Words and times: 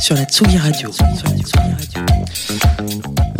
sur 0.00 0.14
la 0.14 0.24
Tsugi 0.24 0.58
Radio. 0.58 0.90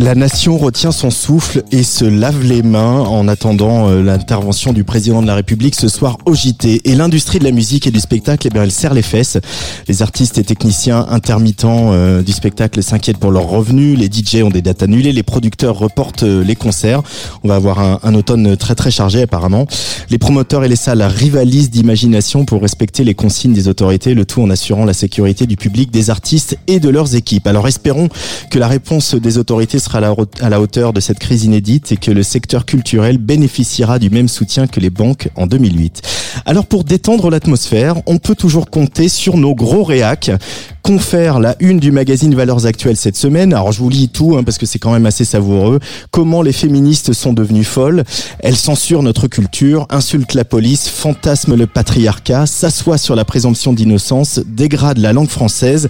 La 0.01 0.15
nation 0.15 0.57
retient 0.57 0.93
son 0.93 1.11
souffle 1.11 1.61
et 1.73 1.83
se 1.83 2.05
lave 2.05 2.41
les 2.41 2.63
mains 2.63 3.01
en 3.01 3.27
attendant 3.27 3.89
euh, 3.89 4.01
l'intervention 4.01 4.71
du 4.71 4.85
président 4.85 5.21
de 5.21 5.27
la 5.27 5.35
République 5.35 5.75
ce 5.75 5.89
soir 5.89 6.17
au 6.25 6.33
JT. 6.33 6.81
Et 6.85 6.95
l'industrie 6.95 7.37
de 7.37 7.43
la 7.43 7.51
musique 7.51 7.85
et 7.85 7.91
du 7.91 7.99
spectacle, 7.99 8.47
eh 8.47 8.49
bien, 8.49 8.63
elle 8.63 8.71
serre 8.71 8.93
les 8.93 9.01
fesses. 9.01 9.37
Les 9.89 10.01
artistes 10.01 10.37
et 10.37 10.43
techniciens 10.45 11.05
intermittents 11.09 11.91
euh, 11.91 12.21
du 12.21 12.31
spectacle 12.31 12.81
s'inquiètent 12.81 13.17
pour 13.17 13.31
leurs 13.31 13.49
revenus. 13.49 13.99
Les 13.99 14.07
DJ 14.07 14.41
ont 14.41 14.49
des 14.49 14.61
dates 14.61 14.83
annulées. 14.83 15.11
Les 15.11 15.21
producteurs 15.21 15.77
reportent 15.77 16.23
euh, 16.23 16.45
les 16.45 16.55
concerts. 16.55 17.03
On 17.43 17.49
va 17.49 17.55
avoir 17.55 17.79
un, 17.79 17.99
un 18.01 18.15
automne 18.15 18.55
très 18.55 18.75
très 18.75 18.91
chargé 18.91 19.23
apparemment. 19.23 19.67
Les 20.09 20.17
promoteurs 20.17 20.63
et 20.63 20.69
les 20.69 20.77
salles 20.77 21.01
rivalisent 21.01 21.71
d'imagination 21.71 22.45
pour 22.45 22.61
respecter 22.61 23.03
les 23.03 23.15
consignes 23.15 23.53
des 23.53 23.67
autorités, 23.67 24.13
le 24.13 24.25
tout 24.25 24.41
en 24.41 24.49
assurant 24.49 24.85
la 24.85 24.93
sécurité 24.93 25.45
du 25.45 25.57
public, 25.57 25.91
des 25.91 26.09
artistes 26.09 26.48
et 26.67 26.79
de 26.79 26.89
leurs 26.89 27.15
équipes. 27.15 27.47
Alors 27.47 27.67
espérons 27.67 28.09
que 28.49 28.59
la 28.59 28.67
réponse 28.67 29.15
des 29.15 29.37
autorités 29.37 29.79
sera 29.79 29.99
à 29.99 30.49
la, 30.49 30.61
hauteur 30.61 30.93
de 30.93 30.99
cette 30.99 31.19
crise 31.19 31.43
inédite 31.43 31.91
et 31.91 31.97
que 31.97 32.11
le 32.11 32.23
secteur 32.23 32.65
culturel 32.65 33.17
bénéficiera 33.17 33.99
du 33.99 34.09
même 34.09 34.27
soutien 34.27 34.67
que 34.67 34.79
les 34.79 34.89
banques 34.89 35.29
en 35.35 35.47
2008. 35.47 36.01
Alors 36.45 36.65
pour 36.65 36.83
détendre 36.83 37.29
l'atmosphère, 37.29 37.95
on 38.05 38.17
peut 38.17 38.35
toujours 38.35 38.69
compter 38.69 39.09
sur 39.09 39.37
nos 39.37 39.55
gros 39.55 39.83
réacs 39.83 40.31
confère 40.89 41.39
la 41.39 41.55
une 41.59 41.79
du 41.79 41.91
magazine 41.91 42.33
Valeurs 42.33 42.65
Actuelles 42.65 42.97
cette 42.97 43.15
semaine. 43.15 43.53
Alors 43.53 43.71
je 43.71 43.79
vous 43.79 43.89
lis 43.89 44.09
tout 44.09 44.35
hein, 44.35 44.43
parce 44.43 44.57
que 44.57 44.65
c'est 44.65 44.79
quand 44.79 44.91
même 44.91 45.05
assez 45.05 45.23
savoureux. 45.23 45.79
Comment 46.09 46.41
les 46.41 46.51
féministes 46.51 47.13
sont 47.13 47.31
devenues 47.31 47.63
folles. 47.63 48.03
Elles 48.39 48.55
censurent 48.55 49.03
notre 49.03 49.27
culture, 49.27 49.85
insultent 49.91 50.33
la 50.33 50.45
police, 50.45 50.89
fantasment 50.89 51.55
le 51.55 51.67
patriarcat, 51.67 52.47
s'assoient 52.47 52.97
sur 52.97 53.15
la 53.15 53.23
présomption 53.23 53.71
d'innocence, 53.71 54.39
dégradent 54.47 54.97
la 54.97 55.13
langue 55.13 55.29
française, 55.29 55.89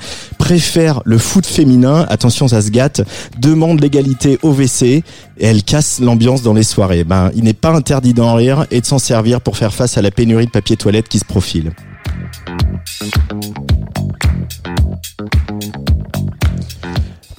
préfèrent 0.50 1.04
le 1.06 1.20
foot 1.20 1.46
féminin, 1.46 2.08
attention 2.10 2.48
ça 2.48 2.64
se 2.64 2.72
gâte, 2.72 3.02
demandent 3.38 3.80
l'égalité 3.80 4.40
au 4.42 4.52
WC 4.52 5.04
et 5.38 5.46
elles 5.46 5.62
cassent 5.62 6.00
l'ambiance 6.00 6.42
dans 6.42 6.56
les 6.56 6.64
soirées. 6.64 7.04
Ben, 7.04 7.30
il 7.36 7.44
n'est 7.44 7.54
pas 7.54 7.70
interdit 7.70 8.16
d'en 8.16 8.34
rire 8.34 8.66
et 8.72 8.82
de 8.82 8.86
s'en 8.88 8.98
servir 8.98 9.42
pour 9.42 9.58
faire 9.58 9.76
face 9.76 10.00
à 10.00 10.02
la 10.02 10.10
pénurie 10.10 10.48
de 10.48 10.50
papier 10.50 10.76
toilette 10.76 11.08
qui 11.08 11.20
se 11.20 11.26
profile. 11.26 11.72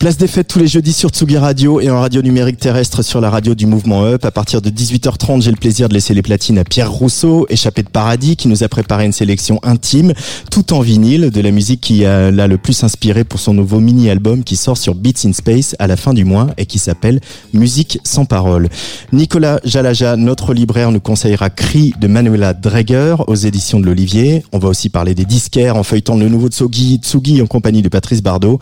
Place 0.01 0.17
des 0.17 0.29
fêtes 0.29 0.49
tous 0.49 0.59
les 0.59 0.67
jeudis 0.67 0.95
sur 0.95 1.11
Tsugi 1.11 1.37
Radio 1.37 1.79
et 1.79 1.91
en 1.91 2.01
radio 2.01 2.23
numérique 2.23 2.57
terrestre 2.57 3.03
sur 3.03 3.21
la 3.21 3.29
radio 3.29 3.55
du 3.55 3.67
mouvement 3.67 4.07
Up. 4.07 4.25
À 4.25 4.31
partir 4.31 4.63
de 4.63 4.71
18h30, 4.71 5.43
j'ai 5.43 5.51
le 5.51 5.59
plaisir 5.59 5.91
de 5.91 5.95
laisser 5.95 6.15
les 6.15 6.23
platines 6.23 6.57
à 6.57 6.65
Pierre 6.65 6.91
Rousseau, 6.91 7.45
échappé 7.51 7.83
de 7.83 7.91
paradis, 7.91 8.35
qui 8.35 8.49
nous 8.49 8.65
a 8.65 8.69
préparé 8.69 9.05
une 9.05 9.13
sélection 9.13 9.61
intime, 9.63 10.15
tout 10.51 10.73
en 10.73 10.81
vinyle, 10.81 11.29
de 11.29 11.41
la 11.43 11.51
musique 11.51 11.83
qui 11.83 11.99
l'a 11.99 12.47
le 12.47 12.57
plus 12.57 12.83
inspiré 12.83 13.25
pour 13.25 13.41
son 13.41 13.53
nouveau 13.53 13.79
mini-album 13.79 14.43
qui 14.43 14.57
sort 14.57 14.79
sur 14.79 14.95
Beats 14.95 15.27
in 15.27 15.35
Space 15.35 15.77
à 15.79 15.87
la 15.87 15.99
fin 15.99 16.15
du 16.15 16.25
mois 16.25 16.47
et 16.57 16.65
qui 16.65 16.79
s'appelle 16.79 17.21
Musique 17.53 17.99
sans 18.03 18.25
parole. 18.25 18.71
Nicolas 19.13 19.61
Jalaja, 19.65 20.17
notre 20.17 20.55
libraire, 20.55 20.93
nous 20.93 21.01
conseillera 21.01 21.51
Cri 21.51 21.93
de 22.01 22.07
Manuela 22.07 22.55
Dreger 22.55 23.17
aux 23.27 23.35
éditions 23.35 23.81
de 23.81 23.85
l'Olivier. 23.85 24.45
On 24.53 24.59
va 24.59 24.71
aussi 24.71 24.89
parler 24.89 25.15
des 25.15 25.27
disquaires 25.27 25.77
en 25.77 25.83
feuilletant 25.83 26.17
le 26.17 26.31
nouveau 26.31 26.49
Tsugi, 26.49 27.01
Tsugi 27.03 27.43
en 27.43 27.47
compagnie 27.47 27.83
de 27.83 27.91
Patrice 27.91 28.23
Bardot. 28.23 28.59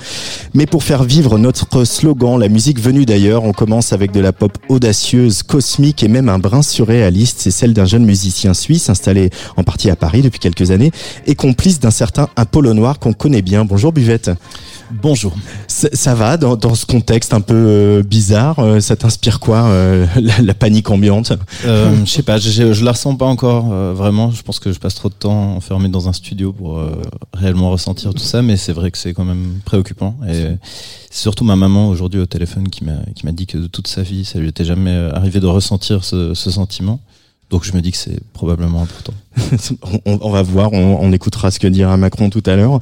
Mais 0.53 0.67
pour 0.67 0.83
faire 0.83 1.05
vivre 1.05 1.28
notre 1.37 1.85
slogan, 1.85 2.39
la 2.39 2.49
musique 2.49 2.81
venue 2.81 3.05
d'ailleurs. 3.05 3.45
On 3.45 3.53
commence 3.53 3.93
avec 3.93 4.13
de 4.13 4.21
la 4.21 4.33
pop 4.33 4.57
audacieuse, 4.69 5.43
cosmique 5.43 6.03
et 6.03 6.09
même 6.09 6.29
un 6.29 6.39
brin 6.39 6.63
surréaliste. 6.63 7.41
C'est 7.41 7.51
celle 7.51 7.75
d'un 7.75 7.85
jeune 7.85 8.07
musicien 8.07 8.55
suisse 8.55 8.89
installé 8.89 9.31
en 9.57 9.65
partie 9.65 9.91
à 9.91 9.97
Paris 9.97 10.23
depuis 10.23 10.39
quelques 10.39 10.71
années 10.71 10.93
et 11.27 11.35
complice 11.35 11.81
d'un 11.81 11.91
certain 11.91 12.29
Apollo 12.37 12.73
Noir 12.73 12.99
qu'on 12.99 13.13
connaît 13.13 13.43
bien. 13.43 13.65
Bonjour 13.65 13.93
Buvette. 13.93 14.31
Bonjour. 14.91 15.35
Ça, 15.67 15.89
ça 15.93 16.15
va 16.15 16.39
dans, 16.39 16.57
dans, 16.57 16.75
ce 16.75 16.87
contexte 16.87 17.35
un 17.35 17.43
peu 17.43 17.55
euh, 17.55 18.03
bizarre 18.03 18.59
euh, 18.61 18.81
Ça 18.81 18.97
t'inspire 18.97 19.39
quoi 19.39 19.65
euh, 19.65 20.07
la, 20.21 20.41
la, 20.41 20.55
panique 20.55 20.91
ambiante? 20.91 21.33
Je 21.65 22.05
sais 22.07 22.23
pas, 22.23 22.39
je, 22.39 22.73
je, 22.73 22.85
la 22.85 22.93
ressens 22.93 23.17
pas 23.17 23.27
encore 23.27 23.67
vraiment. 23.95 24.31
Je 24.31 24.43
pense 24.43 24.61
que 24.61 24.73
je 24.73 24.79
passe 24.79 24.95
trop 24.95 25.09
de 25.09 25.15
temps 25.15 25.57
enfermé 25.57 25.89
dans 25.89 26.09
un 26.09 26.13
studio 26.13 26.53
pour 26.53 26.81
réellement 27.35 27.71
ressentir 27.71 28.15
tout 28.15 28.23
ça, 28.23 28.41
mais 28.41 28.57
c'est 28.57 28.73
vrai 28.73 28.91
que 28.91 28.99
c'est 28.99 29.13
quand 29.13 29.25
même 29.25 29.61
préoccupant. 29.65 30.17
Et 30.29 30.47
c'est 31.19 31.23
surtout 31.23 31.43
ma 31.43 31.57
maman 31.57 31.89
aujourd'hui 31.89 32.21
au 32.21 32.27
téléphone 32.27 32.69
qui 32.69 32.85
m'a 32.85 33.01
qui 33.17 33.27
m'a 33.27 33.33
dit 33.33 33.49
que 33.49 33.59
de 33.59 33.67
toute 33.67 33.89
sa 33.89 34.03
vie, 34.03 34.25
ça 34.25 34.39
lui 34.39 34.47
était 34.47 34.65
jamais 34.65 34.95
arrivé 35.13 35.41
de 35.41 35.49
ressentir 35.49 36.05
ce, 36.05 36.33
ce 36.33 36.49
sentiment. 36.49 37.01
Donc 37.51 37.65
je 37.65 37.73
me 37.73 37.81
dis 37.81 37.91
que 37.91 37.97
c'est 37.97 38.23
probablement 38.33 38.81
important. 38.83 39.13
on, 40.07 40.19
on, 40.21 40.31
va 40.31 40.43
voir, 40.43 40.73
on, 40.73 40.99
on, 41.01 41.13
écoutera 41.13 41.51
ce 41.51 41.59
que 41.59 41.67
dira 41.67 41.97
Macron 41.97 42.31
tout 42.31 42.43
à 42.47 42.57
l'heure. 42.57 42.81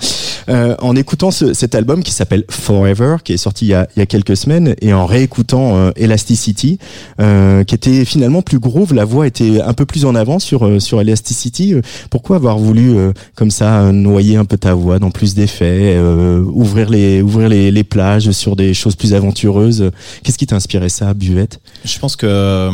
Euh, 0.49 0.77
en 0.81 0.95
écoutant 0.95 1.31
ce, 1.31 1.55
cet 1.55 1.75
album 1.75 2.03
qui 2.03 2.13
s'appelle 2.13 2.45
Forever, 2.51 3.17
qui 3.25 3.33
est 3.33 3.37
sorti 3.37 3.67
il 3.67 3.69
y 3.69 3.75
a, 3.75 3.89
il 3.97 4.01
y 4.01 4.03
a 4.03 4.07
quelques 4.07 4.37
semaines, 4.37 4.75
et 4.81 4.93
en 4.93 5.07
réécoutant 5.07 5.77
euh, 5.77 5.91
Elasticity, 5.97 6.79
euh, 7.21 7.65
qui 7.65 7.75
était 7.75 8.05
finalement 8.05 8.43
plus 8.43 8.59
groove, 8.59 8.95
la 8.95 9.05
voix 9.05 9.27
était 9.27 9.61
un 9.61 9.73
peu 9.73 9.87
plus 9.87 10.05
en 10.05 10.15
avant 10.15 10.39
sur 10.39 10.67
euh, 10.67 10.81
sur 10.81 11.01
Elasticity. 11.01 11.75
Pourquoi 12.11 12.37
avoir 12.37 12.59
voulu 12.59 12.97
euh, 12.97 13.13
comme 13.35 13.51
ça 13.51 13.91
noyer 13.93 14.37
un 14.37 14.45
peu 14.45 14.57
ta 14.57 14.75
voix 14.75 14.99
dans 14.99 15.11
plus 15.11 15.35
d'effets, 15.35 15.99
ouvrir 15.99 16.91
les 16.91 17.23
ouvrir 17.23 17.49
les, 17.49 17.71
les, 17.71 17.85
plages 17.85 18.31
sur 18.33 18.57
des 18.57 18.75
choses 18.75 18.97
plus 18.97 19.15
aventureuses? 19.15 19.91
Qu'est-ce 20.23 20.39
qui 20.39 20.47
t'a 20.47 20.57
inspiré 20.57 20.89
ça, 20.89 21.15
Buvette? 21.15 21.61
Je 21.85 21.99
pense 21.99 22.17
que 22.17 22.71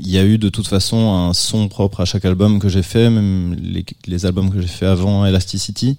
il 0.00 0.10
y 0.10 0.18
a 0.18 0.24
eu 0.24 0.38
de 0.38 0.48
toute 0.48 0.66
façon 0.66 1.12
un 1.12 1.32
son 1.32 1.68
propre 1.68 2.00
à 2.00 2.04
chaque 2.04 2.24
album 2.24 2.58
que 2.58 2.68
j'ai 2.68 2.82
fait 2.82 3.10
même 3.12 3.54
les, 3.60 3.84
les 4.06 4.26
albums 4.26 4.50
que 4.50 4.60
j'ai 4.60 4.66
fait 4.66 4.86
avant 4.86 5.24
Elasticity, 5.24 5.96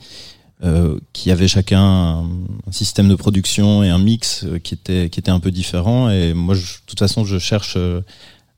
euh, 0.63 0.97
qui 1.11 1.29
avaient 1.29 1.49
chacun 1.49 1.81
un, 1.81 2.23
un, 2.67 2.71
système 2.71 3.09
de 3.09 3.15
production 3.15 3.83
et 3.83 3.89
un 3.89 3.97
mix 3.97 4.45
euh, 4.45 4.59
qui 4.59 4.75
était 4.75 5.09
qui 5.09 5.19
était 5.19 5.31
un 5.31 5.41
peu 5.41 5.51
différent. 5.51 6.09
Et 6.09 6.33
moi, 6.33 6.55
je, 6.55 6.61
de 6.61 6.85
toute 6.85 6.99
façon, 6.99 7.25
je 7.25 7.37
cherche 7.37 7.73
euh, 7.75 7.99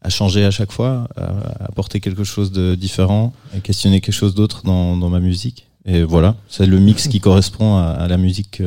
à 0.02 0.10
changer 0.10 0.46
à 0.46 0.52
chaque 0.52 0.72
fois, 0.72 1.08
à 1.16 1.66
apporter 1.66 2.00
quelque 2.00 2.24
chose 2.24 2.52
de 2.52 2.76
différent, 2.76 3.34
à 3.56 3.60
questionner 3.60 4.02
quelque 4.02 4.14
chose 4.14 4.36
d'autre 4.36 4.62
dans, 4.64 4.96
dans 4.98 5.10
ma 5.10 5.20
musique. 5.20 5.66
Et 5.86 6.04
voilà, 6.04 6.36
c'est 6.48 6.68
le 6.68 6.80
mix 6.80 7.08
qui 7.08 7.20
correspond 7.20 7.78
à, 7.78 7.86
à 7.86 8.08
la 8.08 8.18
musique 8.18 8.62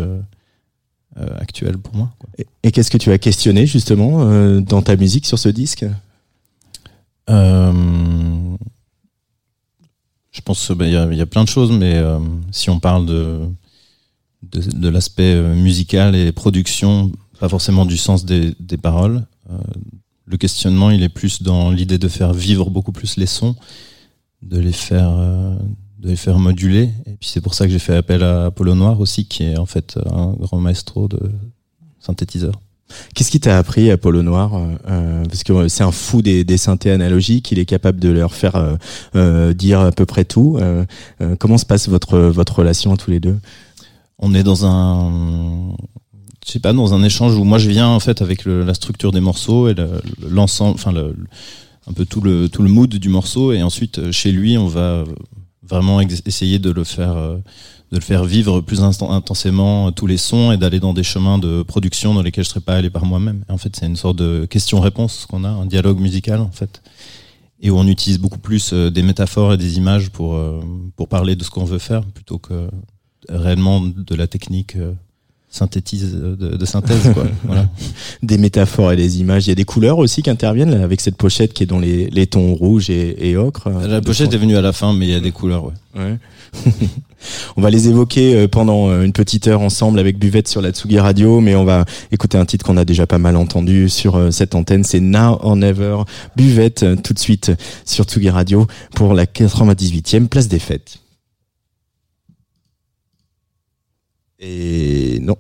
actuelle 1.41 1.78
pour 1.78 1.94
moi. 1.94 2.10
Quoi. 2.19 2.28
Et, 2.38 2.47
et 2.65 2.72
qu'est-ce 2.72 2.91
que 2.91 2.98
tu 2.98 3.12
as 3.12 3.19
questionné 3.19 3.66
justement 3.66 4.60
dans 4.60 4.82
ta 4.82 4.97
musique 4.97 5.27
sur 5.27 5.38
ce 5.38 5.48
disque? 5.48 5.84
Je 10.31 10.41
pense 10.41 10.66
qu'il 10.66 10.77
bah, 10.77 10.87
y, 10.87 10.97
a, 10.97 11.27
plein 11.27 11.44
de 11.44 11.49
choses, 11.49 11.72
mais 11.72 11.94
euh, 11.94 12.19
si 12.53 12.71
on 12.71 12.81
parle 12.81 13.06
de, 13.06 13.41
de, 14.43 14.89
l'aspect 14.89 15.34
euh, 15.34 15.55
musical 15.55 16.15
et 16.15 16.33
production, 16.33 17.11
pas 17.41 17.49
forcément 17.49 17.87
du 17.87 17.97
sens 17.97 18.25
des, 18.25 18.55
des 18.61 18.77
paroles, 18.77 19.27
euh, 19.50 19.59
le 20.27 20.37
questionnement, 20.37 20.91
il 20.91 21.03
est 21.03 21.09
plus 21.09 21.43
dans 21.43 21.71
l'idée 21.71 21.99
de 21.99 22.09
faire 22.09 22.34
vivre 22.34 22.71
beaucoup 22.71 22.93
plus 22.93 23.16
les 23.16 23.27
sons, 23.27 23.57
de 24.42 24.59
les 24.59 24.72
faire, 24.72 25.10
de 25.10 26.09
les 26.09 26.16
faire 26.16 26.39
moduler. 26.39 26.91
Et 27.07 27.16
puis 27.19 27.30
c'est 27.30 27.41
pour 27.41 27.54
ça 27.54 27.65
que 27.65 27.72
j'ai 27.72 27.78
fait 27.78 27.97
appel 27.97 28.22
à 28.22 28.47
Apollo 28.47 28.75
Noir 28.75 29.01
aussi, 29.01 29.25
qui 29.25 29.45
est 29.45 29.57
en 29.57 29.65
fait 29.65 29.98
un 30.13 30.34
grand 30.34 30.60
maestro 30.60 31.09
de 31.09 31.19
synthétiseur. 31.98 32.60
Qu'est-ce 33.15 33.31
qui 33.31 33.41
t'a 33.41 33.59
appris 33.59 33.91
Apollo 33.91 34.23
Noir 34.23 34.53
euh, 34.89 35.25
Parce 35.25 35.43
que 35.43 35.69
c'est 35.69 35.85
un 35.85 35.93
fou 35.93 36.23
des, 36.23 36.45
des, 36.45 36.57
synthés 36.57 36.91
analogiques, 36.91 37.51
il 37.53 37.59
est 37.59 37.67
capable 37.67 38.01
de 38.01 38.09
leur 38.09 38.35
faire 38.35 38.57
euh, 38.57 38.77
euh, 39.17 39.55
dire 39.55 39.81
à 39.81 39.93
peu 39.93 40.07
près 40.07 40.25
tout. 40.25 40.57
Euh, 40.61 40.85
euh, 41.21 41.37
comment 41.39 41.59
se 41.59 41.67
passe 41.67 41.89
votre 41.89 42.19
votre 42.19 42.59
relation 42.59 42.97
tous 42.97 43.11
les 43.11 43.21
deux? 43.21 43.39
On 44.19 44.35
est 44.35 44.43
dans 44.43 44.67
un 44.67 45.75
je 46.47 46.53
sais 46.53 46.61
pas 46.61 46.73
dans 46.73 46.95
un 46.95 47.03
échange 47.03 47.35
où 47.35 47.45
moi 47.45 47.59
je 47.59 47.69
viens 47.69 47.89
en 47.89 48.01
fait 48.01 48.23
avec 48.23 48.45
la 48.47 48.75
structure 48.75 49.13
des 49.13 49.21
morceaux 49.21 49.69
et 49.69 49.75
l'ensemble, 50.29 50.75
enfin 50.75 50.95
un 51.87 51.93
peu 51.93 52.07
tout 52.07 52.21
le 52.21 52.49
tout 52.49 52.63
le 52.63 52.71
mood 52.71 52.89
du 52.89 53.09
morceau 53.09 53.53
et 53.53 53.63
ensuite 53.63 54.11
chez 54.13 54.33
lui 54.33 54.57
on 54.57 54.67
va 54.67 55.05
vraiment 55.63 56.01
essayer 56.01 56.59
de 56.59 56.71
le 56.71 56.85
faire 56.85 57.17
de 57.91 57.97
le 57.97 58.03
faire 58.03 58.25
vivre 58.25 58.61
plus 58.61 58.83
intensément 58.83 59.91
tous 59.93 60.07
les 60.07 60.19
sons 60.19 60.53
et 60.53 60.57
d'aller 60.57 60.81
dans 60.81 60.93
des 60.93 61.03
chemins 61.03 61.39
de 61.39 61.63
production 61.63 62.15
dans 62.15 62.23
lesquels 62.23 62.45
je 62.45 62.51
serais 62.51 62.61
pas 62.61 62.77
allé 62.77 62.91
par 62.91 63.07
moi-même. 63.07 63.45
En 63.49 63.57
fait, 63.57 63.75
c'est 63.77 63.87
une 63.87 63.97
sorte 63.97 64.17
de 64.17 64.45
question-réponse 64.45 65.27
qu'on 65.27 65.45
a, 65.45 65.49
un 65.49 65.67
dialogue 65.67 65.99
musical 65.99 66.41
en 66.41 66.51
fait. 66.51 66.83
et 67.61 67.71
où 67.71 67.79
on 67.79 67.87
utilise 67.87 68.19
beaucoup 68.19 68.39
plus 68.39 68.73
des 68.73 69.03
métaphores 69.03 69.55
et 69.55 69.57
des 69.57 69.79
images 69.79 70.11
pour 70.11 70.39
pour 70.97 71.09
parler 71.09 71.35
de 71.35 71.45
ce 71.45 71.51
qu'on 71.51 71.65
veut 71.65 71.79
faire 71.79 72.05
plutôt 72.05 72.39
que 72.39 72.69
réellement 73.29 73.81
de 73.81 74.15
la 74.15 74.27
technique 74.27 74.77
synthétise 75.50 76.12
de, 76.12 76.56
de 76.56 76.65
synthèse 76.66 77.10
quoi. 77.15 77.24
voilà. 77.45 77.68
Des 78.22 78.39
métaphores 78.39 78.92
et 78.92 78.97
des 78.97 79.21
images. 79.21 79.47
Il 79.47 79.50
y 79.50 79.53
a 79.53 79.56
des 79.56 79.65
couleurs 79.65 79.98
aussi 79.98 80.22
qui 80.22 80.30
interviennent 80.30 80.77
là, 80.77 80.84
avec 80.84 81.00
cette 81.00 81.16
pochette 81.16 81.53
qui 81.53 81.62
est 81.62 81.66
dans 81.66 81.78
les, 81.78 82.10
les 82.10 82.27
tons 82.27 82.54
rouges 82.54 82.91
et, 82.91 83.30
et 83.30 83.36
ocre. 83.36 83.71
La 83.86 84.00
pochette 84.00 84.33
est 84.33 84.39
venue 84.39 84.56
à 84.56 84.62
la 84.62 84.72
fin, 84.72 84.92
mais 84.92 85.06
il 85.06 85.12
y 85.12 85.16
a 85.16 85.21
des 85.21 85.33
couleurs, 85.33 85.65
ouais. 85.65 85.72
ouais. 85.97 86.18
on 87.56 87.62
va 87.62 87.71
les 87.71 87.89
évoquer 87.89 88.34
euh, 88.34 88.48
pendant 88.48 88.89
euh, 88.89 89.03
une 89.03 89.12
petite 89.12 89.48
heure 89.48 89.60
ensemble 89.60 89.98
avec 89.98 90.18
Buvette 90.18 90.48
sur 90.48 90.60
la 90.60 90.71
Tsugi 90.71 90.98
Radio, 90.98 91.41
mais 91.41 91.54
on 91.54 91.65
va 91.65 91.84
écouter 92.12 92.39
un 92.39 92.44
titre 92.44 92.65
qu'on 92.65 92.77
a 92.77 92.84
déjà 92.84 93.06
pas 93.06 93.18
mal 93.18 93.36
entendu 93.36 93.89
sur 93.89 94.16
euh, 94.16 94.30
cette 94.30 94.54
antenne. 94.54 94.84
C'est 94.84 95.01
Now 95.01 95.39
or 95.42 95.56
Never. 95.56 95.98
Buvette 96.36 97.03
tout 97.03 97.15
de 97.15 97.18
suite 97.18 97.53
sur 97.84 98.04
Tsugi 98.04 98.30
Radio 98.30 98.66
pour 98.94 99.15
la 99.15 99.24
98e 99.24 100.28
place 100.28 100.48
des 100.48 100.59
fêtes. 100.59 100.98
Et 104.39 105.19
non. 105.21 105.37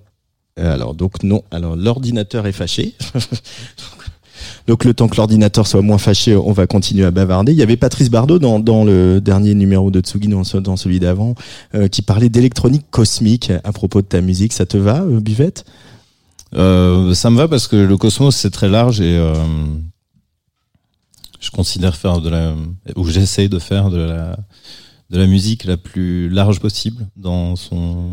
Alors 0.56 0.94
donc 0.94 1.22
non. 1.22 1.42
Alors 1.50 1.76
l'ordinateur 1.76 2.46
est 2.46 2.52
fâché. 2.52 2.94
donc 4.66 4.84
le 4.84 4.94
temps 4.94 5.08
que 5.08 5.16
l'ordinateur 5.16 5.66
soit 5.66 5.82
moins 5.82 5.98
fâché, 5.98 6.36
on 6.36 6.52
va 6.52 6.66
continuer 6.66 7.04
à 7.04 7.10
bavarder. 7.10 7.52
Il 7.52 7.58
y 7.58 7.62
avait 7.62 7.76
Patrice 7.76 8.10
Bardot 8.10 8.38
dans, 8.38 8.58
dans 8.58 8.84
le 8.84 9.20
dernier 9.20 9.54
numéro 9.54 9.90
de 9.90 10.00
Tsugi, 10.00 10.28
dans, 10.28 10.76
celui 10.76 11.00
d'avant, 11.00 11.34
euh, 11.74 11.88
qui 11.88 12.02
parlait 12.02 12.28
d'électronique 12.28 12.86
cosmique 12.90 13.52
à 13.62 13.72
propos 13.72 14.02
de 14.02 14.06
ta 14.06 14.20
musique. 14.20 14.52
Ça 14.52 14.66
te 14.66 14.76
va, 14.76 15.02
euh, 15.02 15.20
Buvette 15.20 15.64
euh, 16.54 17.14
Ça 17.14 17.30
me 17.30 17.36
va 17.36 17.46
parce 17.46 17.68
que 17.68 17.76
le 17.76 17.96
cosmos 17.96 18.34
c'est 18.34 18.50
très 18.50 18.68
large 18.68 19.00
et 19.00 19.16
euh, 19.16 19.34
je 21.40 21.50
considère 21.50 21.96
faire 21.96 22.20
de 22.20 22.30
la 22.30 22.54
ou 22.96 23.04
j'essaye 23.04 23.48
de 23.48 23.58
faire 23.58 23.90
de 23.90 23.98
la 23.98 24.36
de 25.10 25.18
la 25.18 25.26
musique 25.26 25.64
la 25.64 25.76
plus 25.76 26.28
large 26.28 26.60
possible 26.60 27.06
dans 27.16 27.56
son 27.56 28.10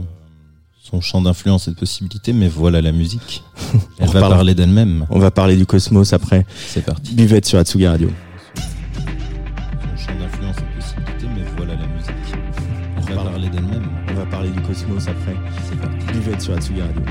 son 0.85 1.01
champ 1.01 1.19
d'influence 1.19 1.67
et 1.67 1.71
de 1.71 1.75
possibilités, 1.75 2.31
mais 2.31 2.47
voilà 2.47 2.79
la 2.79 2.91
musique. 2.91 3.43
Elle 3.99 4.09
va 4.09 4.21
parler 4.21 4.53
d'elle-même. 4.53 5.07
On 5.09 5.17
va 5.17 5.31
parler 5.31 5.55
du 5.55 5.65
cosmos 5.65 6.13
après. 6.13 6.45
C'est 6.67 6.85
parti. 6.85 7.15
Buvette 7.15 7.47
sur 7.47 7.57
Atsugi 7.57 7.87
Radio. 7.87 8.11
Son 8.55 9.97
champ 9.97 10.19
d'influence 10.19 10.57
et 10.57 10.61
de 10.61 10.75
possibilités, 10.75 11.27
mais 11.35 11.45
voilà 11.57 11.73
la 11.73 11.87
musique. 11.87 12.13
Elle 13.07 13.15
va 13.15 13.23
parler 13.23 13.49
d'elle-même. 13.49 13.89
On 14.11 14.13
va 14.13 14.25
parler 14.27 14.49
du 14.49 14.61
cosmos 14.61 15.07
après. 15.07 15.35
C'est 15.67 15.79
parti. 15.79 16.05
Buvette 16.13 16.41
sur 16.41 16.53
Atsugi 16.53 16.81
Radio. 16.81 17.01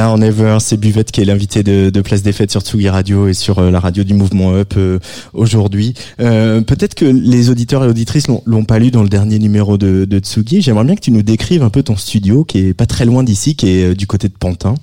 Now 0.00 0.16
Never, 0.16 0.56
c'est 0.60 0.78
Buvette 0.78 1.12
qui 1.12 1.20
est 1.20 1.26
l'invité 1.26 1.62
de, 1.62 1.90
de, 1.90 2.00
Place 2.00 2.22
des 2.22 2.32
Fêtes 2.32 2.50
sur 2.50 2.62
Tsugi 2.62 2.88
Radio 2.88 3.28
et 3.28 3.34
sur 3.34 3.58
euh, 3.58 3.70
la 3.70 3.80
radio 3.80 4.02
du 4.02 4.14
mouvement 4.14 4.54
Up 4.54 4.72
euh, 4.78 4.98
aujourd'hui. 5.34 5.92
Euh, 6.20 6.62
Peut-être 6.62 6.94
que 6.94 7.04
les 7.04 7.50
auditeurs 7.50 7.84
et 7.84 7.86
auditrices 7.86 8.26
l'ont 8.46 8.64
pas 8.64 8.78
lu 8.78 8.90
dans 8.90 9.02
le 9.02 9.10
dernier 9.10 9.38
numéro 9.38 9.76
de, 9.76 10.06
de 10.06 10.18
Tsugi. 10.18 10.62
J'aimerais 10.62 10.84
bien 10.84 10.94
que 10.94 11.02
tu 11.02 11.10
nous 11.10 11.20
décrives 11.20 11.62
un 11.62 11.68
peu 11.68 11.82
ton 11.82 11.96
studio 11.96 12.44
qui 12.44 12.60
est 12.60 12.72
pas 12.72 12.86
très 12.86 13.04
loin 13.04 13.22
d'ici, 13.22 13.56
qui 13.56 13.68
est 13.68 13.94
du 13.94 14.06
côté 14.06 14.28
de 14.28 14.32
Pantin. 14.32 14.74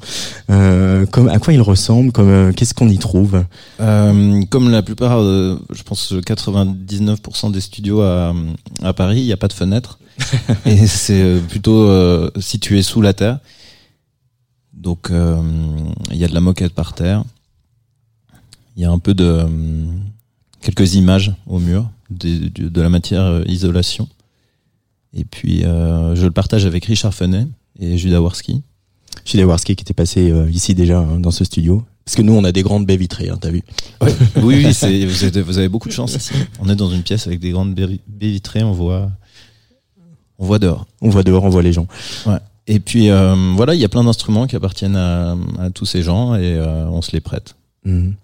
comme, 0.48 1.30
à 1.30 1.40
quoi 1.40 1.52
il 1.52 1.62
ressemble 1.62 2.12
Comme 2.12 2.54
Qu'est-ce 2.54 2.76
qu'on 2.76 2.90
y 2.90 3.00
trouve? 3.00 3.44
Comme 3.80 4.70
la 4.70 4.84
plupart, 4.84 5.20
je 5.24 5.82
pense 5.84 6.14
99% 6.14 7.52
des 7.52 7.62
studios 7.62 8.02
à, 8.02 8.36
à 8.84 8.94
Paris, 8.94 9.22
il 9.22 9.26
n'y 9.26 9.34
a 9.34 9.38
pas 9.38 9.48
de 9.48 9.54
fenêtre. 9.54 9.98
et 10.68 10.86
c'est 10.86 11.42
plutôt 11.50 11.90
situé 12.40 12.84
sous 12.84 13.02
la 13.02 13.14
terre. 13.14 13.40
Donc 14.78 15.10
euh, 15.10 15.42
il 16.12 16.18
y 16.18 16.24
a 16.24 16.28
de 16.28 16.34
la 16.34 16.40
moquette 16.40 16.74
par 16.74 16.94
terre. 16.94 17.24
Il 18.76 18.84
y 18.84 18.86
a 18.86 18.92
un 18.92 19.00
peu 19.00 19.16
de 19.16 19.24
euh, 19.24 19.48
quelques 20.62 20.94
images 20.94 21.34
au 21.48 21.60
mur, 21.60 21.90
de, 22.12 22.48
de, 22.48 22.82
la 22.82 22.90
matière 22.90 23.24
euh, 23.24 23.44
isolation. 23.48 24.08
Et 25.14 25.24
puis 25.24 25.62
je 25.62 26.24
le 26.24 26.32
partage 26.32 26.66
avec 26.66 26.86
Richard 26.86 27.14
Fenet 27.14 27.48
et 27.80 27.98
Judas 27.98 28.22
Warski. 28.22 28.62
Judas 29.26 29.46
Warski 29.46 29.76
qui 29.76 29.82
était 29.82 29.96
passé 29.96 30.32
ici 30.52 30.76
déjà 30.76 31.00
hein, 31.00 31.20
dans 31.20 31.32
ce 31.32 31.44
studio. 31.44 31.84
Parce 32.06 32.16
que 32.16 32.22
nous, 32.22 32.34
on 32.34 32.44
a 32.44 32.52
des 32.52 32.62
grandes 32.62 32.86
baies 32.86 32.98
vitrées, 32.98 33.30
hein, 33.30 33.38
t'as 33.42 33.50
vu 33.50 33.64
Oui, 34.02 34.64
oui, 34.64 34.64
vous, 34.64 34.84
avez, 34.86 35.42
vous, 35.42 35.58
avez, 35.58 35.70
beaucoup 35.70 35.90
de 35.90 35.94
chance 35.94 36.14
ici. 36.16 36.34
On 36.60 36.70
est 36.70 36.76
dans 36.76 36.90
une 36.90 37.02
pièce 37.02 37.26
avec 37.26 37.40
des 37.40 37.52
grandes 37.52 37.74
baies 37.74 38.00
vitrées, 38.08 38.64
on 38.64 38.72
voit, 38.72 39.10
on 40.38 40.46
voit 40.46 40.60
dehors. 40.60 40.86
On 41.02 41.10
voit 41.10 41.24
dehors, 41.24 41.44
on 41.44 41.50
voit 41.50 41.64
les 41.64 41.74
gens. 41.74 41.88
Ouais. 42.26 42.38
Et 42.68 42.80
puis 42.80 43.10
euh, 43.10 43.54
voilà, 43.56 43.74
il 43.74 43.80
y 43.80 43.86
a 43.86 43.90
plein 43.90 44.04
d'instruments 44.04 44.46
qui 44.46 44.56
appartiennent 44.56 44.98
à, 44.98 45.38
à, 45.60 45.70
tous 45.70 45.86
ces 45.86 46.04
gens 46.04 46.36
et 46.36 46.56
euh, 46.56 46.86
on 46.90 47.02
se 47.02 47.12
les 47.14 47.22
prête. 47.22 47.56
Mhm. 47.86 48.16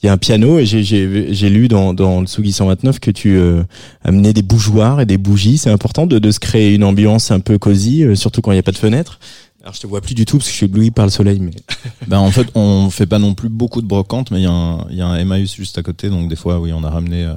Il 0.00 0.06
y 0.06 0.08
a 0.08 0.12
un 0.12 0.18
piano 0.18 0.60
et 0.60 0.64
j'ai 0.64 1.50
lu 1.50 1.66
dans, 1.66 1.92
dans 1.92 2.20
le 2.20 2.28
Sugi 2.28 2.52
129 2.52 3.00
que 3.00 3.10
tu 3.10 3.36
euh, 3.36 3.64
amenais 4.04 4.32
des 4.32 4.42
bougeoirs 4.42 5.00
et 5.00 5.06
des 5.06 5.18
bougies. 5.18 5.58
C'est 5.58 5.70
important 5.70 6.06
de, 6.06 6.20
de 6.20 6.30
se 6.30 6.38
créer 6.38 6.72
une 6.72 6.84
ambiance 6.84 7.32
un 7.32 7.40
peu 7.40 7.58
cosy, 7.58 8.04
euh, 8.04 8.14
surtout 8.14 8.40
quand 8.40 8.52
il 8.52 8.54
n'y 8.54 8.60
a 8.60 8.62
pas 8.62 8.70
de 8.70 8.78
fenêtre. 8.78 9.18
Alors 9.60 9.74
je 9.74 9.80
te 9.80 9.88
vois 9.88 10.00
plus 10.00 10.14
du 10.14 10.24
tout 10.24 10.36
parce 10.36 10.46
que 10.46 10.52
je 10.52 10.56
suis 10.56 10.66
ébloui 10.66 10.92
par 10.92 11.04
le 11.04 11.10
soleil. 11.10 11.40
Mais 11.40 11.50
ben 12.06 12.18
en 12.20 12.30
fait, 12.30 12.46
on 12.54 12.90
fait 12.90 13.06
pas 13.06 13.18
non 13.18 13.34
plus 13.34 13.48
beaucoup 13.48 13.82
de 13.82 13.88
brocantes, 13.88 14.30
mais 14.30 14.38
il 14.38 14.44
y 14.44 14.46
a 14.46 14.52
un, 14.52 14.86
il 14.90 14.96
y 14.96 15.00
a 15.00 15.06
un 15.06 15.16
Emmaüs 15.16 15.52
juste 15.52 15.78
à 15.78 15.82
côté, 15.82 16.10
donc 16.10 16.28
des 16.28 16.36
fois 16.36 16.60
oui, 16.60 16.72
on 16.72 16.84
a 16.84 16.90
ramené 16.90 17.28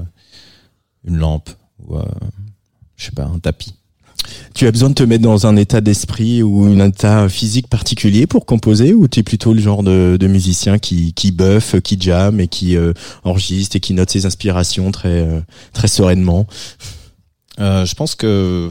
une 1.03 1.17
lampe 1.17 1.50
ou 1.84 1.98
je 2.96 3.05
sais 3.05 3.12
pas 3.12 3.25
un 3.25 3.39
tapis. 3.39 3.74
Tu 4.53 4.67
as 4.67 4.71
besoin 4.71 4.89
de 4.89 4.93
te 4.93 5.03
mettre 5.03 5.23
dans 5.23 5.47
un 5.47 5.55
état 5.55 5.81
d'esprit 5.81 6.43
ou 6.43 6.63
un 6.65 6.87
état 6.87 7.27
physique 7.29 7.67
particulier 7.67 8.27
pour 8.27 8.45
composer 8.45 8.93
ou 8.93 9.07
tu 9.07 9.19
es 9.19 9.23
plutôt 9.23 9.53
le 9.53 9.61
genre 9.61 9.83
de, 9.83 10.27
musicien 10.27 10.77
qui, 10.77 11.13
qui 11.13 11.31
buff, 11.31 11.79
qui 11.81 11.97
jam 11.99 12.39
et 12.39 12.47
qui 12.47 12.77
euh, 12.77 12.93
enregistre 13.23 13.75
et 13.75 13.79
qui 13.79 13.93
note 13.93 14.09
ses 14.09 14.25
inspirations 14.25 14.91
très, 14.91 15.27
euh, 15.27 15.41
très 15.73 15.87
sereinement? 15.87 16.47
Euh, 17.59 17.85
Je 17.85 17.95
pense 17.95 18.15
que 18.15 18.69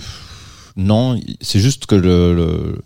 non, 0.76 1.20
c'est 1.40 1.60
juste 1.60 1.86
que 1.86 1.94
le, 1.94 2.34
le, 2.34 2.82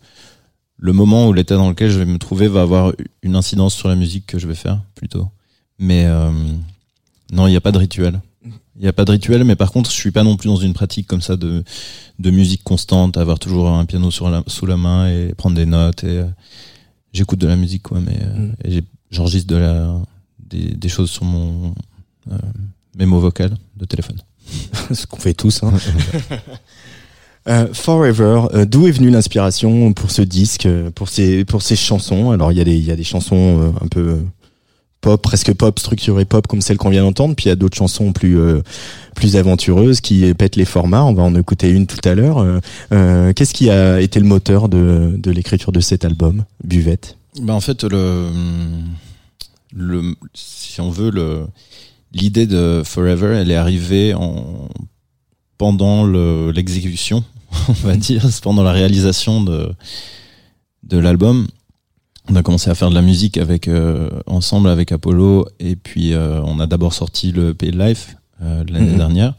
le 0.79 0.93
moment 0.93 1.29
ou 1.29 1.33
l'état 1.33 1.57
dans 1.57 1.69
lequel 1.69 1.91
je 1.91 1.99
vais 1.99 2.07
me 2.07 2.19
trouver 2.19 2.49
va 2.49 2.63
avoir 2.63 2.93
une 3.23 3.37
incidence 3.37 3.75
sur 3.75 3.89
la 3.89 3.97
musique 3.97 4.27
que 4.27 4.39
je 4.39 4.47
vais 4.47 4.55
faire 4.55 4.81
plutôt. 4.95 5.29
Mais 5.79 6.07
non, 7.33 7.47
il 7.47 7.51
n'y 7.51 7.57
a 7.57 7.61
pas 7.61 7.73
de 7.73 7.79
rituel. 7.79 8.21
Il 8.77 8.83
n'y 8.83 8.89
a 8.89 8.93
pas 8.93 9.05
de 9.05 9.13
rituel, 9.13 9.45
mais 9.45 9.55
par 9.55 9.71
contre, 9.71 9.91
je 9.91 9.95
suis 9.95 10.11
pas 10.11 10.25
non 10.25 10.37
plus 10.37 10.49
dans 10.49 10.57
une 10.57 10.73
pratique 10.73 11.07
comme 11.07 11.21
ça 11.21 11.37
de, 11.37 11.63
de 12.19 12.31
musique 12.31 12.65
constante, 12.65 13.17
avoir 13.17 13.39
toujours 13.39 13.69
un 13.69 13.85
piano 13.85 14.11
sur 14.11 14.29
la, 14.31 14.43
sous 14.49 14.67
la 14.67 14.77
main 14.77 15.09
et 15.09 15.33
prendre 15.37 15.55
des 15.55 15.67
notes. 15.67 16.03
Et 16.03 16.19
euh, 16.19 16.27
j'écoute 17.13 17.39
de 17.39 17.47
la 17.47 17.57
musique, 17.57 17.85
quoi, 17.85 18.01
mais 18.01 18.19
euh, 18.21 18.81
mm. 18.81 18.85
j'enregistre 19.11 19.47
de 19.49 19.57
la 19.57 19.95
des, 20.41 20.75
des, 20.75 20.89
choses 20.89 21.11
sur 21.11 21.25
mon 21.25 21.75
euh, 22.31 22.37
mémo 22.99 23.21
vocal 23.21 23.57
de 23.77 23.85
téléphone. 23.85 24.19
Ce 24.93 25.07
qu'on 25.07 25.19
fait 25.19 25.35
tous. 25.35 25.63
Hein. 25.63 25.73
Euh, 27.47 27.75
Forever, 27.75 28.65
d'où 28.67 28.87
est 28.87 28.91
venue 28.93 29.11
l'inspiration 29.11 29.93
pour 29.93 30.11
ce 30.11 30.23
disque, 30.23 30.67
pour 30.95 31.11
ces 31.11 31.45
pour 31.45 31.61
ces 31.61 31.77
chansons? 31.77 32.31
Alors 32.31 32.53
il 32.53 32.57
y 32.57 32.61
a 32.63 32.65
des 32.65 32.75
il 32.75 32.87
y 32.87 32.91
a 32.91 32.97
des 32.97 33.05
chansons 33.05 33.75
un 33.83 33.87
peu 33.89 34.23
pop, 35.05 35.21
presque 35.21 35.53
pop, 35.53 35.79
structuré 35.79 36.25
pop 36.25 36.47
comme 36.47 36.63
celle 36.63 36.79
qu'on 36.79 36.89
vient 36.89 37.03
d'entendre. 37.03 37.35
Puis 37.37 37.45
il 37.45 37.49
y 37.49 37.53
a 37.53 37.57
d'autres 37.57 37.77
chansons 37.77 38.13
plus 38.13 38.39
euh, 38.39 38.63
plus 39.15 39.37
aventureuses 39.37 40.01
qui 40.01 40.33
pètent 40.33 40.57
les 40.57 40.65
formats. 40.65 41.05
On 41.05 41.13
va 41.13 41.23
en 41.23 41.35
écouter 41.35 41.69
une 41.69 41.87
tout 41.87 42.01
à 42.09 42.15
l'heure. 42.15 42.39
Euh, 42.39 42.59
euh, 42.93 43.33
qu'est-ce 43.35 43.53
qui 43.53 43.69
a 43.69 44.01
été 44.01 44.19
le 44.19 44.27
moteur 44.27 44.71
de, 44.71 45.15
de 45.17 45.31
l'écriture 45.31 45.73
de 45.73 45.81
cet 45.81 46.07
album, 46.07 46.45
Buvette? 46.65 47.19
Ben 47.41 47.53
en 47.53 47.61
fait 47.61 47.85
le 47.85 48.31
le 49.77 50.15
si 50.33 50.81
on 50.81 50.91
veut 50.91 51.11
le 51.11 51.47
l'idée 52.13 52.47
de 52.47 52.83
Forever, 52.85 53.37
elle 53.39 53.51
est 53.51 53.57
arrivée 53.57 54.15
en 54.15 54.69
pendant 55.59 56.07
l'exécution, 56.51 57.25
on 57.69 57.73
va 57.73 57.97
dire, 57.97 58.27
pendant 58.43 58.63
la 58.63 58.73
réalisation 58.73 59.43
de 59.43 59.71
de 60.85 60.99
l'album 60.99 61.47
on 62.29 62.37
a 62.37 62.43
commencé 62.43 62.71
à 62.71 62.75
faire 62.75 62.91
de 62.91 62.95
la 62.95 63.03
musique 63.03 63.37
avec 63.37 63.69
euh, 63.69 64.09
ensemble 64.27 64.69
avec 64.69 64.93
Apollo 64.93 65.47
et 65.61 65.77
puis 65.77 66.15
euh, 66.15 66.41
on 66.43 66.59
a 66.59 66.67
d'abord 66.67 66.95
sorti 66.95 67.33
le 67.33 67.55
Pay 67.55 67.71
Life 67.71 68.17
euh, 68.43 68.65
l'année 68.69 68.91
mhm. 68.91 68.97
dernière 68.97 69.35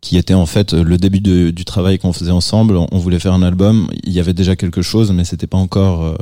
qui 0.00 0.16
était 0.16 0.34
en 0.34 0.46
fait 0.46 0.72
le 0.72 0.96
début 0.96 1.20
du 1.20 1.64
travail 1.66 1.98
qu'on 1.98 2.14
faisait 2.14 2.30
ensemble. 2.30 2.78
On 2.90 2.98
voulait 2.98 3.18
faire 3.18 3.34
un 3.34 3.42
album. 3.42 3.86
Il 4.02 4.14
y 4.14 4.18
avait 4.18 4.32
déjà 4.32 4.56
quelque 4.56 4.80
chose 4.80 5.12
mais 5.12 5.24
c'était 5.26 5.46
pas 5.46 5.58
encore 5.58 6.16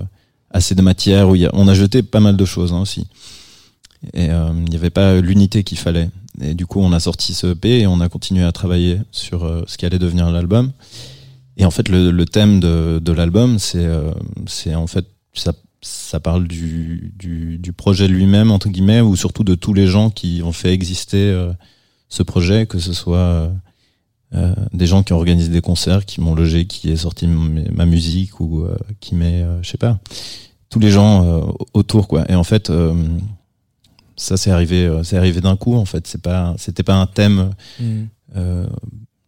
assez 0.51 0.75
de 0.75 0.83
matière 0.83 1.29
où 1.29 1.37
on 1.53 1.69
a 1.69 1.75
jeté 1.75 2.03
pas 2.03 2.19
mal 2.19 2.37
de 2.37 2.45
choses 2.45 2.73
hein, 2.73 2.81
aussi. 2.81 3.07
Et 4.15 4.25
il 4.25 4.65
n'y 4.69 4.75
avait 4.75 4.91
pas 4.91 5.21
l'unité 5.21 5.63
qu'il 5.63 5.79
fallait. 5.79 6.11
Et 6.41 6.55
du 6.55 6.67
coup 6.67 6.81
on 6.81 6.93
a 6.93 6.99
sorti 6.99 7.35
ce 7.35 7.53
EP 7.53 7.83
et 7.83 7.87
on 7.87 8.01
a 8.01 8.09
continué 8.09 8.43
à 8.43 8.51
travailler 8.51 8.99
sur 9.13 9.49
ce 9.69 9.79
qui 9.79 9.87
allait 9.87 10.01
devenir 10.01 10.29
l'album. 10.33 10.73
Et 11.57 11.65
en 11.65 11.71
fait 11.71 11.89
le, 11.89 12.11
le 12.11 12.25
thème 12.25 12.59
de, 12.59 12.99
de 13.01 13.13
l'album 13.13 13.61
c'est 13.61 13.89
c'est 14.49 14.75
en 14.75 14.89
fait 14.89 15.07
ça, 15.35 15.53
ça 15.81 16.21
parle 16.21 16.49
du, 16.49 17.13
du, 17.17 17.59
du 17.59 17.73
projet 17.73 18.09
lui-même, 18.09 18.51
entre 18.51 18.69
guillemets, 18.69 19.01
ou 19.01 19.17
surtout 19.17 19.45
de 19.45 19.55
tous 19.55 19.75
les 19.75 19.87
gens 19.87 20.11
qui 20.11 20.43
ont 20.45 20.53
fait 20.53 20.73
exister 20.73 21.31
euh, 21.31 21.53
ce 22.09 22.23
projet, 22.23 22.67
que 22.67 22.79
ce 22.79 22.93
soit 22.93 23.17
euh, 23.19 23.51
euh, 24.35 24.55
des 24.73 24.87
gens 24.87 25.03
qui 25.03 25.13
organisent 25.13 25.51
des 25.51 25.61
concerts, 25.61 26.05
qui 26.05 26.21
m'ont 26.21 26.35
logé, 26.35 26.67
qui 26.67 26.91
est 26.91 26.97
sorti 26.97 27.27
ma 27.27 27.87
musique, 27.87 28.41
ou 28.41 28.67
qui 29.01 29.15
met, 29.15 29.45
je 29.63 29.69
sais 29.69 29.79
pas, 29.79 29.99
tous 30.69 30.81
les 30.81 30.91
gens 30.91 31.55
autour, 31.73 32.09
quoi. 32.09 32.31
Et 32.31 32.35
en 32.35 32.45
fait, 32.45 32.71
ça 34.17 34.37
c'est 34.37 34.51
arrivé, 34.51 34.91
c'est 35.03 35.17
arrivé 35.17 35.41
d'un 35.41 35.57
coup, 35.57 35.77
en 35.77 35.85
fait. 35.85 36.07
C'est 36.07 36.21
pas, 36.21 36.55
c'était 36.59 36.83
pas 36.83 36.97
un 36.97 37.07
thème 37.07 37.55
mmh. 37.81 38.67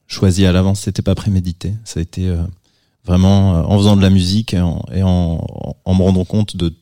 choisi 0.06 0.44
à 0.44 0.52
l'avance, 0.52 0.80
c'était 0.80 1.02
pas 1.02 1.14
prémédité. 1.14 1.74
Ça 1.84 2.00
a 2.00 2.02
été 2.02 2.30
vraiment 3.04 3.56
euh, 3.56 3.62
en 3.62 3.78
faisant 3.78 3.96
de 3.96 4.02
la 4.02 4.10
musique 4.10 4.54
et 4.54 4.60
en, 4.60 4.84
et 4.92 5.02
en, 5.02 5.44
en 5.84 5.94
me 5.94 6.02
rendant 6.02 6.24
compte 6.24 6.56
de 6.56 6.74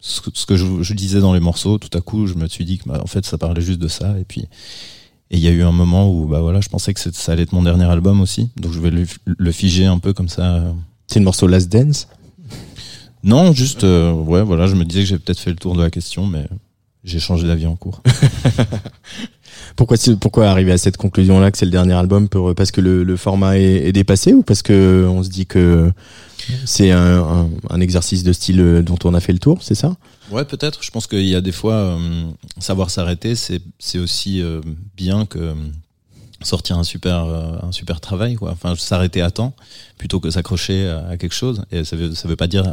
ce 0.00 0.20
que, 0.20 0.30
ce 0.34 0.46
que 0.46 0.56
je, 0.56 0.82
je, 0.82 0.94
disais 0.94 1.20
dans 1.20 1.32
les 1.32 1.40
morceaux, 1.40 1.78
tout 1.78 1.96
à 1.96 2.00
coup, 2.00 2.26
je 2.26 2.34
me 2.34 2.48
suis 2.48 2.64
dit 2.64 2.78
que 2.78 2.88
bah, 2.88 3.00
en 3.02 3.06
fait, 3.06 3.24
ça 3.24 3.38
parlait 3.38 3.62
juste 3.62 3.78
de 3.78 3.88
ça. 3.88 4.18
Et 4.18 4.24
puis, 4.24 4.42
et 5.30 5.36
il 5.36 5.40
y 5.40 5.48
a 5.48 5.52
eu 5.52 5.62
un 5.62 5.72
moment 5.72 6.10
où, 6.12 6.26
bah 6.26 6.40
voilà, 6.40 6.60
je 6.60 6.68
pensais 6.68 6.92
que 6.92 7.00
ça 7.00 7.32
allait 7.32 7.42
être 7.42 7.52
mon 7.52 7.62
dernier 7.62 7.84
album 7.84 8.20
aussi, 8.20 8.50
donc 8.56 8.72
je 8.72 8.80
vais 8.80 8.90
le, 8.90 9.06
le 9.24 9.52
figer 9.52 9.86
un 9.86 9.98
peu 9.98 10.12
comme 10.12 10.28
ça. 10.28 10.74
C'est 11.06 11.20
le 11.20 11.24
morceau 11.24 11.46
Last 11.46 11.70
Dance? 11.70 12.08
Non, 13.24 13.52
juste, 13.52 13.84
euh, 13.84 14.12
ouais, 14.12 14.42
voilà, 14.42 14.66
je 14.66 14.74
me 14.74 14.84
disais 14.84 15.02
que 15.02 15.08
j'ai 15.08 15.18
peut-être 15.18 15.38
fait 15.38 15.50
le 15.50 15.56
tour 15.56 15.76
de 15.76 15.82
la 15.82 15.90
question, 15.90 16.26
mais 16.26 16.48
j'ai 17.04 17.20
changé 17.20 17.46
d'avis 17.46 17.66
en 17.66 17.76
cours. 17.76 18.02
Pourquoi, 19.76 19.96
pourquoi 20.20 20.48
arriver 20.48 20.72
à 20.72 20.78
cette 20.78 20.96
conclusion-là 20.96 21.50
que 21.50 21.58
c'est 21.58 21.64
le 21.64 21.70
dernier 21.70 21.94
album 21.94 22.28
Parce 22.56 22.70
que 22.70 22.80
le, 22.80 23.16
format 23.16 23.58
est, 23.58 23.92
dépassé 23.92 24.32
ou 24.32 24.42
parce 24.42 24.62
que 24.62 25.06
on 25.08 25.22
se 25.22 25.28
dit 25.28 25.46
que 25.46 25.90
c'est 26.64 26.90
un, 26.90 27.48
exercice 27.80 28.22
de 28.22 28.32
style 28.32 28.82
dont 28.84 28.98
on 29.04 29.14
a 29.14 29.20
fait 29.20 29.32
le 29.32 29.38
tour, 29.38 29.62
c'est 29.62 29.74
ça? 29.74 29.96
Ouais, 30.30 30.44
peut-être. 30.44 30.82
Je 30.82 30.90
pense 30.90 31.06
qu'il 31.06 31.26
y 31.26 31.34
a 31.34 31.40
des 31.40 31.52
fois, 31.52 31.74
euh, 31.74 32.24
savoir 32.58 32.90
s'arrêter, 32.90 33.34
c'est, 33.34 33.60
aussi 33.98 34.40
euh, 34.40 34.60
bien 34.96 35.26
que 35.26 35.38
euh, 35.38 35.54
sortir 36.42 36.78
un 36.78 36.84
super, 36.84 37.24
un 37.62 37.70
super 37.70 38.00
travail. 38.00 38.36
Enfin, 38.40 38.74
s'arrêter 38.76 39.20
à 39.22 39.30
temps 39.30 39.54
plutôt 39.98 40.18
que 40.20 40.30
s'accrocher 40.30 40.88
à, 40.88 41.16
quelque 41.16 41.34
chose. 41.34 41.64
Et 41.70 41.84
ça 41.84 41.96
veut, 41.96 42.14
ça 42.14 42.26
veut 42.26 42.36
pas 42.36 42.48
dire 42.48 42.72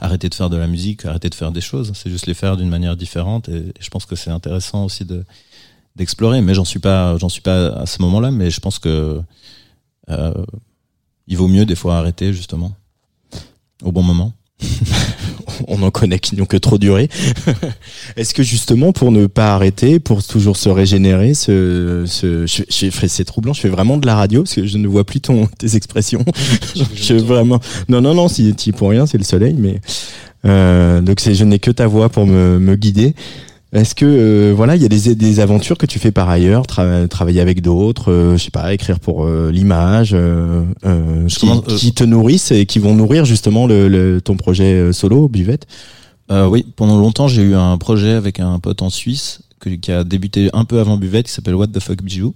arrêter 0.00 0.28
de 0.28 0.34
faire 0.34 0.48
de 0.48 0.56
la 0.56 0.66
musique, 0.66 1.04
arrêter 1.04 1.28
de 1.28 1.34
faire 1.34 1.52
des 1.52 1.60
choses. 1.60 1.92
C'est 1.94 2.10
juste 2.10 2.26
les 2.26 2.34
faire 2.34 2.56
d'une 2.56 2.70
manière 2.70 2.96
différente. 2.96 3.48
Et 3.48 3.72
je 3.78 3.90
pense 3.90 4.06
que 4.06 4.16
c'est 4.16 4.30
intéressant 4.30 4.84
aussi 4.84 5.04
de 5.04 5.24
d'explorer. 6.00 6.40
Mais 6.40 6.54
j'en 6.54 6.64
suis 6.64 6.80
pas, 6.80 7.16
j'en 7.18 7.28
suis 7.28 7.42
pas 7.42 7.68
à 7.68 7.86
ce 7.86 8.02
moment-là. 8.02 8.32
Mais 8.32 8.50
je 8.50 8.58
pense 8.58 8.80
que 8.80 9.20
euh, 10.10 10.34
il 11.28 11.36
vaut 11.36 11.48
mieux 11.48 11.64
des 11.64 11.76
fois 11.76 11.96
arrêter 11.98 12.32
justement 12.32 12.72
au 13.84 13.92
bon 13.92 14.02
moment. 14.02 14.32
on 15.68 15.82
en 15.82 15.90
connaît 15.90 16.18
qui 16.18 16.36
n'ont 16.36 16.44
que 16.44 16.56
trop 16.56 16.78
duré. 16.78 17.08
Est-ce 18.16 18.34
que 18.34 18.42
justement 18.42 18.92
pour 18.92 19.10
ne 19.10 19.26
pas 19.26 19.54
arrêter, 19.54 20.00
pour 20.00 20.22
toujours 20.22 20.56
se 20.56 20.68
régénérer, 20.68 21.34
ce, 21.34 22.04
ce 22.06 22.46
je, 22.46 22.62
je, 22.68 23.06
c'est 23.06 23.24
troublant. 23.24 23.52
Je 23.52 23.60
fais 23.60 23.68
vraiment 23.68 23.96
de 23.96 24.06
la 24.06 24.16
radio 24.16 24.42
parce 24.42 24.54
que 24.54 24.66
je 24.66 24.78
ne 24.78 24.88
vois 24.88 25.04
plus 25.04 25.20
ton 25.20 25.46
tes 25.46 25.76
expressions. 25.76 26.24
je, 26.76 26.82
je 26.94 27.14
vraiment. 27.14 27.60
Non 27.88 28.00
non 28.00 28.14
non, 28.14 28.28
si 28.28 28.54
tu 28.54 28.72
pour 28.72 28.90
rien, 28.90 29.06
c'est 29.06 29.18
le 29.18 29.24
soleil, 29.24 29.54
mais 29.56 29.80
Euh, 30.46 31.02
donc 31.02 31.20
c'est 31.20 31.34
je 31.34 31.44
n'ai 31.44 31.58
que 31.58 31.70
ta 31.70 31.86
voix 31.86 32.08
pour 32.08 32.26
me, 32.26 32.58
me 32.58 32.74
guider. 32.76 33.14
Est-ce 33.72 33.94
que 33.94 34.04
euh, 34.04 34.52
voilà, 34.54 34.74
il 34.74 34.82
y 34.82 34.84
a 34.84 34.88
des, 34.88 35.14
des 35.14 35.38
aventures 35.40 35.78
que 35.78 35.86
tu 35.86 35.98
fais 36.00 36.10
par 36.10 36.28
ailleurs, 36.28 36.64
tra- 36.64 37.06
travailler 37.06 37.40
avec 37.40 37.62
d'autres, 37.62 38.10
euh, 38.10 38.36
je 38.36 38.44
sais 38.44 38.50
pas, 38.50 38.74
écrire 38.74 38.98
pour 38.98 39.24
euh, 39.26 39.50
l'image, 39.52 40.10
euh, 40.12 40.64
euh, 40.84 41.26
qui, 41.26 41.46
euh, 41.68 41.76
qui 41.76 41.92
te 41.92 42.02
nourrissent 42.02 42.50
et 42.50 42.66
qui 42.66 42.80
vont 42.80 42.94
nourrir 42.94 43.24
justement 43.24 43.66
le, 43.68 43.86
le- 43.88 44.20
ton 44.20 44.36
projet 44.36 44.92
solo, 44.92 45.28
Buvette? 45.28 45.66
Euh, 46.32 46.48
oui, 46.48 46.66
pendant 46.76 46.98
longtemps, 46.98 47.28
j'ai 47.28 47.42
eu 47.42 47.54
un 47.54 47.78
projet 47.78 48.12
avec 48.12 48.40
un 48.40 48.58
pote 48.58 48.82
en 48.82 48.90
Suisse 48.90 49.42
que- 49.60 49.70
qui 49.70 49.92
a 49.92 50.02
débuté 50.02 50.50
un 50.52 50.64
peu 50.64 50.80
avant 50.80 50.96
Buvette, 50.96 51.26
qui 51.26 51.32
s'appelle 51.32 51.54
What 51.54 51.68
the 51.68 51.80
Fuck 51.80 52.02
Bijou. 52.02 52.34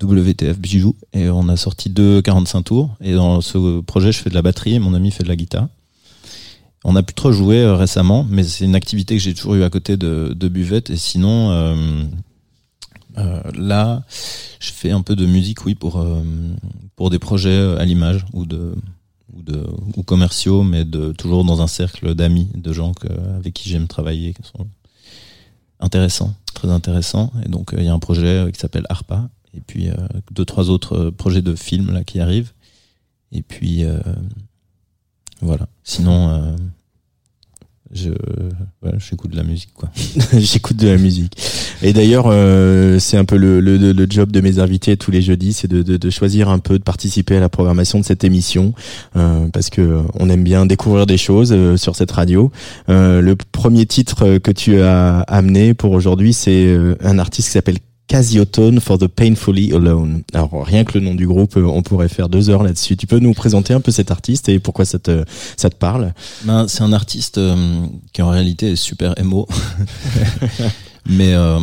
WTF 0.00 0.58
Bijou. 0.58 0.94
Et 1.12 1.28
on 1.30 1.48
a 1.48 1.56
sorti 1.56 1.88
deux 1.90 2.22
45 2.22 2.62
tours. 2.62 2.90
Et 3.00 3.14
dans 3.14 3.40
ce 3.40 3.80
projet, 3.80 4.12
je 4.12 4.18
fais 4.18 4.30
de 4.30 4.34
la 4.34 4.42
batterie 4.42 4.74
et 4.74 4.78
mon 4.78 4.94
ami 4.94 5.10
fait 5.10 5.24
de 5.24 5.28
la 5.28 5.36
guitare. 5.36 5.68
On 6.84 6.94
a 6.94 7.02
plus 7.02 7.14
trop 7.14 7.32
joué 7.32 7.60
euh, 7.60 7.74
récemment, 7.74 8.24
mais 8.30 8.44
c'est 8.44 8.64
une 8.64 8.76
activité 8.76 9.16
que 9.16 9.22
j'ai 9.22 9.34
toujours 9.34 9.56
eu 9.56 9.64
à 9.64 9.70
côté 9.70 9.96
de, 9.96 10.32
de 10.34 10.48
Buvette. 10.48 10.90
Et 10.90 10.96
sinon, 10.96 11.50
euh, 11.50 12.04
euh, 13.18 13.42
là, 13.54 14.04
je 14.60 14.70
fais 14.70 14.92
un 14.92 15.02
peu 15.02 15.16
de 15.16 15.26
musique, 15.26 15.64
oui, 15.66 15.74
pour, 15.74 15.98
euh, 15.98 16.22
pour 16.94 17.10
des 17.10 17.18
projets 17.18 17.76
à 17.78 17.84
l'image 17.84 18.24
ou 18.32 18.46
de, 18.46 18.76
ou 19.34 19.42
de 19.42 19.66
ou 19.96 20.02
commerciaux, 20.04 20.62
mais 20.62 20.84
de 20.84 21.12
toujours 21.12 21.44
dans 21.44 21.60
un 21.62 21.66
cercle 21.66 22.14
d'amis, 22.14 22.48
de 22.54 22.72
gens 22.72 22.94
que, 22.94 23.08
avec 23.36 23.54
qui 23.54 23.68
j'aime 23.68 23.88
travailler, 23.88 24.32
qui 24.34 24.42
sont 24.42 24.66
intéressants, 25.80 26.34
très 26.54 26.70
intéressants. 26.70 27.32
Et 27.44 27.48
donc 27.48 27.74
il 27.76 27.84
y 27.84 27.88
a 27.88 27.92
un 27.92 27.98
projet 27.98 28.50
qui 28.52 28.60
s'appelle 28.60 28.86
ARPA, 28.88 29.28
et 29.54 29.60
puis 29.60 29.88
deux 30.30 30.44
trois 30.44 30.70
autres 30.70 31.10
projets 31.10 31.42
de 31.42 31.54
films 31.56 31.90
là 31.92 32.04
qui 32.04 32.20
arrivent. 32.20 32.52
Et 33.32 33.42
puis 33.42 33.84
voilà. 35.40 35.66
Sinon, 35.84 36.30
euh, 36.30 36.56
je 37.92 38.10
j'écoute 38.98 39.30
de 39.30 39.36
la 39.36 39.44
musique 39.44 39.72
quoi. 39.74 39.88
J'écoute 40.38 40.76
de 40.76 40.88
la 40.88 40.98
musique. 40.98 41.36
Et 41.82 41.92
d'ailleurs, 41.92 42.24
euh, 42.26 42.98
c'est 42.98 43.16
un 43.16 43.24
peu 43.24 43.36
le, 43.36 43.60
le, 43.60 43.76
le 43.76 44.06
job 44.08 44.32
de 44.32 44.40
mes 44.40 44.58
invités 44.58 44.96
tous 44.96 45.10
les 45.10 45.22
jeudis, 45.22 45.52
c'est 45.52 45.68
de, 45.68 45.82
de, 45.82 45.96
de 45.96 46.10
choisir 46.10 46.48
un 46.48 46.58
peu, 46.58 46.78
de 46.78 46.82
participer 46.82 47.36
à 47.36 47.40
la 47.40 47.48
programmation 47.48 48.00
de 48.00 48.04
cette 48.04 48.24
émission, 48.24 48.74
euh, 49.16 49.48
parce 49.52 49.70
que 49.70 49.80
euh, 49.80 50.02
on 50.14 50.28
aime 50.28 50.42
bien 50.42 50.66
découvrir 50.66 51.06
des 51.06 51.16
choses 51.18 51.52
euh, 51.52 51.76
sur 51.76 51.94
cette 51.94 52.10
radio. 52.10 52.50
Euh, 52.88 53.20
le 53.20 53.36
premier 53.36 53.86
titre 53.86 54.26
euh, 54.26 54.38
que 54.38 54.50
tu 54.50 54.80
as 54.80 55.20
amené 55.20 55.72
pour 55.74 55.92
aujourd'hui, 55.92 56.32
c'est 56.32 56.76
un 57.00 57.18
artiste 57.18 57.48
qui 57.48 57.52
s'appelle 57.52 57.78
Casiotone 58.08 58.80
for 58.80 58.98
the 58.98 59.06
Painfully 59.06 59.72
Alone. 59.72 60.22
Alors 60.32 60.64
rien 60.64 60.84
que 60.84 60.98
le 60.98 61.04
nom 61.04 61.14
du 61.14 61.26
groupe, 61.26 61.56
euh, 61.56 61.64
on 61.64 61.82
pourrait 61.82 62.08
faire 62.08 62.28
deux 62.30 62.48
heures 62.48 62.62
là-dessus. 62.62 62.96
Tu 62.96 63.06
peux 63.06 63.18
nous 63.18 63.34
présenter 63.34 63.74
un 63.74 63.80
peu 63.80 63.92
cet 63.92 64.10
artiste 64.10 64.48
et 64.48 64.58
pourquoi 64.58 64.86
ça 64.86 64.98
te 64.98 65.24
ça 65.56 65.68
te 65.68 65.76
parle 65.76 66.14
Ben, 66.44 66.66
c'est 66.68 66.82
un 66.82 66.94
artiste 66.94 67.36
euh, 67.36 67.86
qui 68.14 68.22
en 68.22 68.30
réalité 68.30 68.72
est 68.72 68.76
super 68.76 69.12
émo, 69.18 69.46
mais 71.06 71.34
euh, 71.34 71.58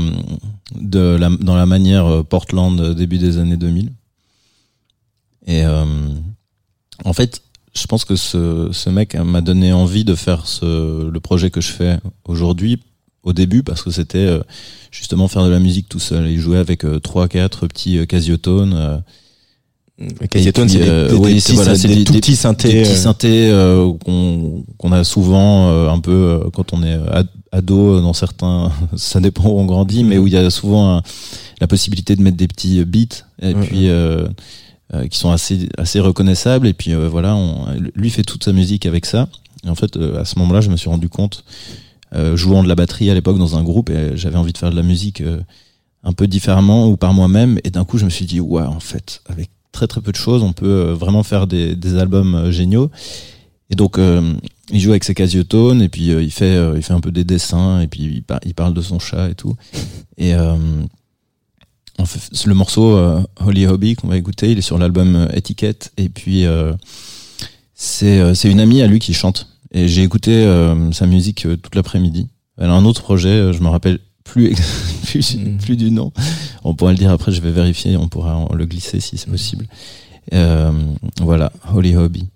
de 0.76 1.16
la, 1.16 1.30
dans 1.30 1.56
la 1.56 1.66
manière 1.66 2.06
euh, 2.06 2.24
Portland 2.24 2.80
euh, 2.80 2.94
début 2.94 3.18
des 3.18 3.38
années 3.38 3.58
2000. 3.58 3.92
Et 5.48 5.66
euh, 5.66 5.86
en 7.04 7.14
fait, 7.14 7.42
je 7.76 7.86
pense 7.88 8.06
que 8.06 8.16
ce, 8.16 8.70
ce 8.72 8.90
mec 8.90 9.16
m'a 9.16 9.42
donné 9.42 9.74
envie 9.74 10.06
de 10.06 10.16
faire 10.16 10.48
ce, 10.48 11.10
le 11.10 11.20
projet 11.20 11.50
que 11.50 11.62
je 11.62 11.72
fais 11.72 12.00
aujourd'hui 12.26 12.82
au 13.26 13.34
début 13.34 13.62
parce 13.64 13.82
que 13.84 13.92
c'était 13.92 14.18
euh, 14.20 14.40
justement 14.92 15.28
faire 15.28 15.44
de 15.44 15.50
la 15.50 15.60
musique 15.60 15.90
tout 15.90 16.00
seul. 16.00 16.30
Il 16.30 16.40
jouait 16.40 16.58
avec 16.60 16.86
euh, 16.86 17.00
trois 17.00 17.28
quatre 17.28 17.68
petits 17.68 17.98
euh, 17.98 18.06
casiotones. 18.06 18.74
euh, 18.74 18.98
Casiotone, 20.30 20.68
c'est 20.68 20.80
des, 20.80 20.90
euh, 20.90 21.08
des- 21.08 21.40
voilà, 21.54 21.78
des 21.78 22.04
tout 22.04 22.12
petits 22.14 22.36
synthés. 22.36 22.68
des 22.74 22.82
petits 22.84 22.98
synthés 22.98 23.50
euh, 23.50 23.94
qu'on 24.04 24.66
qu'on 24.78 24.92
a 24.92 25.06
souvent 25.06 25.70
euh, 25.70 25.90
un 25.90 26.00
peu 26.00 26.12
euh, 26.12 26.50
quand 26.54 26.74
on 26.74 26.84
est 26.84 26.98
ad- 27.12 27.30
ado 27.54 28.02
dans 28.02 28.12
certains 28.12 28.74
ça 28.98 29.22
dépend 29.22 29.46
où 29.48 29.58
on 29.58 29.64
grandit 29.66 30.04
mais 30.04 30.18
où 30.18 30.28
il 30.28 30.34
y 30.34 30.38
a 30.38 30.50
souvent 30.50 31.02
la 31.62 31.68
possibilité 31.68 32.18
de 32.18 32.22
mettre 32.22 32.36
des 32.36 32.48
petits 32.50 32.84
beats 32.84 33.24
et 33.42 33.54
Mhm. 33.54 33.64
puis 33.66 33.88
euh, 33.88 34.28
euh, 34.94 35.08
qui 35.08 35.18
sont 35.18 35.32
assez 35.32 35.70
assez 35.78 36.02
reconnaissables 36.02 36.68
et 36.68 36.74
puis 36.74 36.94
euh, 36.94 37.08
voilà 37.08 37.34
on, 37.38 37.66
lui 37.96 38.10
fait 38.10 38.24
toute 38.24 38.44
sa 38.44 38.52
musique 38.52 38.86
avec 38.86 39.06
ça 39.06 39.30
et 39.66 39.70
en 39.70 39.76
fait 39.76 39.96
euh, 39.96 40.20
à 40.20 40.26
ce 40.26 40.38
moment-là 40.40 40.60
je 40.60 40.70
me 40.70 40.76
suis 40.76 40.90
rendu 40.90 41.08
compte 41.08 41.46
jouant 42.36 42.64
de 42.64 42.68
la 42.68 42.76
batterie 42.76 43.10
à 43.10 43.14
l'époque 43.14 43.38
dans 43.38 43.58
un 43.58 43.64
groupe 43.64 43.90
et 43.90 44.16
j'avais 44.16 44.38
envie 44.38 44.54
de 44.54 44.58
faire 44.58 44.72
de 44.72 44.76
la 44.76 44.84
musique 44.84 45.22
euh, 45.22 45.42
un 46.04 46.14
peu 46.14 46.28
différemment 46.28 46.88
ou 46.88 46.98
par 46.98 47.14
moi-même. 47.14 47.60
Et 47.64 47.72
d'un 47.72 47.84
coup 47.84 47.98
je 47.98 48.06
me 48.06 48.10
suis 48.10 48.26
dit 48.26 48.40
ouais 48.40 48.62
en 48.64 48.80
fait 48.80 49.22
avec 49.28 49.50
très 49.72 49.88
très 49.88 50.02
peu 50.02 50.12
de 50.12 50.18
choses 50.18 50.44
on 50.44 50.54
peut 50.54 50.66
euh, 50.66 50.94
vraiment 50.94 51.24
faire 51.24 51.48
des, 51.48 51.98
albums 51.98 52.36
euh, 52.36 52.52
géniaux. 52.52 52.90
Et 53.70 53.76
donc 53.76 53.98
euh, 53.98 54.34
il 54.72 54.80
joue 54.80 54.92
avec 54.92 55.04
ses 55.04 55.16
casiotones 55.16 55.82
et 55.82 55.90
puis 55.90 56.12
euh, 56.12 56.22
il 56.22 56.32
fait 56.32 56.56
euh, 56.56 56.74
il 56.78 56.84
fait 56.84 56.94
un 56.94 57.02
peu 57.02 57.12
des 57.12 57.24
dessins 57.24 57.82
et 57.82 57.88
puis 57.88 58.04
il, 58.04 58.24
par- 58.24 58.40
il 58.46 58.54
parle 58.54 58.74
de 58.74 58.82
son 58.82 59.00
chat 59.00 59.30
et 59.30 59.36
tout. 59.36 59.56
Et 60.18 60.36
euh, 60.36 60.56
le 62.46 62.54
morceau 62.54 62.96
euh, 62.96 63.22
Holy 63.46 63.66
Hobby 63.68 63.96
qu'on 63.96 64.08
va 64.08 64.18
écouter 64.18 64.52
il 64.52 64.58
est 64.58 64.62
sur 64.62 64.78
l'album 64.78 65.16
euh, 65.16 65.28
Etiquette. 65.36 65.92
Et 65.98 66.10
puis 66.10 66.46
euh, 66.46 66.74
euh, 68.04 68.34
c'est 68.34 68.52
une 68.52 68.60
amie 68.60 68.82
à 68.82 68.88
lui 68.88 69.00
qui 69.00 69.14
chante 69.14 69.48
et 69.76 69.88
j'ai 69.88 70.02
écouté 70.02 70.32
euh, 70.32 70.92
sa 70.92 71.06
musique 71.06 71.46
euh, 71.46 71.56
toute 71.58 71.76
l'après-midi. 71.76 72.30
Elle 72.58 72.70
a 72.70 72.74
un 72.74 72.86
autre 72.86 73.02
projet 73.04 73.30
euh, 73.30 73.54
je 73.54 73.62
me 73.62 73.68
rappelle 73.68 74.00
plus 74.24 74.56
plus, 75.06 75.36
Mhm. 75.36 75.58
plus 75.60 75.76
du 75.78 75.92
nom. 75.92 76.12
On 76.64 76.74
pourra 76.74 76.92
le 76.94 76.98
dire 76.98 77.12
après 77.12 77.32
je 77.32 77.42
vais 77.42 77.52
vérifier 77.52 77.96
on 77.98 78.08
pourra 78.08 78.48
le 78.56 78.66
glisser 78.66 79.00
si 79.00 79.18
c'est 79.18 79.30
possible. 79.30 79.68
Euh, 80.34 80.72
voilà 81.22 81.52
Holy 81.74 81.96
Hobby 81.96 82.30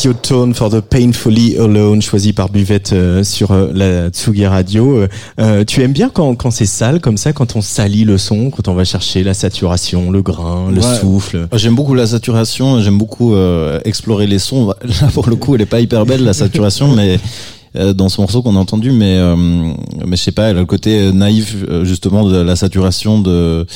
Casio 0.00 0.14
Tone 0.14 0.54
for 0.54 0.70
the 0.70 0.80
Painfully 0.80 1.58
Alone, 1.58 2.00
choisi 2.00 2.32
par 2.32 2.48
Buvette 2.48 2.94
euh, 2.94 3.22
sur 3.22 3.50
euh, 3.50 3.68
la 3.74 4.08
Tsugi 4.08 4.46
Radio. 4.46 4.96
Euh, 4.96 5.08
euh, 5.38 5.62
tu 5.62 5.82
aimes 5.82 5.92
bien 5.92 6.08
quand, 6.08 6.34
quand 6.36 6.50
c'est 6.50 6.64
sale 6.64 7.02
comme 7.02 7.18
ça, 7.18 7.34
quand 7.34 7.54
on 7.54 7.60
salit 7.60 8.04
le 8.04 8.16
son, 8.16 8.48
quand 8.48 8.66
on 8.68 8.72
va 8.72 8.84
chercher 8.86 9.22
la 9.22 9.34
saturation, 9.34 10.10
le 10.10 10.22
grain, 10.22 10.70
le 10.70 10.80
Ouais. 10.80 10.98
souffle? 10.98 11.48
J'aime 11.52 11.74
beaucoup 11.74 11.92
la 11.92 12.06
saturation, 12.06 12.80
j'aime 12.80 12.96
beaucoup 12.96 13.34
euh, 13.34 13.78
explorer 13.84 14.26
les 14.26 14.38
sons. 14.38 14.68
Là, 15.02 15.08
pour 15.12 15.28
le 15.28 15.36
coup, 15.36 15.54
elle 15.54 15.60
est 15.60 15.66
pas 15.66 15.80
hyper 15.80 16.06
belle 16.06 16.24
la 16.24 16.32
saturation, 16.32 16.88
mais 16.96 17.20
euh, 17.76 17.92
dans 17.92 18.08
ce 18.08 18.22
morceau 18.22 18.40
qu'on 18.40 18.56
a 18.56 18.58
entendu, 18.58 18.92
mais 18.92 19.18
euh, 19.18 19.36
mais 19.36 20.16
je 20.16 20.22
sais 20.22 20.32
pas, 20.32 20.44
elle 20.44 20.56
a 20.56 20.60
le 20.60 20.66
côté 20.66 21.12
naïf 21.12 21.56
euh, 21.68 21.84
justement 21.84 22.26
de 22.26 22.38
la 22.38 22.56
saturation 22.56 23.20
de 23.20 23.66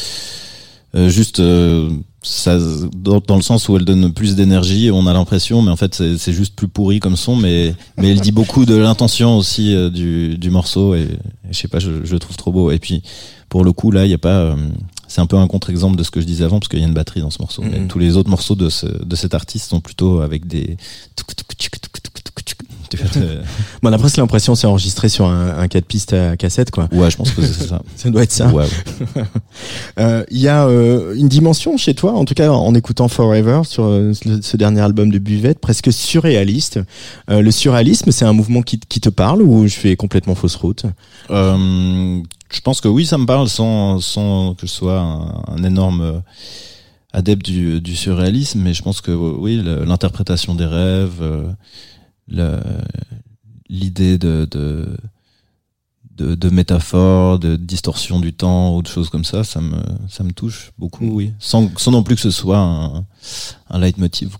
euh, 0.97 1.09
juste 1.11 1.41
euh, 1.41 1.91
ça 2.25 2.59
dans, 2.97 3.21
dans 3.21 3.37
le 3.37 3.43
sens 3.43 3.69
où 3.69 3.77
elle 3.77 3.85
donne 3.85 4.13
plus 4.13 4.35
d'énergie, 4.35 4.91
on 4.91 5.07
a 5.07 5.13
l'impression, 5.13 5.63
mais 5.63 5.71
en 5.71 5.77
fait 5.77 5.95
c'est 6.17 6.33
juste 6.33 6.55
plus 6.57 6.69
pourri 6.69 6.99
comme 6.99 7.17
son, 7.17 7.37
mais 7.37 7.75
mais 7.99 8.11
elle 8.11 8.21
dit 8.21 8.33
beaucoup 8.33 8.65
de 8.65 8.75
l'intention 8.75 9.37
aussi 9.37 9.75
euh, 9.75 9.91
du 9.91 10.37
du 10.39 10.51
morceau 10.51 10.95
et, 10.95 11.03
et 11.03 11.53
je 11.53 11.59
sais 11.59 11.69
pas, 11.69 11.79
je, 11.79 12.05
je 12.05 12.13
le 12.13 12.19
trouve 12.19 12.37
trop 12.37 12.51
beau. 12.51 12.71
Et 12.71 12.79
puis 12.79 13.03
pour 13.49 13.63
le 13.65 13.73
coup 13.73 13.91
là, 13.91 14.05
il 14.07 14.11
y 14.11 14.15
a 14.15 14.19
pas 14.19 14.39
euh, 14.39 14.57
c'est 15.07 15.21
un 15.21 15.27
peu 15.27 15.37
un 15.37 15.47
contre-exemple 15.47 15.97
de 15.97 16.03
ce 16.03 16.11
que 16.11 16.21
je 16.21 16.27
disais 16.27 16.45
avant 16.45 16.59
parce 16.59 16.69
qu'il 16.69 16.81
y 16.81 16.83
a 16.83 16.87
une 16.87 16.95
batterie 16.95 17.21
dans 17.21 17.31
ce 17.31 17.41
morceau. 17.41 17.63
Mais 17.63 17.79
Mhm. 17.79 17.89
tous 17.89 17.99
les 18.01 18.17
autres 18.17 18.31
morceaux 18.31 18.55
de 18.57 18.69
ce 18.71 18.87
de 18.87 19.17
cet 19.17 19.35
artiste 19.35 19.69
sont 19.71 19.81
plutôt 19.81 20.21
avec 20.23 20.47
des 20.47 20.77
euh, 23.17 23.43
Bon, 23.83 23.91
on 23.91 23.93
a 23.93 23.99
presque 23.99 24.17
l'impression 24.17 24.55
c'est 24.55 24.67
enregistré 24.67 25.09
sur 25.09 25.27
un, 25.27 25.59
un 25.59 25.69
4 25.69 25.85
pistes 25.85 26.13
à 26.13 26.37
cassette, 26.37 26.71
quoi. 26.71 26.89
Ouais, 26.93 27.11
je 27.11 27.17
pense 27.17 27.31
que 27.31 27.43
c'est 27.43 27.69
ça. 27.69 27.83
Ça 27.97 28.11
doit 28.11 28.23
être 28.23 28.33
ça. 28.33 28.49
Ouais, 28.49 28.65
ouais. 28.65 29.23
Euh, 29.99 30.25
Il 30.31 30.39
y 30.39 30.49
a 30.49 30.67
euh, 30.67 31.15
une 31.15 31.29
dimension 31.29 31.77
chez 31.77 31.95
toi, 31.95 32.13
en 32.13 32.25
tout 32.25 32.35
cas 32.35 32.51
en 32.51 32.75
écoutant 32.75 33.09
Forever 33.09 33.63
sur 33.65 33.85
euh, 33.85 34.13
ce, 34.13 34.57
dernier 34.57 34.81
album 34.81 35.11
de 35.11 35.19
Buvette, 35.19 35.61
presque 35.61 35.93
surréaliste. 35.93 36.81
Le 37.29 37.51
surréalisme, 37.51 38.11
c'est 38.11 38.25
un 38.25 38.33
mouvement 38.33 38.63
qui, 38.63 38.79
qui 38.81 39.01
te 39.01 39.09
parle 39.09 39.43
ou 39.43 39.67
je 39.67 39.75
fais 39.75 39.97
complètement 39.97 40.35
fausse 40.35 40.57
route? 40.57 40.85
Je 41.31 42.61
pense 42.63 42.81
que 42.81 42.89
oui, 42.89 43.07
ça 43.07 43.19
me 43.19 43.27
parle 43.27 43.49
sans, 43.49 44.01
sans 44.01 44.55
que 44.55 44.67
je 44.67 44.73
sois 44.73 45.01
un, 45.01 45.43
un 45.57 45.65
énorme 45.65 46.23
adepte 47.13 47.47
du, 47.47 47.81
du 47.81 47.97
surréalisme, 47.97 48.61
mais 48.61 48.75
je 48.75 48.83
pense 48.83 49.01
que 49.01 49.13
oui, 49.13 49.63
l'interprétation 49.65 50.55
des 50.55 50.67
rêves, 50.67 51.23
l'idée 53.69 54.19
de, 54.19 54.47
de, 54.51 54.97
de, 56.17 56.35
de 56.35 56.49
métaphore, 56.51 57.39
de 57.39 57.57
distorsion 57.57 58.21
du 58.21 58.33
temps 58.33 58.77
ou 58.77 58.83
de 58.83 58.87
choses 58.89 59.09
comme 59.11 59.25
ça, 59.25 59.45
ça 59.45 59.61
me, 59.61 59.77
ça 60.09 60.23
me 60.25 60.33
touche 60.33 60.73
beaucoup, 60.79 61.07
oui. 61.07 61.33
Sans, 61.39 61.71
sans 61.79 61.91
non 61.91 62.03
plus 62.03 62.15
que 62.15 62.21
ce 62.21 62.31
soit 62.31 62.59
un, 62.59 63.05
un 63.71 63.79
leitmotiv, 63.79 64.37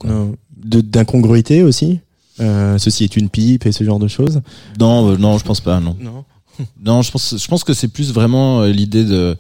D'incongruité 0.57 1.63
aussi 1.63 2.01
euh, 2.41 2.79
Ceci 2.79 3.05
est 3.05 3.17
une 3.17 3.29
pipe 3.29 3.67
et 3.67 3.73
ce 3.73 3.85
genre 3.85 3.99
de 3.99 4.09
choses? 4.09 4.41
Non, 4.81 5.11
euh, 5.11 5.17
non, 5.19 5.37
je 5.39 5.45
pense 5.45 5.61
pas, 5.61 5.81
non. 5.81 5.97
Non. 6.01 6.25
Non, 6.81 7.03
je 7.03 7.11
pense, 7.11 7.37
je 7.37 7.49
pense 7.49 7.65
que 7.65 7.75
c'est 7.75 7.89
plus 7.89 8.13
vraiment 8.13 8.61
euh, 8.63 8.71
l'idée 8.71 9.05
de, 9.05 9.37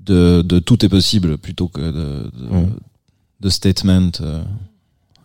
de, 0.00 0.42
de 0.42 0.58
tout 0.58 0.84
est 0.84 0.88
possible 0.88 1.38
plutôt 1.38 1.68
que 1.68 1.80
de, 1.80 2.30
de, 2.36 2.48
Ouais. 2.50 2.66
de 3.40 3.48
statement 3.48 4.10
euh, 4.20 4.42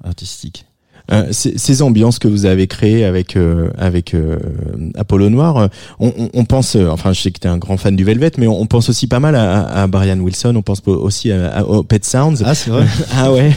artistique. 0.03 0.65
Euh, 1.11 1.27
ces, 1.31 1.57
ces 1.57 1.81
ambiances 1.81 2.19
que 2.19 2.27
vous 2.27 2.45
avez 2.45 2.67
créées 2.67 3.03
avec 3.03 3.35
euh, 3.35 3.69
avec 3.77 4.13
euh, 4.13 4.37
Apollo 4.95 5.29
Noir, 5.29 5.69
on, 5.99 6.13
on, 6.17 6.29
on 6.33 6.45
pense, 6.45 6.75
enfin 6.75 7.13
je 7.13 7.21
sais 7.21 7.31
que 7.31 7.39
tu 7.39 7.47
es 7.47 7.49
un 7.49 7.57
grand 7.57 7.77
fan 7.77 7.95
du 7.95 8.03
Velvet, 8.03 8.31
mais 8.37 8.45
on, 8.47 8.61
on 8.61 8.65
pense 8.67 8.89
aussi 8.89 9.07
pas 9.07 9.19
mal 9.19 9.35
à, 9.35 9.63
à 9.65 9.87
Brian 9.87 10.19
Wilson, 10.19 10.53
on 10.55 10.61
pense 10.61 10.81
aussi 10.85 11.31
à, 11.31 11.57
à- 11.57 11.63
aux 11.63 11.81
Pet 11.83 12.05
Sounds. 12.05 12.43
Ah, 12.45 12.53
c'est 12.53 12.69
vrai. 12.69 12.85
Ah 13.15 13.31
ouais. 13.33 13.51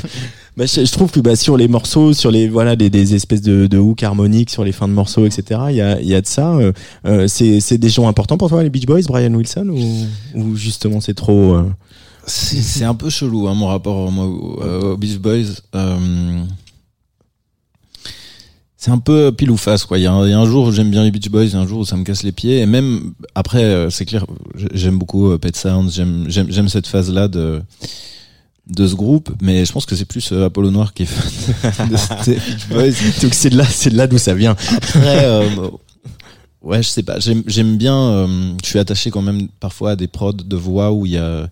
Bah, 0.57 0.67
je, 0.67 0.85
je 0.85 0.93
trouve 0.93 1.11
que 1.11 1.21
bah, 1.21 1.35
sur 1.37 1.57
les 1.57 1.67
morceaux, 1.69 2.13
sur 2.13 2.31
les 2.31 2.47
voilà 2.49 2.77
des, 2.77 2.91
des 2.91 3.15
espèces 3.15 3.41
de, 3.43 3.67
de 3.67 3.79
hooks 3.79 4.03
harmoniques 4.03 4.51
sur 4.51 4.65
les 4.65 4.73
fins 4.73 4.87
de 4.89 4.93
morceaux, 4.93 5.25
etc. 5.27 5.61
Il 5.71 5.77
y 5.77 5.81
a, 5.81 5.99
il 6.01 6.07
y 6.09 6.15
a 6.15 6.21
de 6.21 6.27
ça. 6.27 6.59
Euh, 7.07 7.27
c'est 7.29 7.79
des 7.79 7.89
gens 7.89 8.07
importants 8.09 8.37
pour 8.39 8.49
toi 8.51 8.63
les 8.63 8.69
Beach 8.71 8.85
Boys, 8.87 9.01
Brian 9.09 9.33
Wilson, 9.33 9.69
ou, 9.71 10.41
ou 10.41 10.55
justement 10.57 11.01
c'est 11.01 11.15
trop. 11.15 11.55
euh, 11.55 11.65
C'est 12.27 12.85
un 12.85 12.95
peu 12.95 13.09
chelou, 13.11 13.49
hein, 13.49 13.55
mon 13.55 13.67
rapport 13.67 14.11
moi, 14.13 14.27
au- 14.27 14.61
euh, 14.63 14.93
aux 14.93 14.97
Beach 14.97 15.19
Boys. 15.19 15.61
Euh, 15.75 15.97
c'est 18.85 18.91
un 18.91 18.99
peu 18.99 19.31
pile 19.31 19.53
ou 19.53 19.57
face, 19.57 19.85
quoi. 19.85 19.97
Il 19.97 20.03
y, 20.03 20.07
a 20.07 20.13
un- 20.13 20.27
il 20.27 20.31
y 20.31 20.33
a 20.33 20.39
un 20.41 20.45
jour 20.45 20.67
où 20.67 20.73
j'aime 20.73 20.91
bien 20.91 21.05
les 21.05 21.13
Beach 21.13 21.29
Boys, 21.29 21.45
il 21.45 21.53
y 21.53 21.55
a 21.55 21.61
un 21.61 21.67
jour 21.69 21.79
où 21.81 21.85
ça 21.85 21.97
me 21.97 22.03
casse 22.03 22.25
les 22.25 22.33
pieds. 22.33 22.59
Et 22.59 22.67
même 22.67 23.13
après, 23.37 23.63
euh, 23.63 23.91
c'est 23.91 24.05
clair, 24.05 24.27
j'aime 24.75 24.99
beaucoup 24.99 25.31
euh, 25.31 25.39
Pet 25.39 25.55
Sounds, 25.57 25.93
j'aime 25.95 26.25
j'aime 26.27 26.49
j'aime 26.51 26.69
cette 26.69 26.89
phase-là 26.89 27.29
de 27.29 27.63
de 28.67 28.87
ce 28.89 28.95
groupe, 28.97 29.31
mais 29.41 29.65
je 29.65 29.71
pense 29.73 29.87
que 29.87 29.95
c'est 29.95 30.05
plus 30.05 30.33
euh, 30.33 30.47
Apollo 30.47 30.73
Noir 30.73 30.95
qui 30.95 31.05
est 31.05 31.07
fan 31.07 31.89
de 31.89 31.97
ces 32.25 32.35
Beach 32.35 32.67
Boys. 32.71 32.91
Donc 33.23 33.35
c'est 33.35 33.51
de 33.51 33.57
là, 33.57 33.65
c'est 33.65 33.91
de 33.91 33.97
là 33.97 34.09
d'où 34.09 34.19
ça 34.19 34.35
vient. 34.35 34.57
Après, 34.77 35.25
euh, 35.27 35.49
ouais, 36.63 36.83
je 36.83 36.89
sais 36.89 37.05
pas. 37.05 37.21
J'aime, 37.21 37.45
j'aime 37.47 37.77
bien. 37.77 37.97
euh, 37.97 38.53
je 38.65 38.69
suis 38.69 38.79
attaché 38.81 39.11
quand 39.13 39.23
même 39.23 39.47
parfois 39.61 39.93
à 39.93 39.97
des 39.97 40.09
prods 40.09 40.33
de 40.33 40.57
voix 40.57 40.91
où 40.91 41.07
il 41.07 41.13
y 41.13 41.19
a 41.19 41.49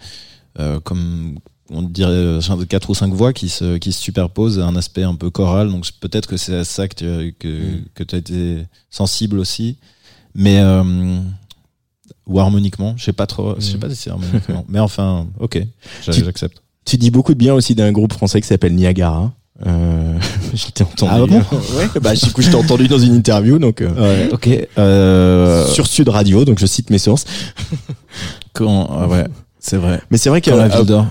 euh, 0.58 0.80
comme 0.80 1.36
on 1.70 1.82
dirait 1.82 2.10
euh, 2.10 2.40
genre 2.40 2.56
de 2.56 2.64
quatre 2.64 2.90
ou 2.90 2.94
cinq 2.94 3.12
voix 3.12 3.32
qui 3.32 3.48
se 3.48 3.76
qui 3.78 3.92
se 3.92 4.00
superposent 4.00 4.58
à 4.58 4.66
un 4.66 4.76
aspect 4.76 5.02
un 5.04 5.14
peu 5.14 5.30
choral. 5.30 5.70
Donc 5.70 5.86
peut-être 6.00 6.26
que 6.28 6.36
c'est 6.36 6.56
à 6.56 6.64
ça 6.64 6.88
que 6.88 6.94
tu, 6.94 7.34
que 7.38 7.48
Mm. 7.48 7.84
que 7.94 8.04
tu 8.04 8.14
as 8.14 8.18
été 8.18 8.66
sensible 8.90 9.38
aussi, 9.38 9.76
mais 10.34 10.58
euh, 10.60 10.82
ou 12.26 12.38
harmoniquement. 12.40 12.94
Je 12.96 13.04
sais 13.04 13.12
pas 13.12 13.26
trop. 13.26 13.54
Je 13.58 13.64
sais 13.64 13.76
Mm. 13.76 13.80
pas 13.80 13.90
si 13.90 13.96
c'est 13.96 14.10
harmoniquement. 14.10 14.64
mais 14.68 14.78
enfin, 14.80 15.26
ok, 15.38 15.60
Tu- 16.04 16.12
j'accepte. 16.12 16.62
Tu 16.84 16.96
dis 16.96 17.10
beaucoup 17.10 17.34
de 17.34 17.38
bien 17.38 17.54
aussi 17.54 17.74
d'un 17.74 17.92
groupe 17.92 18.12
français 18.12 18.40
qui 18.40 18.46
s'appelle 18.48 18.74
Niagara. 18.74 19.32
Euh, 19.66 20.18
je 20.54 20.66
t'ai 20.70 20.84
entendu. 20.84 21.12
Ah 21.12 21.26
bon 21.26 21.38
ouais, 21.76 22.00
bah 22.00 22.14
du 22.14 22.32
coup 22.32 22.40
je 22.40 22.48
t'ai 22.48 22.56
entendu 22.56 22.88
dans 22.88 22.98
une 22.98 23.14
interview 23.14 23.58
donc 23.58 23.82
euh, 23.82 23.90
Ouais, 24.26 24.32
ok. 24.32 24.48
Euh, 24.78 25.66
sur 25.68 25.86
Sud 25.86 26.08
Radio 26.08 26.44
donc 26.46 26.58
je 26.58 26.64
cite 26.66 26.88
mes 26.90 26.96
sources. 26.98 27.26
quand, 28.54 28.88
ah 28.90 29.06
ouais, 29.06 29.26
c'est 29.58 29.76
vrai. 29.76 30.00
Mais 30.10 30.16
c'est 30.18 30.30
vrai 30.30 30.40
que 30.40 30.50
la 30.50 30.64
euh, 30.64 30.68
ville 30.68 30.86
d'or. 30.86 31.06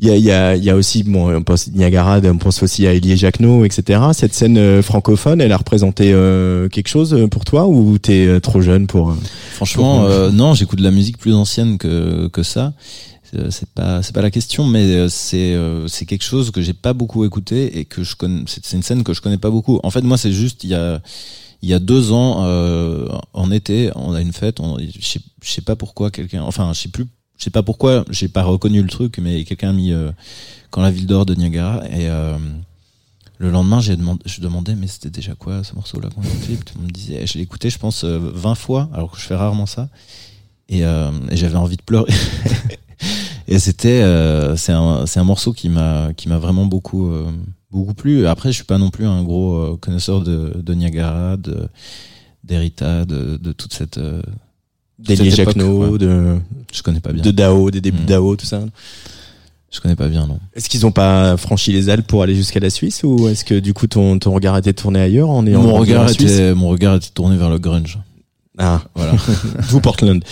Il 0.00 0.08
y 0.08 0.10
a, 0.10 0.16
y, 0.16 0.30
a, 0.32 0.56
y 0.56 0.70
a 0.70 0.74
aussi, 0.74 1.04
bon, 1.04 1.32
on 1.32 1.42
pense 1.42 1.68
Niagara, 1.68 2.18
on 2.24 2.36
pense 2.36 2.64
aussi 2.64 2.84
à 2.86 2.94
Elie 2.94 3.16
Jacquenot, 3.16 3.64
etc. 3.64 4.00
Cette 4.12 4.34
scène 4.34 4.58
euh, 4.58 4.82
francophone, 4.82 5.40
elle 5.40 5.52
a 5.52 5.56
représenté 5.56 6.12
euh, 6.12 6.68
quelque 6.68 6.88
chose 6.88 7.14
euh, 7.14 7.28
pour 7.28 7.44
toi 7.44 7.68
ou 7.68 7.96
t'es 7.98 8.26
euh, 8.26 8.40
trop 8.40 8.60
jeune 8.60 8.88
pour 8.88 9.14
Franchement, 9.52 10.04
euh, 10.04 10.32
non, 10.32 10.54
j'écoute 10.54 10.80
de 10.80 10.84
la 10.84 10.90
musique 10.90 11.16
plus 11.18 11.32
ancienne 11.32 11.78
que 11.78 12.26
que 12.28 12.42
ça. 12.42 12.72
C'est 13.50 13.68
pas 13.70 14.02
c'est 14.02 14.14
pas 14.14 14.22
la 14.22 14.30
question, 14.30 14.64
mais 14.64 15.08
c'est 15.08 15.54
euh, 15.54 15.88
c'est 15.88 16.06
quelque 16.06 16.22
chose 16.22 16.50
que 16.50 16.60
j'ai 16.60 16.72
pas 16.72 16.92
beaucoup 16.92 17.24
écouté 17.24 17.78
et 17.78 17.84
que 17.84 18.04
je 18.04 18.14
connais. 18.14 18.42
C'est 18.46 18.64
c'est 18.64 18.76
une 18.76 18.82
scène 18.82 19.02
que 19.02 19.12
je 19.12 19.20
connais 19.20 19.38
pas 19.38 19.50
beaucoup. 19.50 19.80
En 19.82 19.90
fait, 19.90 20.02
moi, 20.02 20.18
c'est 20.18 20.32
juste 20.32 20.62
il 20.64 20.70
y 20.70 20.74
a 20.74 21.00
il 21.62 21.68
y 21.68 21.74
a 21.74 21.78
deux 21.78 22.12
ans 22.12 22.42
euh, 22.44 23.08
en 23.32 23.50
été, 23.50 23.90
on 23.96 24.12
a 24.12 24.20
une 24.20 24.32
fête. 24.32 24.60
On, 24.60 24.78
je 24.78 25.04
sais 25.04 25.20
je 25.42 25.50
sais 25.50 25.62
pas 25.62 25.74
pourquoi 25.76 26.10
quelqu'un. 26.10 26.42
Enfin, 26.42 26.72
je 26.74 26.80
sais 26.82 26.88
plus. 26.90 27.06
Je 27.38 27.44
sais 27.44 27.50
pas 27.50 27.62
pourquoi. 27.62 28.04
J'ai 28.10 28.28
pas 28.28 28.42
reconnu 28.42 28.82
le 28.82 28.88
truc, 28.88 29.18
mais 29.18 29.44
quelqu'un 29.44 29.70
a 29.70 29.72
mis 29.72 29.92
euh, 29.92 30.10
quand 30.70 30.82
la 30.82 30.90
ville 30.90 31.06
d'or 31.06 31.26
de 31.26 31.34
Niagara 31.34 31.84
et 31.88 32.08
euh, 32.08 32.36
le 33.38 33.50
lendemain, 33.50 33.80
j'ai 33.80 33.96
demandé, 33.96 34.22
je 34.26 34.40
demandais, 34.40 34.74
mais 34.74 34.86
c'était 34.86 35.10
déjà 35.10 35.34
quoi 35.34 35.64
ce 35.64 35.74
morceau-là 35.74 36.08
qu'on 36.14 36.22
On 36.22 36.82
me 36.82 36.90
disait, 36.90 37.26
je 37.26 37.34
l'ai 37.34 37.42
écouté, 37.42 37.68
je 37.70 37.78
pense, 37.78 38.04
euh, 38.04 38.18
20 38.32 38.54
fois, 38.54 38.88
alors 38.92 39.10
que 39.10 39.18
je 39.18 39.24
fais 39.24 39.34
rarement 39.34 39.66
ça. 39.66 39.88
Et, 40.68 40.84
euh, 40.84 41.10
et 41.30 41.36
j'avais 41.36 41.56
envie 41.56 41.76
de 41.76 41.82
pleurer. 41.82 42.12
et 43.48 43.58
c'était, 43.58 44.02
euh, 44.02 44.56
c'est 44.56 44.72
un, 44.72 45.04
un 45.14 45.24
morceau 45.24 45.52
qui 45.52 45.68
m'a, 45.68 46.12
qui 46.16 46.28
m'a 46.28 46.38
vraiment 46.38 46.64
beaucoup, 46.66 47.10
euh, 47.10 47.30
beaucoup 47.70 47.94
plu. 47.94 48.26
Après, 48.26 48.50
je 48.50 48.54
suis 48.54 48.64
pas 48.64 48.78
non 48.78 48.90
plus 48.90 49.04
un 49.06 49.22
gros 49.24 49.54
euh, 49.56 49.76
connaisseur 49.76 50.20
de, 50.22 50.54
de 50.62 50.74
Niagara, 50.74 51.36
de 51.36 51.68
d'Erita, 52.44 53.04
de, 53.06 53.38
de 53.38 53.52
toute 53.52 53.72
cette. 53.72 53.98
Euh, 55.10 55.12
époque, 55.14 55.26
Jacquenot, 55.36 55.92
ouais. 55.92 55.98
de, 55.98 56.36
je 56.72 56.82
connais 56.82 57.00
pas 57.00 57.12
bien. 57.12 57.22
de 57.22 57.30
Dao, 57.30 57.70
des 57.70 57.80
débuts 57.80 57.98
Mm. 57.98 58.04
de 58.04 58.08
Dao, 58.08 58.36
tout 58.36 58.46
ça 58.46 58.60
Je 59.72 59.80
connais 59.80 59.96
pas 59.96 60.08
bien, 60.08 60.26
non. 60.26 60.38
Est-ce 60.54 60.68
qu'ils 60.68 60.86
ont 60.86 60.92
pas 60.92 61.36
franchi 61.36 61.72
les 61.72 61.88
Alpes 61.88 62.06
pour 62.06 62.22
aller 62.22 62.34
jusqu'à 62.36 62.60
la 62.60 62.70
Suisse 62.70 63.02
ou 63.04 63.26
est-ce 63.28 63.44
que 63.44 63.58
du 63.58 63.74
coup 63.74 63.86
ton, 63.88 64.18
ton 64.18 64.32
regard 64.32 64.56
était 64.56 64.72
tourné 64.72 65.00
ailleurs 65.00 65.30
en 65.30 65.46
ayant 65.46 65.62
Mon 65.62 65.74
regard 65.74 66.08
était, 66.10 66.54
mon 66.54 66.68
regard 66.68 66.94
était 66.96 67.10
tourné 67.12 67.36
vers 67.36 67.50
le 67.50 67.58
grunge. 67.58 67.98
Ah, 68.56 68.82
Voilà. 68.94 69.14
vous 69.68 69.80
Portland. 69.80 70.22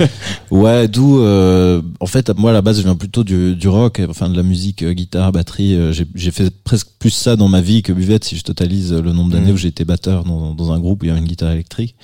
Ouais, 0.50 0.88
d'où 0.88 1.20
euh, 1.20 1.80
en 2.00 2.06
fait 2.06 2.30
moi 2.36 2.50
à 2.50 2.52
la 2.52 2.60
base 2.60 2.76
je 2.76 2.82
viens 2.82 2.94
plutôt 2.96 3.24
du, 3.24 3.56
du 3.56 3.66
rock, 3.68 4.02
enfin 4.10 4.28
de 4.28 4.36
la 4.36 4.42
musique 4.42 4.82
euh, 4.82 4.92
guitare, 4.92 5.32
batterie. 5.32 5.74
euh, 5.74 5.90
j'ai 5.90 6.04
j'ai 6.14 6.30
fait 6.30 6.50
presque 6.64 6.88
plus 6.98 7.08
ça 7.08 7.34
dans 7.36 7.48
ma 7.48 7.62
vie 7.62 7.80
que 7.82 7.94
buvette 7.94 8.24
si 8.24 8.36
je 8.36 8.42
totalise 8.44 8.92
euh, 8.92 9.00
le 9.00 9.12
nombre 9.12 9.30
d'années 9.32 9.46
Mhm. 9.48 9.54
où 9.54 9.56
j'ai 9.56 9.68
été 9.68 9.86
batteur 9.86 10.24
dans, 10.24 10.52
dans 10.52 10.70
un 10.72 10.78
groupe 10.78 11.00
où 11.02 11.06
il 11.06 11.08
y 11.08 11.10
avait 11.10 11.20
une 11.20 11.26
guitare 11.26 11.52
électrique. 11.52 11.94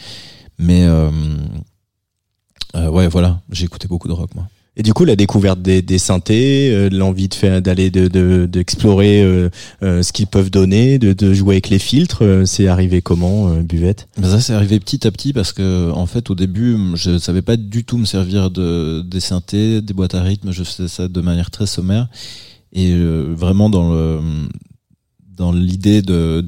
Mais 0.59 0.87
euh, 2.77 2.88
ouais, 2.88 3.09
voilà, 3.09 3.40
j'ai 3.51 3.64
écouté 3.64 3.88
beaucoup 3.88 4.09
de 4.09 4.12
rock 4.12 4.35
moi. 4.35 4.49
Et 4.77 4.83
du 4.85 4.94
coup, 4.94 5.05
la 5.05 5.16
découverte 5.16 5.61
des, 5.61 5.83
des 5.83 5.99
synthés, 5.99 6.71
euh, 6.71 6.88
l'envie 6.88 7.27
de 7.27 7.35
faire, 7.35 7.61
d'aller, 7.61 7.90
de, 7.90 8.07
de, 8.07 8.47
d'explorer 8.47 9.23
euh, 9.25 9.51
euh, 9.83 10.05
ce 10.05 10.12
qu'ils 10.12 10.29
peuvent 10.29 10.51
donner, 10.53 11.01
de, 11.01 11.12
de 11.12 11.35
jouer 11.35 11.57
avec 11.57 11.68
les 11.68 11.81
filtres, 11.81 12.23
euh, 12.23 12.44
c'est 12.44 12.68
arrivé 12.68 13.03
comment, 13.03 13.49
euh, 13.49 13.62
Buvette? 13.62 14.07
Mais 14.18 14.29
ça 14.29 14.40
c'est 14.40 14.53
arrivé 14.53 14.79
petit 14.79 15.05
à 15.05 15.11
petit 15.11 15.33
parce 15.33 15.53
que 15.53 15.90
en 15.90 16.07
fait 16.07 16.31
au 16.31 16.37
début 16.37 16.77
je 16.94 17.18
savais 17.18 17.42
pas 17.42 17.57
du 17.57 17.83
tout 17.83 17.99
me 17.99 18.05
servir 18.05 18.53
de 18.53 19.03
des 19.05 19.18
synthés, 19.18 19.83
des 19.83 19.94
boîtes 19.94 20.14
à 20.14 20.23
rythme, 20.23 20.53
je 20.53 20.62
faisais 20.62 20.87
ça 20.87 21.09
de 21.09 21.21
manière 21.21 21.51
très 21.51 21.66
sommaire. 21.66 22.07
Et 22.73 22.92
euh, 22.92 23.35
vraiment 23.35 23.71
dans 23.71 23.92
le 23.92 24.21
dans 25.37 25.51
l'idée 25.51 26.03
de 26.03 26.44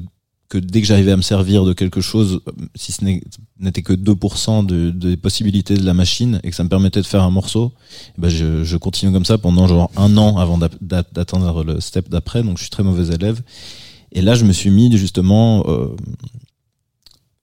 que 0.51 0.57
dès 0.57 0.81
que 0.81 0.87
j'arrivais 0.87 1.13
à 1.13 1.17
me 1.17 1.21
servir 1.21 1.63
de 1.63 1.71
quelque 1.71 2.01
chose, 2.01 2.41
si 2.75 2.91
ce 2.91 3.05
n'était 3.05 3.81
que 3.81 3.93
2% 3.93 4.63
de- 4.63 4.89
des 4.91 5.15
possibilités 5.15 5.75
de 5.75 5.85
la 5.85 5.93
machine 5.93 6.41
et 6.43 6.49
que 6.49 6.55
ça 6.57 6.65
me 6.65 6.69
permettait 6.69 6.99
de 7.01 7.05
faire 7.07 7.23
un 7.23 7.29
morceau, 7.31 7.71
eh 8.17 8.21
ben 8.21 8.27
je, 8.27 8.65
je 8.65 8.75
continue 8.75 9.13
comme 9.13 9.23
ça 9.23 9.37
pendant 9.37 9.65
genre 9.67 9.89
un 9.95 10.17
an 10.17 10.37
avant 10.37 10.59
d'atteindre 10.81 11.63
le 11.63 11.79
step 11.79 12.09
d'après. 12.09 12.43
Donc 12.43 12.57
je 12.57 12.63
suis 12.63 12.69
très 12.69 12.83
mauvais 12.83 13.15
élève. 13.15 13.41
Et 14.11 14.21
là, 14.21 14.35
je 14.35 14.43
me 14.43 14.51
suis 14.51 14.71
mis 14.71 14.95
justement, 14.97 15.63
euh, 15.69 15.95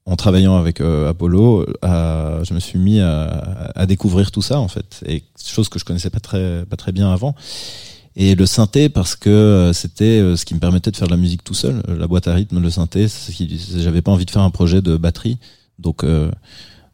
en 0.05 0.17
travaillant 0.17 0.57
avec 0.57 0.83
euh, 0.83 1.09
Apollo, 1.09 1.65
à, 1.81 2.41
je 2.43 2.53
me 2.53 2.61
suis 2.61 2.79
mis 2.79 3.01
à, 3.01 3.87
découvrir 3.87 4.31
tout 4.31 4.43
ça 4.43 4.61
en 4.61 4.69
fait, 4.69 5.01
et 5.07 5.23
chose 5.43 5.71
que 5.71 5.79
je 5.79 5.85
connaissais 5.87 6.11
pas 6.11 6.21
très 6.21 6.93
bien 6.93 7.11
avant. 7.11 7.35
Et 8.21 8.35
le 8.35 8.47
synthé 8.47 8.89
parce 8.89 9.15
que 9.15 9.31
euh, 9.31 9.73
c'était 9.73 10.19
euh, 10.19 10.35
ce 10.37 10.45
qui 10.45 10.53
me 10.55 10.59
permettait 10.59 10.91
de 10.91 10.97
faire 10.97 11.07
de 11.07 11.13
la 11.13 11.17
musique 11.19 11.45
tout 11.45 11.55
seul. 11.55 11.81
Euh, 11.89 11.97
La 11.97 12.09
boîte 12.09 12.27
à 12.27 12.35
rythme, 12.35 12.59
le 12.61 12.69
synthé, 12.69 13.07
c'est 13.09 13.31
ce 13.31 13.37
qui- 13.37 13.61
j'avais 13.79 14.03
pas 14.03 14.11
envie 14.11 14.25
de 14.27 14.31
faire 14.31 14.43
un 14.43 14.51
projet 14.51 14.83
de 14.83 14.97
batterie, 14.97 15.39
donc 15.79 16.03
euh, 16.05 16.31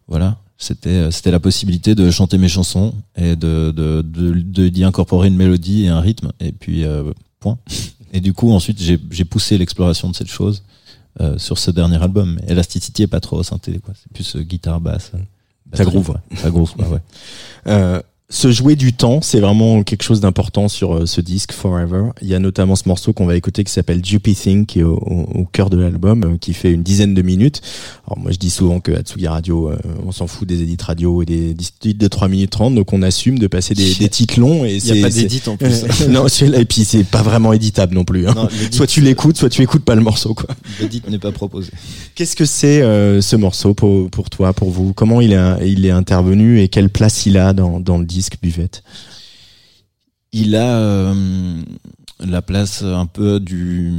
voilà. 0.06 0.36
C'était 0.58 1.10
c'était 1.10 1.30
la 1.32 1.40
possibilité 1.40 1.94
de 1.96 2.10
chanter 2.10 2.38
mes 2.38 2.48
chansons 2.48 2.94
et 3.16 3.34
de 3.36 3.72
de 3.74 4.02
de 4.02 4.32
de- 4.32 4.68
d'y 4.68 4.84
incorporer 4.84 5.28
une 5.28 5.36
mélodie 5.36 5.84
et 5.84 5.88
un 5.88 6.00
rythme 6.00 6.30
et 6.40 6.52
puis 6.52 6.84
euh, 6.84 7.10
point. 7.40 7.58
Et 8.12 8.20
du 8.20 8.32
coup 8.34 8.52
ensuite 8.52 8.80
j'ai 8.80 9.00
j'ai 9.10 9.24
poussé 9.24 9.58
l'exploration 9.58 10.08
de 10.10 10.14
cette 10.14 10.28
chose 10.30 10.62
euh, 11.20 11.38
sur 11.38 11.58
ce 11.58 11.70
dernier 11.72 12.00
album. 12.02 12.38
Elasticity 12.46 13.02
est 13.02 13.06
pas 13.08 13.20
trop 13.20 13.42
synthé 13.42 13.78
quoi, 13.80 13.94
c'est 14.00 14.12
plus 14.12 14.36
guitare 14.46 14.80
basse. 14.80 15.10
Ça 15.72 15.84
groove. 15.84 16.06
quoi. 16.06 16.20
Ça 16.36 16.50
groove, 16.50 16.72
bah 16.78 16.88
ouais. 16.88 17.00
Euh, 17.66 18.00
se 18.30 18.50
jouer 18.50 18.74
du 18.74 18.94
temps, 18.94 19.20
c'est 19.20 19.38
vraiment 19.38 19.82
quelque 19.82 20.02
chose 20.02 20.20
d'important 20.20 20.68
sur 20.68 20.94
euh, 20.94 21.06
ce 21.06 21.20
disque 21.20 21.52
Forever. 21.52 22.04
Il 22.22 22.28
y 22.28 22.34
a 22.34 22.38
notamment 22.38 22.74
ce 22.74 22.88
morceau 22.88 23.12
qu'on 23.12 23.26
va 23.26 23.36
écouter 23.36 23.64
qui 23.64 23.72
s'appelle 23.72 24.02
Juppy 24.02 24.34
Thing, 24.34 24.64
qui 24.64 24.80
est 24.80 24.82
au, 24.82 24.94
au- 24.96 25.40
au 25.40 25.44
cœur 25.44 25.68
de 25.68 25.76
l'album, 25.76 26.24
euh, 26.24 26.36
qui 26.40 26.54
fait 26.54 26.72
une 26.72 26.82
dizaine 26.82 27.12
de 27.12 27.20
minutes. 27.20 27.60
Alors 28.06 28.18
moi 28.18 28.32
je 28.32 28.38
dis 28.38 28.48
souvent 28.48 28.80
que 28.80 28.92
Atsugi 28.92 29.28
Radio, 29.28 29.68
euh, 29.70 29.76
on 30.06 30.10
s'en 30.10 30.26
fout 30.26 30.48
des 30.48 30.62
édits 30.62 30.78
radio 30.82 31.20
et 31.22 31.26
des 31.26 31.54
titres 31.54 31.98
de 31.98 32.08
3 32.08 32.28
minutes 32.28 32.50
30, 32.50 32.74
donc 32.74 32.94
on 32.94 33.02
assume 33.02 33.38
de 33.38 33.46
passer 33.46 33.74
des, 33.74 33.94
des 34.00 34.08
titres 34.08 34.40
longs 34.40 34.64
et 34.64 34.76
Il 34.76 34.86
y 34.86 34.98
a 34.98 35.02
pas 35.02 35.10
d'édit 35.10 35.42
en 35.46 35.56
plus. 35.58 35.84
non, 36.08 36.26
celui-là, 36.26 36.60
et 36.60 36.64
puis 36.64 36.84
c'est 36.84 37.04
pas 37.04 37.22
vraiment 37.22 37.52
éditable 37.52 37.94
non 37.94 38.04
plus. 38.04 38.26
hein. 38.26 38.32
Non, 38.34 38.48
soit 38.70 38.86
tu 38.86 39.02
l'écoutes, 39.02 39.36
soit 39.36 39.50
tu 39.50 39.60
écoutes 39.62 39.84
pas 39.84 39.94
le 39.94 40.02
morceau. 40.02 40.32
Quoi. 40.32 40.48
L'édit 40.80 41.02
n'est 41.10 41.18
pas 41.18 41.30
proposé. 41.30 41.70
Qu'est-ce 42.14 42.36
que 42.36 42.46
c'est 42.46 42.80
ce 42.80 43.36
morceau 43.36 43.74
pour, 43.74 44.08
pour 44.10 44.30
toi, 44.30 44.54
pour 44.54 44.70
vous? 44.70 44.94
Comment 44.94 45.20
il 45.20 45.34
est, 45.34 45.68
il 45.70 45.84
est 45.84 45.90
intervenu 45.90 46.60
et 46.60 46.68
quelle 46.68 46.88
place 46.88 47.26
il 47.26 47.36
a 47.36 47.52
dans, 47.52 47.80
dans 47.80 47.98
le 47.98 48.04
disque 48.14 48.38
Buvette 48.40 48.82
Il 50.32 50.54
a 50.54 50.78
euh, 50.78 51.62
la 52.20 52.42
place 52.42 52.82
un 52.82 53.06
peu 53.06 53.40
du, 53.40 53.92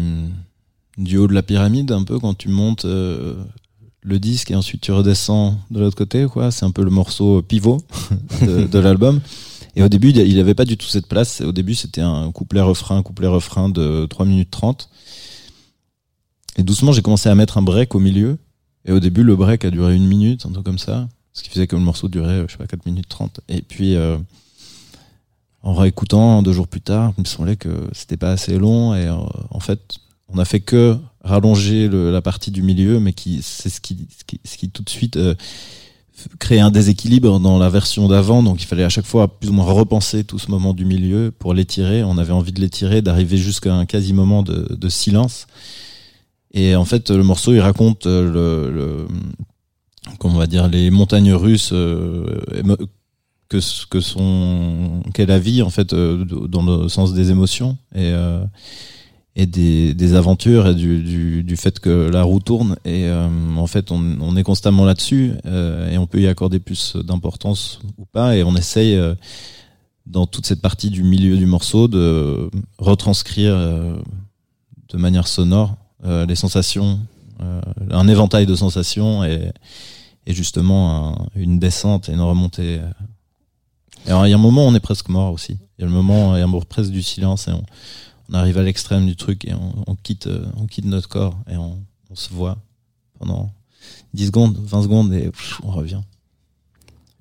du 0.97 1.17
haut 1.17 1.27
de 1.27 1.33
la 1.33 1.43
pyramide, 1.43 1.91
un 1.91 2.03
peu 2.03 2.17
quand 2.19 2.33
tu 2.33 2.49
montes 2.49 2.85
euh, 2.85 3.35
le 4.01 4.19
disque 4.19 4.51
et 4.51 4.55
ensuite 4.55 4.81
tu 4.81 4.91
redescends 4.91 5.59
de 5.69 5.79
l'autre 5.79 5.97
côté. 5.97 6.25
quoi. 6.25 6.51
C'est 6.51 6.65
un 6.65 6.71
peu 6.71 6.83
le 6.83 6.91
morceau 6.91 7.41
pivot 7.41 7.81
de, 8.41 8.65
de 8.65 8.79
l'album. 8.85 9.19
Et 9.75 9.83
au 9.83 9.89
début, 9.89 10.11
il 10.11 10.39
avait 10.39 10.53
pas 10.53 10.63
du 10.63 10.77
tout 10.77 10.87
cette 10.87 11.07
place. 11.07 11.41
Au 11.41 11.51
début, 11.51 11.75
c'était 11.75 11.99
un 11.99 12.31
couplet-refrain, 12.31 13.03
couplet-refrain 13.03 13.67
de 13.67 14.05
3 14.05 14.25
minutes 14.25 14.49
30. 14.49 14.89
Et 16.55 16.63
doucement, 16.63 16.93
j'ai 16.93 17.01
commencé 17.01 17.27
à 17.27 17.35
mettre 17.35 17.57
un 17.57 17.61
break 17.61 17.93
au 17.93 17.99
milieu. 17.99 18.37
Et 18.85 18.93
au 18.93 19.01
début, 19.01 19.23
le 19.23 19.35
break 19.35 19.65
a 19.65 19.71
duré 19.71 19.93
une 19.95 20.07
minute, 20.07 20.45
un 20.45 20.51
truc 20.51 20.65
comme 20.65 20.79
ça. 20.79 21.09
Ce 21.35 21.43
qui 21.43 21.49
faisait 21.49 21.67
que 21.67 21.75
le 21.75 21.81
morceau 21.81 22.07
durait, 22.07 22.45
je 22.47 22.53
sais 22.53 22.57
pas, 22.57 22.65
4 22.65 22.85
minutes 22.85 23.09
30. 23.09 23.41
Et 23.49 23.61
puis, 23.61 23.95
euh, 23.95 24.17
en 25.61 25.73
réécoutant 25.73 26.41
deux 26.41 26.53
jours 26.53 26.67
plus 26.67 26.81
tard, 26.81 27.11
il 27.17 27.21
me 27.21 27.27
semblait 27.27 27.57
que 27.57 27.89
c'était 27.91 28.17
pas 28.17 28.31
assez 28.31 28.57
long. 28.57 28.95
Et 28.95 29.05
euh, 29.05 29.15
en 29.51 29.59
fait, 29.59 29.97
on 30.29 30.37
a 30.37 30.45
fait 30.45 30.61
que 30.61 30.97
rallonger 31.23 31.89
la 31.89 32.21
partie 32.21 32.51
du 32.51 32.61
milieu, 32.61 32.99
mais 32.99 33.13
qui 33.13 33.41
c'est 33.41 33.69
ce 33.69 33.81
qui, 33.81 34.07
ce 34.17 34.23
qui, 34.23 34.39
ce 34.45 34.57
qui 34.57 34.69
tout 34.69 34.83
de 34.83 34.89
suite 34.89 35.17
euh, 35.17 35.35
créait 36.39 36.61
un 36.61 36.71
déséquilibre 36.71 37.39
dans 37.39 37.57
la 37.57 37.69
version 37.69 38.07
d'avant. 38.07 38.41
Donc 38.41 38.61
il 38.61 38.65
fallait 38.65 38.85
à 38.85 38.89
chaque 38.89 39.05
fois 39.05 39.27
plus 39.27 39.49
ou 39.49 39.53
moins 39.53 39.65
repenser 39.65 40.23
tout 40.23 40.39
ce 40.39 40.49
moment 40.49 40.73
du 40.73 40.85
milieu 40.85 41.33
pour 41.37 41.53
l'étirer. 41.53 42.03
On 42.03 42.17
avait 42.17 42.31
envie 42.31 42.53
de 42.53 42.61
l'étirer, 42.61 43.01
d'arriver 43.01 43.37
jusqu'à 43.37 43.73
un 43.73 43.85
quasi 43.85 44.13
moment 44.13 44.41
de, 44.41 44.73
de 44.73 44.89
silence. 44.89 45.47
Et 46.53 46.75
en 46.75 46.85
fait, 46.85 47.09
le 47.09 47.23
morceau, 47.23 47.53
il 47.53 47.59
raconte 47.59 48.05
euh, 48.05 48.23
le, 48.23 48.71
le 48.71 49.07
comment 50.19 50.35
on 50.35 50.39
va 50.39 50.47
dire, 50.47 50.67
les 50.67 50.89
montagnes 50.89 51.33
russes 51.33 51.71
euh, 51.73 52.41
que 53.49 53.57
que 53.89 53.99
sont 53.99 55.03
qu'est 55.13 55.25
la 55.25 55.39
vie 55.39 55.61
en 55.61 55.69
fait 55.69 55.93
euh, 55.93 56.25
dans 56.25 56.63
le 56.63 56.89
sens 56.89 57.13
des 57.13 57.31
émotions 57.31 57.77
et 57.93 58.11
euh, 58.11 58.43
et 59.37 59.45
des, 59.45 59.93
des 59.93 60.13
aventures 60.13 60.65
et 60.65 60.75
du, 60.75 61.03
du, 61.03 61.43
du 61.43 61.57
fait 61.57 61.81
que 61.81 62.09
la 62.09 62.23
roue 62.23 62.39
tourne. 62.39 62.77
Et 62.85 63.09
en 63.11 63.67
fait 63.67 63.91
on, 63.91 64.37
est 64.37 64.43
constamment 64.43 64.85
là-dessus 64.85 65.33
et 65.43 65.97
on 65.97 66.07
peut 66.07 66.21
y 66.21 66.27
accorder 66.27 66.59
plus 66.59 66.95
d'importance 66.95 67.81
ou 67.97 68.05
pas. 68.05 68.37
Et 68.37 68.45
on 68.45 68.55
essaye 68.55 68.97
dans 70.05 70.25
toute 70.25 70.45
cette 70.45 70.61
partie 70.61 70.89
du 70.89 71.03
milieu 71.03 71.35
du 71.35 71.47
morceau 71.47 71.89
de 71.89 72.49
retranscrire 72.77 73.57
de 73.57 74.97
manière 74.97 75.27
sonore 75.27 75.75
les 76.05 76.35
sensations 76.35 77.01
un 77.91 78.07
éventail 78.07 78.45
de 78.45 78.55
sensations 78.55 79.25
et, 79.25 79.51
et 80.25 80.33
justement 80.33 81.13
un- 81.13 81.27
une 81.35 81.59
descente 81.59 82.09
et 82.09 82.13
une 82.13 82.21
remontée 82.21 82.79
euh. 82.79 82.89
et 84.05 84.09
alors, 84.09 84.27
il 84.27 84.29
y 84.29 84.33
a 84.33 84.35
un 84.35 84.39
moment 84.39 84.67
on 84.67 84.75
est 84.75 84.79
presque 84.79 85.09
mort 85.09 85.33
aussi 85.33 85.57
il 85.77 85.81
y 85.81 85.83
a 85.83 85.87
le 85.87 85.93
moment 85.93 86.35
il 86.35 86.39
y 86.39 86.41
a 86.41 86.45
un 86.45 86.47
moment 86.47 86.63
presque 86.67 86.91
du 86.91 87.03
silence 87.03 87.47
et 87.47 87.51
on, 87.51 87.63
arrive 88.33 88.57
à 88.57 88.63
l'extrême 88.63 89.05
du 89.05 89.15
truc 89.15 89.45
et 89.45 89.53
on, 89.53 89.95
quitte 89.95 90.27
euh, 90.27 90.47
on 90.57 90.65
quitte 90.65 90.85
notre 90.85 91.07
corps 91.07 91.37
et 91.49 91.57
on, 91.57 91.77
se 92.15 92.33
voit 92.33 92.57
pendant 93.19 93.51
10 94.13 94.27
secondes 94.27 94.57
20 94.57 94.83
secondes 94.83 95.13
et 95.13 95.29
on 95.63 95.71
revient 95.71 96.01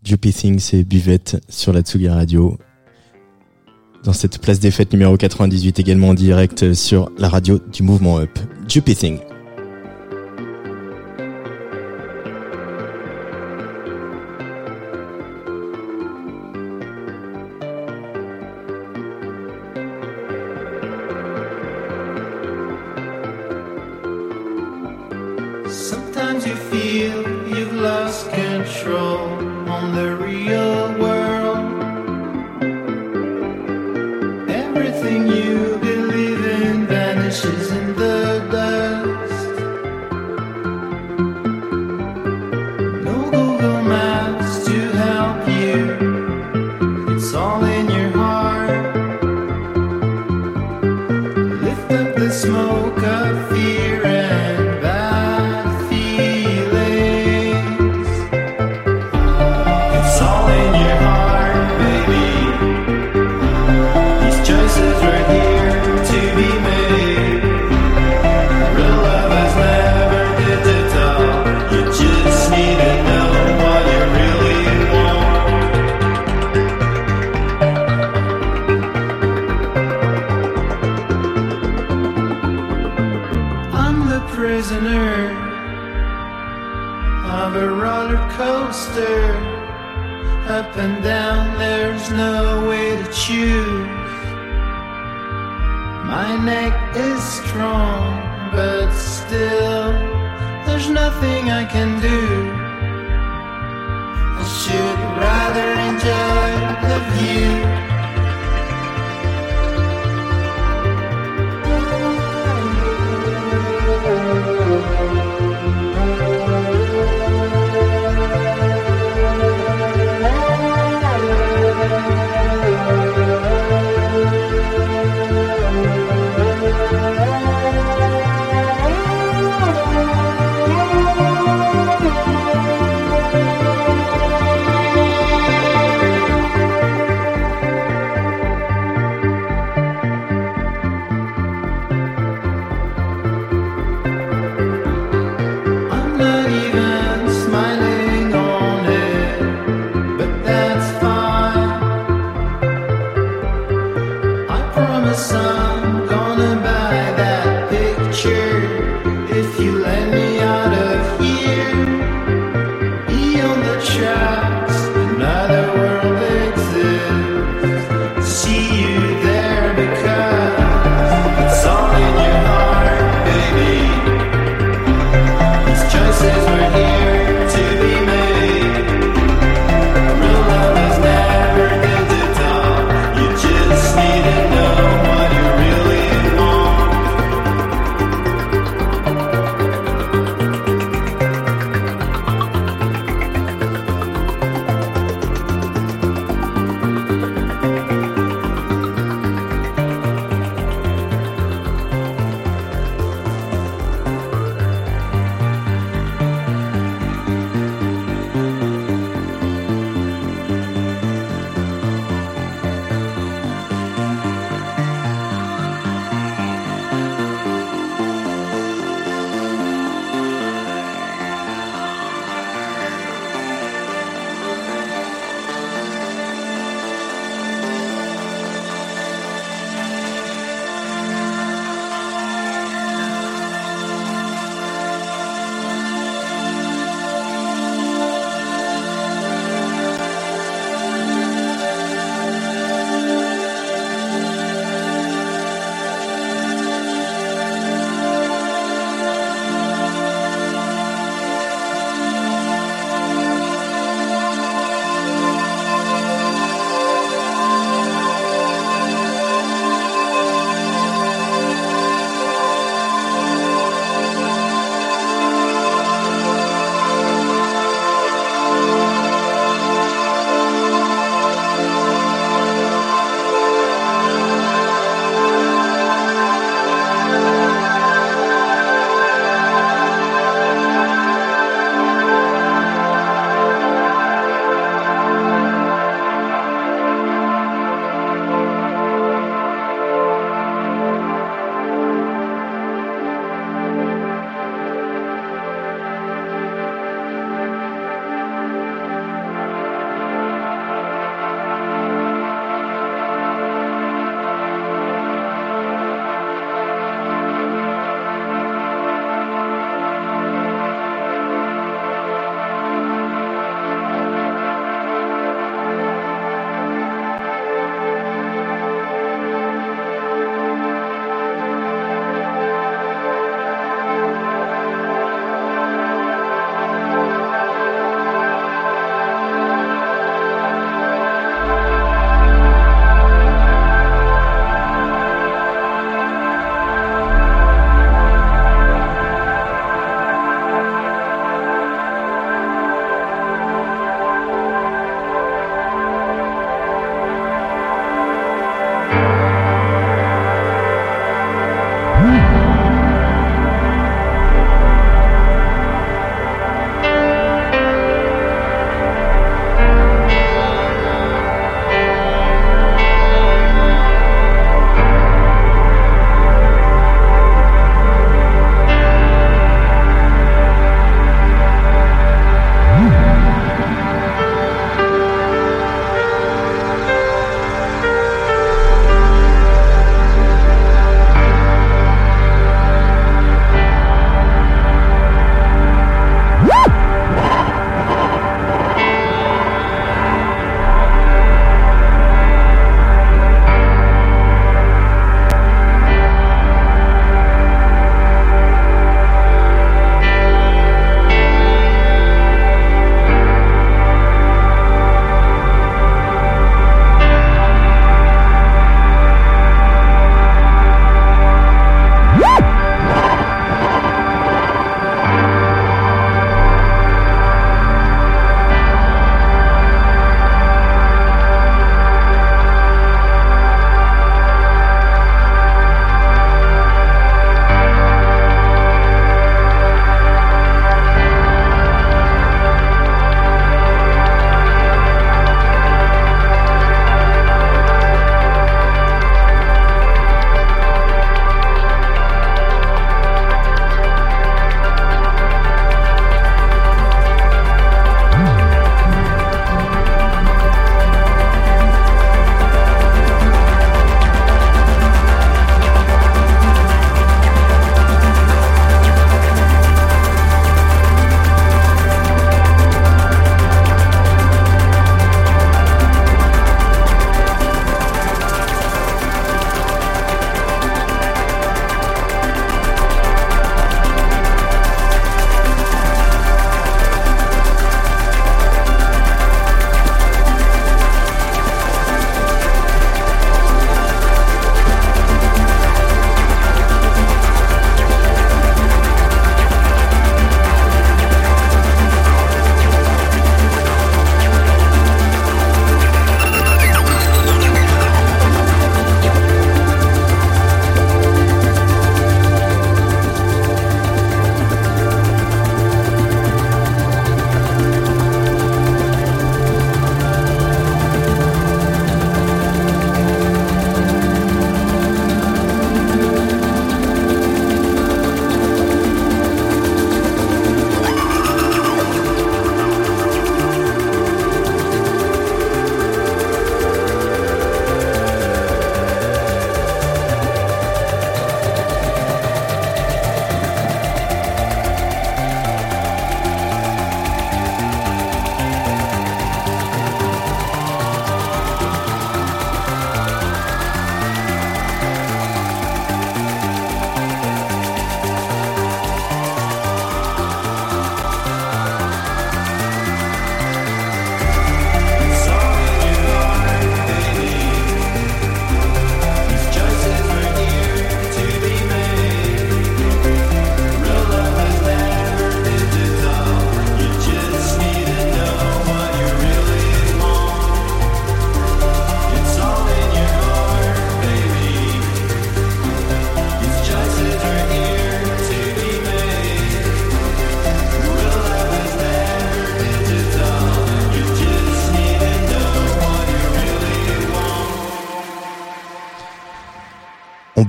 Juppy 0.05 0.35
Thing, 0.35 0.59
c'est 0.59 0.85
Buvette 0.85 1.43
sur 1.49 1.73
la 1.73 1.81
Tsugi 1.81 2.09
Radio. 2.09 2.59
Dans 4.05 4.13
cette 4.13 4.39
place 4.39 4.61
des 4.61 4.71
fêtes 4.71 4.93
numéro 4.93 5.17
98, 5.17 5.79
également 5.79 6.11
en 6.11 6.15
direct 6.15 6.75
sur 6.75 7.11
la 7.17 7.31
radio 7.31 7.59
du 7.73 7.83
mouvement 7.83 8.19
Up. 8.19 8.39
Juppy 8.69 8.95
Thing. 8.95 9.19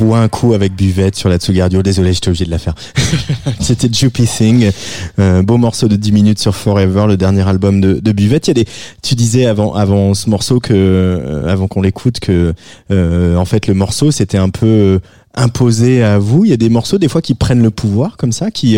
On 0.05 0.09
boit 0.09 0.19
un 0.19 0.29
coup 0.29 0.53
avec 0.53 0.75
buvette 0.75 1.15
sur 1.15 1.29
la 1.29 1.37
Tsugi 1.37 1.63
Radio. 1.63 1.81
Désolé, 1.81 2.13
j'étais 2.13 2.27
obligé 2.27 2.45
de 2.45 2.51
la 2.51 2.59
faire. 2.59 2.75
C'était 3.59 3.91
Juppy 3.91 4.27
Thing, 4.27 4.69
euh, 5.17 5.41
beau 5.41 5.57
morceau 5.57 5.87
de 5.87 5.95
10 5.95 6.11
minutes 6.11 6.37
sur 6.37 6.55
Forever, 6.55 7.05
le 7.07 7.17
dernier 7.17 7.41
album 7.41 7.81
de, 7.81 8.11
buvette. 8.11 8.47
Il 8.47 8.49
y 8.51 8.61
a 8.61 8.63
des, 8.65 8.69
tu 9.01 9.15
disais 9.15 9.47
avant, 9.47 9.73
avant 9.73 10.13
ce 10.13 10.29
morceau 10.29 10.59
que, 10.59 10.75
euh, 10.75 11.51
avant 11.51 11.67
qu'on 11.67 11.81
l'écoute, 11.81 12.19
que 12.19 12.53
euh, 12.91 13.35
en 13.35 13.45
fait 13.45 13.65
le 13.65 13.73
morceau 13.73 14.11
c'était 14.11 14.37
un 14.37 14.49
peu 14.49 14.99
imposé 15.33 16.03
à 16.03 16.19
vous. 16.19 16.45
Il 16.45 16.51
y 16.51 16.53
a 16.53 16.57
des 16.57 16.69
morceaux 16.69 16.99
des 16.99 17.07
fois 17.07 17.23
qui 17.23 17.33
prennent 17.33 17.63
le 17.63 17.71
pouvoir 17.71 18.15
comme 18.15 18.31
ça, 18.31 18.51
qui 18.51 18.77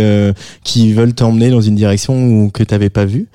qui 0.63 0.93
veulent 0.93 1.13
t'emmener 1.13 1.49
dans 1.49 1.59
une 1.59 1.75
direction 1.75 2.49
que 2.51 2.63
t'avais 2.63 2.89
pas 2.89 3.03
vu. 3.03 3.27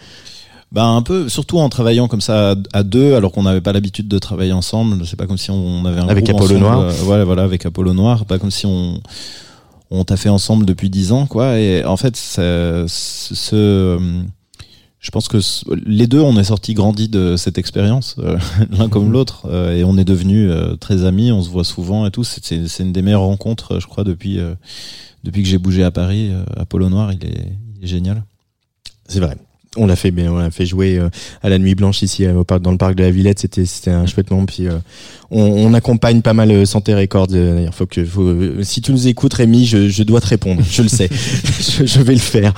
Bah 0.73 0.85
un 0.87 1.03
peu, 1.03 1.29
surtout 1.29 1.59
en 1.59 1.69
travaillant 1.69 2.09
comme 2.09 2.23
ça 2.23 2.55
à, 2.73 2.83
deux, 2.83 3.15
alors 3.15 3.31
qu'on 3.31 3.43
n'avait 3.43 3.61
pas 3.61 3.75
l'habitude 3.75 4.09
de 4.09 4.19
travailler 4.19 4.53
ensemble. 4.53 5.07
C'est 5.07 5.17
pas 5.17 5.27
comme 5.27 5.37
si 5.37 5.51
on 5.51 5.85
avait 5.85 6.01
un 6.01 6.09
Avec 6.09 6.25
groupe 6.25 6.37
Apollo 6.37 6.57
ensemble, 6.57 6.61
Noir. 6.77 6.81
euh, 6.81 6.93
voilà, 7.03 7.25
voilà, 7.25 7.43
avec 7.43 7.67
Apollo 7.67 7.93
Noir. 7.93 8.25
Pas 8.25 8.39
comme 8.39 8.51
si 8.51 8.65
on 8.65 9.01
on 9.91 10.05
t'a 10.05 10.17
fait 10.17 10.31
ensemble 10.31 10.65
depuis 10.65 10.89
dix 10.89 11.13
ans, 11.13 11.27
quoi. 11.27 11.59
Et 11.59 11.85
en 11.85 11.99
fait, 11.99 12.17
ce, 12.17 12.87
ce, 12.89 13.99
je 14.99 15.11
pense 15.11 15.29
que 15.29 15.37
les 15.85 16.07
deux, 16.07 16.21
on 16.21 16.39
est 16.39 16.45
sortis 16.45 16.73
grandis 16.73 17.11
de 17.11 17.37
cette 17.37 17.59
expérience, 17.59 18.17
euh, 18.21 18.39
l'un 18.71 18.89
comme 18.89 19.13
l'autre, 19.13 19.47
euh, 19.51 19.77
et 19.77 19.85
on 19.85 19.99
est 19.99 20.05
devenus 20.07 20.49
euh, 20.51 20.77
très 20.77 21.05
amis. 21.05 21.31
On 21.33 21.43
se 21.43 21.51
voit 21.51 21.65
souvent 21.65 22.07
et 22.07 22.11
tout. 22.11 22.25
C'est- 22.25 22.79
une 22.81 22.93
des 22.93 23.03
meilleures 23.03 23.21
rencontres, 23.21 23.79
je 23.79 23.87
crois, 23.87 24.05
depuis 24.05 24.39
depuis 25.23 25.43
que 25.43 25.49
j'ai 25.51 25.59
bougé 25.59 25.85
à 25.85 25.91
Paris. 25.91 26.33
Apollo 26.57 26.89
Noir, 26.89 27.13
il 27.13 27.23
est, 27.27 27.53
il 27.77 27.85
est 27.85 27.89
génial. 27.89 28.25
C'est 29.07 29.21
vrai. 29.21 29.37
On 29.77 29.87
l'a 29.87 29.97
fait 29.97 30.13
on 30.29 30.37
l'a 30.37 30.51
fait 30.51 30.67
jouer 30.67 30.99
euh, 30.99 31.09
à 31.43 31.49
la 31.49 31.59
nuit 31.59 31.75
blanche 31.75 32.03
ici 32.03 32.27
euh, 32.27 32.35
au 32.35 32.45
parc, 32.45 32.61
dans 32.61 32.73
le 32.73 32.77
parc 32.77 32.95
de 32.95 33.03
la 33.03 33.11
Villette. 33.11 33.39
C'était 33.39 33.65
c'était 33.65 33.91
un 33.91 34.05
chouette 34.07 34.31
moment. 34.31 34.45
Puis 34.45 34.69
euh, 34.69 34.79
on, 35.31 35.41
on 35.41 35.73
accompagne 35.73 36.21
pas 36.21 36.35
mal 36.35 36.67
Santé 36.67 36.95
Records. 36.95 37.29
D'ailleurs, 37.29 37.75
faut 37.75 37.87
que 37.87 38.05
faut, 38.05 38.63
si 38.63 38.83
tu 38.83 38.93
nous 38.93 39.09
écoutes, 39.09 39.33
Rémi, 39.33 39.65
je, 39.65 39.89
je 39.89 40.03
dois 40.03 40.21
te 40.21 40.27
répondre. 40.27 40.63
Je 40.69 40.83
le 40.83 40.89
sais. 40.89 41.09
je, 41.11 41.87
je 41.87 42.01
vais 42.01 42.13
le 42.13 42.21
faire. 42.21 42.53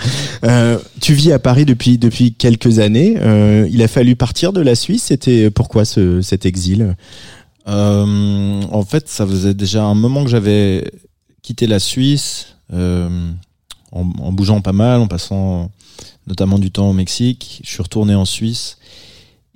Euh, 0.45 0.79
tu 1.01 1.15
vis 1.15 1.31
à 1.31 1.39
Paris 1.39 1.65
depuis 1.65 1.99
depuis 1.99 2.33
quelques 2.33 2.81
années. 2.81 3.17
Euh, 3.21 3.69
il 3.71 3.83
a 3.83 3.89
fallu 3.89 4.17
partir 4.17 4.53
de 4.53 4.61
la 4.61 4.75
Suisse. 4.75 5.05
C'était 5.05 5.51
pourquoi 5.51 5.85
ce, 5.85 6.21
cet 6.21 6.47
exil? 6.47 6.97
Euh, 7.67 8.63
en 8.71 8.85
fait, 8.85 9.09
ça 9.09 9.27
faisait 9.27 9.55
déjà 9.55 9.85
un 9.85 9.95
moment 9.95 10.25
que 10.25 10.31
j'avais 10.31 10.91
quitté 11.43 11.67
la 11.67 11.79
Suisse, 11.79 12.57
euh, 12.73 13.31
en, 13.93 14.11
en 14.19 14.33
bougeant 14.33 14.61
pas 14.61 14.73
mal, 14.73 15.01
en 15.01 15.07
passant 15.07 15.71
notamment 16.27 16.59
du 16.59 16.71
temps 16.71 16.89
au 16.89 16.93
Mexique. 16.93 17.61
Je 17.65 17.71
suis 17.71 17.83
retourné 17.83 18.15
en 18.15 18.25
Suisse. 18.25 18.79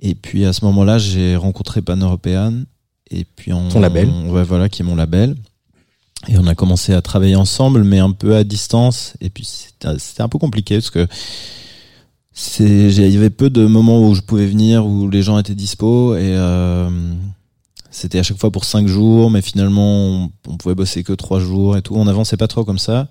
Et 0.01 0.15
puis 0.15 0.45
à 0.45 0.53
ce 0.53 0.63
moment-là, 0.65 0.97
j'ai 0.97 1.35
rencontré 1.35 1.81
Pan 1.81 1.97
European. 1.97 2.63
Et 3.11 3.25
puis 3.25 3.53
on, 3.53 3.69
Ton 3.69 3.79
label. 3.79 4.09
ouais, 4.27 4.43
voilà, 4.43 4.69
qui 4.69 4.81
est 4.81 4.85
mon 4.85 4.95
label. 4.95 5.35
Et 6.27 6.37
on 6.37 6.47
a 6.47 6.55
commencé 6.55 6.93
à 6.93 7.01
travailler 7.01 7.35
ensemble, 7.35 7.83
mais 7.83 7.99
un 7.99 8.11
peu 8.11 8.35
à 8.35 8.43
distance. 8.43 9.13
Et 9.21 9.29
puis 9.29 9.45
c'était 9.45 10.21
un 10.21 10.29
peu 10.29 10.37
compliqué 10.37 10.75
parce 10.75 10.89
que 10.89 11.07
il 12.59 12.91
y 12.91 13.17
avait 13.17 13.29
peu 13.29 13.49
de 13.49 13.65
moments 13.65 14.07
où 14.07 14.15
je 14.15 14.21
pouvais 14.21 14.45
venir, 14.45 14.85
où 14.85 15.09
les 15.09 15.23
gens 15.23 15.39
étaient 15.39 15.55
dispo. 15.55 16.15
Et 16.15 16.35
euh, 16.35 16.89
c'était 17.89 18.19
à 18.19 18.23
chaque 18.23 18.37
fois 18.37 18.51
pour 18.51 18.65
cinq 18.65 18.87
jours, 18.87 19.31
mais 19.31 19.41
finalement 19.41 19.97
on, 19.97 20.31
on 20.47 20.57
pouvait 20.57 20.75
bosser 20.75 21.03
que 21.03 21.13
trois 21.13 21.39
jours 21.39 21.77
et 21.77 21.81
tout. 21.81 21.95
On 21.95 22.07
avançait 22.07 22.37
pas 22.37 22.47
trop 22.47 22.63
comme 22.63 22.79
ça. 22.79 23.07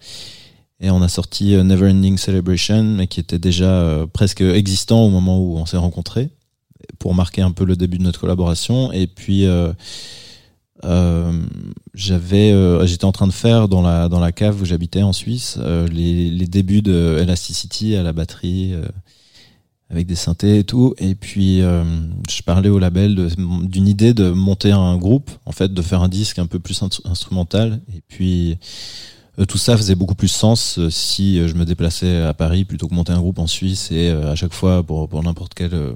Et 0.81 0.91
on 0.91 1.03
a 1.03 1.09
sorti 1.09 1.55
euh, 1.55 1.65
Neverending 1.65 2.19
Celebration, 2.19 2.85
mais 2.85 3.07
qui 3.09 3.21
était 3.21 3.39
déjà 3.39 3.71
euh, 3.71 4.07
presque 4.07 4.43
existant 4.43 5.03
au 5.03 5.11
moment 5.11 5.41
où 5.41 5.57
on 5.57 5.67
s'est 5.67 5.77
rencontrés, 5.77 6.31
pour 6.99 7.15
marquer 7.15 7.43
un 7.43 7.51
peu 7.51 7.65
le 7.65 7.75
début 7.77 7.99
de 7.99 8.05
notre 8.05 8.21
collaboration. 8.21 8.93
Et 8.93 9.07
puis 9.09 9.47
euh, 9.47 9.73
j'avais, 11.95 12.55
j'étais 12.87 13.05
en 13.05 13.13
train 13.13 13.27
de 13.27 13.33
faire 13.33 13.69
dans 13.69 13.83
la 13.83 14.09
dans 14.09 14.21
la 14.21 14.31
cave 14.31 14.63
où 14.63 14.65
j'habitais 14.65 15.03
en 15.03 15.13
Suisse 15.13 15.59
les, 15.91 16.31
les 16.31 16.47
débuts 16.47 16.83
de 16.83 17.19
Elasticity 17.21 17.97
à 17.97 18.05
la 18.05 18.13
batterie. 18.13 18.75
avec 19.91 20.07
des 20.07 20.15
synthés 20.15 20.59
et 20.59 20.65
tout. 20.65 20.95
Et 20.99 21.15
puis, 21.15 21.61
je 21.61 22.43
parlais 22.45 22.69
au 22.69 22.79
label 22.79 23.29
d'une 23.37 23.89
idée 23.89 24.15
de 24.15 24.31
monter 24.31 24.71
un 24.73 24.97
groupe, 24.97 25.31
en 25.47 25.53
fait, 25.53 25.73
de 25.73 25.83
faire 25.83 26.03
un 26.03 26.09
disque 26.09 26.39
un 26.39 26.47
peu 26.47 26.59
plus 26.59 26.81
instru- 26.83 27.07
instrumental. 27.07 27.81
Et 27.95 28.03
puis, 28.07 28.59
tout 29.47 29.59
ça 29.59 29.77
faisait 29.77 29.95
beaucoup 29.95 30.15
plus 30.15 30.29
sens 30.29 30.79
euh, 30.79 30.91
si 30.91 31.39
euh, 31.39 31.49
je 31.49 31.55
me 31.55 31.65
déplaçais 31.65 32.23
à 32.23 32.35
Paris 32.35 32.65
plutôt 32.65 32.89
que 32.89 32.95
monter 32.95 33.13
un 33.13 33.21
groupe 33.21 33.39
en 33.39 33.47
Suisse 33.47 33.91
et 33.93 34.09
euh, 34.09 34.33
à 34.33 34.35
chaque 34.35 34.53
fois 34.53 34.83
pour, 34.83 35.09
pour 35.09 35.23
n'importe 35.23 35.55
quel 35.55 35.75
euh, 35.75 35.93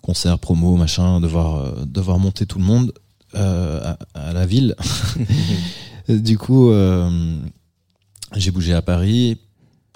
concert, 0.00 0.38
promo, 0.38 0.76
machin, 0.76 1.20
devoir, 1.20 1.56
euh, 1.56 1.84
devoir 1.86 2.18
monter 2.18 2.46
tout 2.46 2.58
le 2.58 2.64
monde 2.64 2.92
euh, 3.34 3.94
à, 4.14 4.28
à 4.28 4.32
la 4.32 4.46
ville. 4.46 4.76
du 6.08 6.38
coup, 6.38 6.70
euh, 6.70 7.38
j'ai 8.36 8.50
bougé 8.50 8.74
à 8.74 8.82
Paris. 8.82 9.38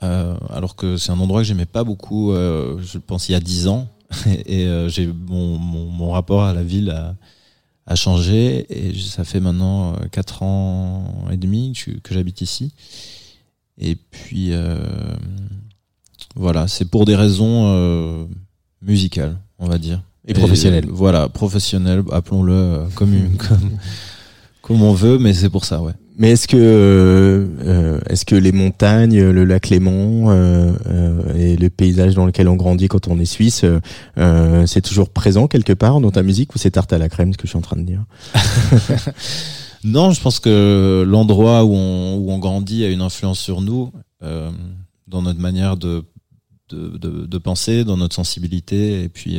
Euh, 0.02 0.36
alors 0.50 0.76
que 0.76 0.98
c'est 0.98 1.10
un 1.10 1.18
endroit 1.18 1.40
que 1.40 1.46
j'aimais 1.46 1.64
pas 1.64 1.82
beaucoup, 1.82 2.32
euh, 2.32 2.78
je 2.82 2.98
pense 2.98 3.30
il 3.30 3.32
y 3.32 3.34
a 3.34 3.40
dix 3.40 3.66
ans, 3.66 3.88
et 4.26 4.66
euh, 4.66 4.90
j'ai 4.90 5.06
mon, 5.06 5.56
mon, 5.56 5.86
mon 5.86 6.10
rapport 6.10 6.44
à 6.44 6.52
la 6.52 6.62
ville 6.62 6.90
a, 6.90 7.14
a 7.86 7.94
changé, 7.94 8.66
et 8.68 8.98
ça 8.98 9.24
fait 9.24 9.40
maintenant 9.40 9.94
euh, 9.94 10.06
quatre 10.10 10.42
ans 10.42 11.26
et 11.30 11.36
demi 11.36 11.72
que, 12.02 12.12
j'habite 12.14 12.40
ici. 12.40 12.72
Et 13.78 13.94
puis 13.94 14.48
euh, 14.52 14.78
voilà, 16.34 16.66
c'est 16.66 16.86
pour 16.86 17.04
des 17.04 17.14
raisons 17.14 17.66
euh, 17.66 18.24
musicales, 18.82 19.38
on 19.58 19.68
va 19.68 19.78
dire. 19.78 20.02
Et 20.26 20.34
professionnelles. 20.34 20.86
euh, 20.88 20.92
voilà, 20.92 21.28
professionnelles, 21.28 22.02
appelons-le 22.10 22.52
euh, 22.52 22.86
comme, 22.94 23.36
comme, 23.36 23.70
comme 24.62 24.82
on 24.82 24.92
veut, 24.92 25.18
mais 25.18 25.32
c'est 25.34 25.50
pour 25.50 25.64
ça, 25.64 25.80
ouais. 25.80 25.94
Mais 26.18 26.30
est-ce 26.30 26.48
que 26.48 26.56
euh, 26.56 27.46
euh, 27.66 28.00
est-ce 28.08 28.24
que 28.24 28.34
les 28.34 28.52
montagnes, 28.52 29.22
le 29.22 29.44
lac 29.44 29.68
Léman 29.68 30.30
euh, 30.30 30.72
euh, 30.86 31.34
et 31.34 31.56
le 31.56 31.68
paysage 31.68 32.14
dans 32.14 32.24
lequel 32.24 32.48
on 32.48 32.56
grandit 32.56 32.88
quand 32.88 33.06
on 33.08 33.18
est 33.18 33.26
suisse, 33.26 33.64
euh, 33.64 33.80
euh, 34.16 34.66
c'est 34.66 34.80
toujours 34.80 35.10
présent 35.10 35.46
quelque 35.46 35.74
part 35.74 36.00
dans 36.00 36.10
ta 36.10 36.22
musique 36.22 36.54
ou 36.54 36.58
c'est 36.58 36.70
tarte 36.70 36.92
à 36.94 36.98
la 36.98 37.10
crème 37.10 37.34
ce 37.34 37.38
que 37.38 37.46
je 37.46 37.50
suis 37.50 37.58
en 37.58 37.62
train 37.62 37.76
de 37.76 37.82
dire? 37.82 38.04
Non, 39.84 40.10
je 40.10 40.20
pense 40.20 40.40
que 40.40 41.04
l'endroit 41.06 41.62
où 41.62 41.72
on, 41.72 42.16
où 42.16 42.32
on 42.32 42.38
grandit 42.38 42.84
a 42.84 42.88
une 42.88 43.02
influence 43.02 43.38
sur 43.38 43.60
nous, 43.60 43.92
dans 44.20 45.22
notre 45.22 45.38
manière 45.38 45.76
de, 45.76 46.02
de, 46.70 46.96
de, 46.98 47.26
de 47.26 47.38
penser, 47.38 47.84
dans 47.84 47.96
notre 47.96 48.16
sensibilité. 48.16 49.04
Et 49.04 49.08
puis, 49.08 49.38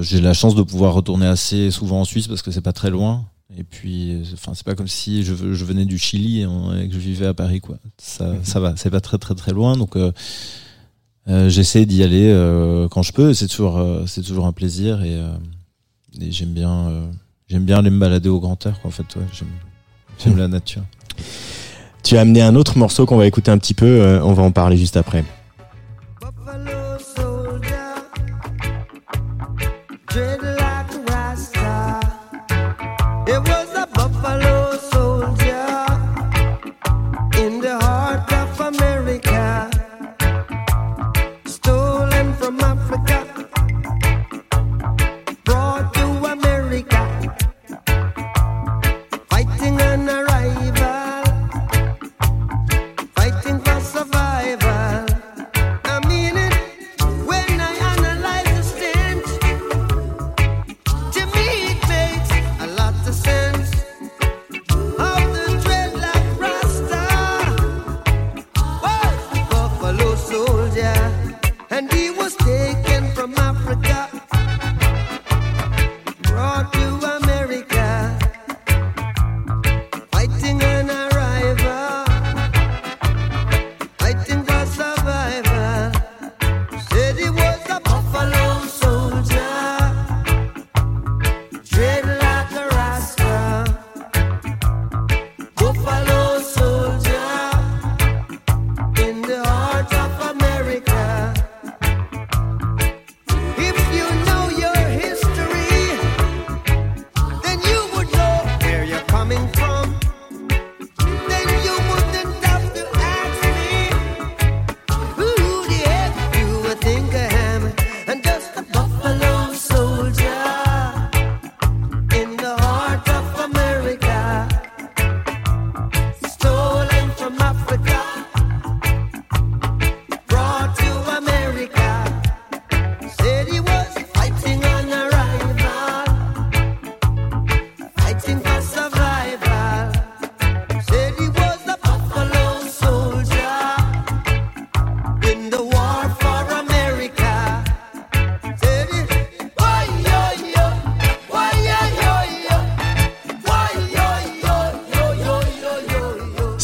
j'ai 0.00 0.20
la 0.20 0.34
chance 0.34 0.56
de 0.56 0.62
pouvoir 0.62 0.94
retourner 0.94 1.26
assez 1.26 1.70
souvent 1.70 2.00
en 2.00 2.04
Suisse 2.04 2.26
parce 2.26 2.42
que 2.42 2.50
c'est 2.50 2.60
pas 2.60 2.72
très 2.72 2.90
loin. 2.90 3.24
Et 3.58 3.64
puis, 3.64 4.14
euh, 4.14 4.22
enfin, 4.34 4.52
c'est 4.54 4.64
pas 4.64 4.74
comme 4.74 4.86
si 4.88 5.24
je, 5.24 5.34
je 5.34 5.64
venais 5.64 5.84
du 5.84 5.98
Chili 5.98 6.40
et, 6.40 6.46
on- 6.46 6.72
et 6.76 6.86
que 6.88 6.94
je 6.94 6.98
vivais 7.00 7.26
à 7.26 7.34
Paris, 7.34 7.60
quoi. 7.60 7.76
Ça, 7.98 8.34
ça 8.44 8.60
va, 8.60 8.74
c'est 8.76 8.90
pas 8.90 9.00
très 9.00 9.18
très 9.18 9.34
très 9.34 9.52
loin. 9.52 9.76
Donc, 9.76 9.96
euh, 9.96 10.12
euh, 11.28 11.48
j'essaie 11.48 11.84
d'y 11.84 12.02
aller 12.02 12.30
euh, 12.30 12.88
quand 12.88 13.02
je 13.02 13.12
peux. 13.12 13.34
C'est 13.34 13.48
toujours, 13.48 13.78
euh, 13.78 14.04
c'est 14.06 14.22
toujours 14.22 14.46
un 14.46 14.52
plaisir 14.52 15.02
et, 15.02 15.14
euh, 15.16 15.32
et 16.20 16.30
j'aime 16.32 16.50
bien. 16.52 16.88
euh, 16.88 17.06
J'aime 17.48 17.64
bien 17.64 17.78
aller 17.80 17.90
me 17.90 17.98
balader 17.98 18.28
au 18.28 18.38
grand 18.38 18.64
air, 18.64 18.80
quoi, 18.80 18.90
en 18.90 18.92
fait. 18.92 19.02
Ouais, 19.16 19.24
j'aime, 19.32 19.48
j'aime 20.22 20.36
la 20.38 20.46
nature. 20.46 20.82
Tu 22.04 22.16
as 22.16 22.20
amené 22.20 22.42
un 22.42 22.54
autre 22.54 22.78
morceau 22.78 23.06
qu'on 23.06 23.16
va 23.16 23.26
écouter 23.26 23.50
un 23.50 23.58
petit 23.58 23.74
peu, 23.74 23.86
euh, 23.86 24.22
on 24.22 24.32
va 24.34 24.44
en 24.44 24.52
parler 24.52 24.76
juste 24.76 24.96
après. 24.96 25.24
Buffalo 26.20 26.96
soldier, 27.16 27.76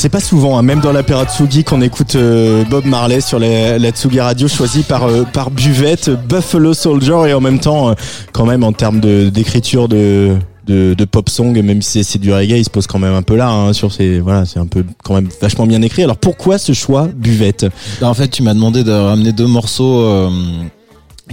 C'est 0.06 0.10
pas 0.10 0.20
souvent, 0.20 0.56
hein, 0.56 0.62
même 0.62 0.78
dans 0.78 0.92
l'apéra 0.92 1.24
Tsugi, 1.24 1.64
qu'on 1.64 1.80
écoute 1.80 2.14
euh, 2.14 2.62
Bob 2.70 2.84
Marley 2.84 3.20
sur 3.20 3.40
la, 3.40 3.90
Tsugi 3.90 4.20
Radio, 4.20 4.46
choisi 4.46 4.84
par 4.84 5.02
euh, 5.02 5.24
par 5.24 5.50
Buvette, 5.50 6.10
Buffalo 6.28 6.74
Soldier, 6.74 7.26
et 7.26 7.34
en 7.34 7.40
même 7.40 7.58
temps, 7.58 7.88
euh, 7.88 7.94
quand 8.30 8.46
même 8.46 8.62
en 8.62 8.72
termes 8.72 9.00
d'écriture 9.00 9.88
de 9.88 10.36
de, 10.68 11.04
pop 11.10 11.28
song, 11.28 11.60
même 11.60 11.82
si 11.82 12.04
c'est- 12.04 12.18
du 12.20 12.32
reggae, 12.32 12.56
il 12.56 12.64
se 12.64 12.70
pose 12.70 12.86
quand 12.86 13.00
même 13.00 13.14
un 13.14 13.22
peu 13.22 13.34
là 13.34 13.50
hein, 13.50 13.72
sur 13.72 13.92
ces 13.92 14.20
voilà, 14.20 14.46
c'est 14.46 14.60
un 14.60 14.68
peu 14.68 14.84
quand 15.02 15.14
même 15.14 15.28
vachement 15.42 15.66
bien 15.66 15.82
écrit. 15.82 16.04
Alors 16.04 16.18
pourquoi 16.18 16.58
ce 16.58 16.72
choix 16.72 17.08
Buvette? 17.12 17.66
Bah, 18.00 18.08
en 18.08 18.14
fait, 18.14 18.28
tu 18.28 18.44
m'as 18.44 18.54
demandé 18.54 18.84
de 18.84 18.92
ramener 18.92 19.32
deux 19.32 19.48
morceaux 19.48 20.30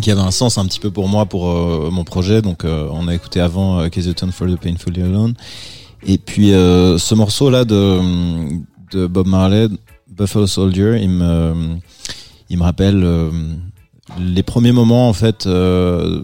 qui 0.01 0.09
avaient 0.09 0.19
un 0.19 0.31
sens 0.31 0.57
un 0.57 0.65
petit 0.65 0.79
peu 0.79 0.89
pour 0.89 1.07
moi, 1.07 1.27
pour 1.27 1.45
mon 1.91 2.03
projet. 2.03 2.41
Donc, 2.41 2.63
on 2.65 3.07
a 3.07 3.13
écouté 3.13 3.39
avant 3.39 3.87
Case 3.89 4.11
for 4.31 4.47
the 4.47 4.55
Painfully 4.55 5.03
Alone. 5.03 5.35
Et 6.05 6.17
puis, 6.17 6.53
euh, 6.53 6.97
ce 6.97 7.15
morceau-là 7.15 7.65
de, 7.65 7.99
de 8.91 9.07
Bob 9.07 9.27
Marley, 9.27 9.67
Buffalo 10.09 10.47
Soldier, 10.47 10.99
il 11.01 11.09
me, 11.09 11.77
il 12.49 12.57
me 12.57 12.63
rappelle 12.63 13.03
euh, 13.03 13.31
les 14.19 14.43
premiers 14.43 14.71
moments, 14.73 15.09
en 15.09 15.13
fait. 15.13 15.45
Euh, 15.47 16.23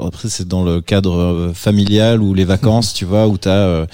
après, 0.00 0.28
c'est 0.28 0.48
dans 0.48 0.64
le 0.64 0.80
cadre 0.80 1.52
familial 1.54 2.22
ou 2.22 2.34
les 2.34 2.44
vacances, 2.46 2.94
tu 2.94 3.04
vois, 3.04 3.28
où 3.28 3.36
t'as 3.36 3.50
euh, 3.50 3.86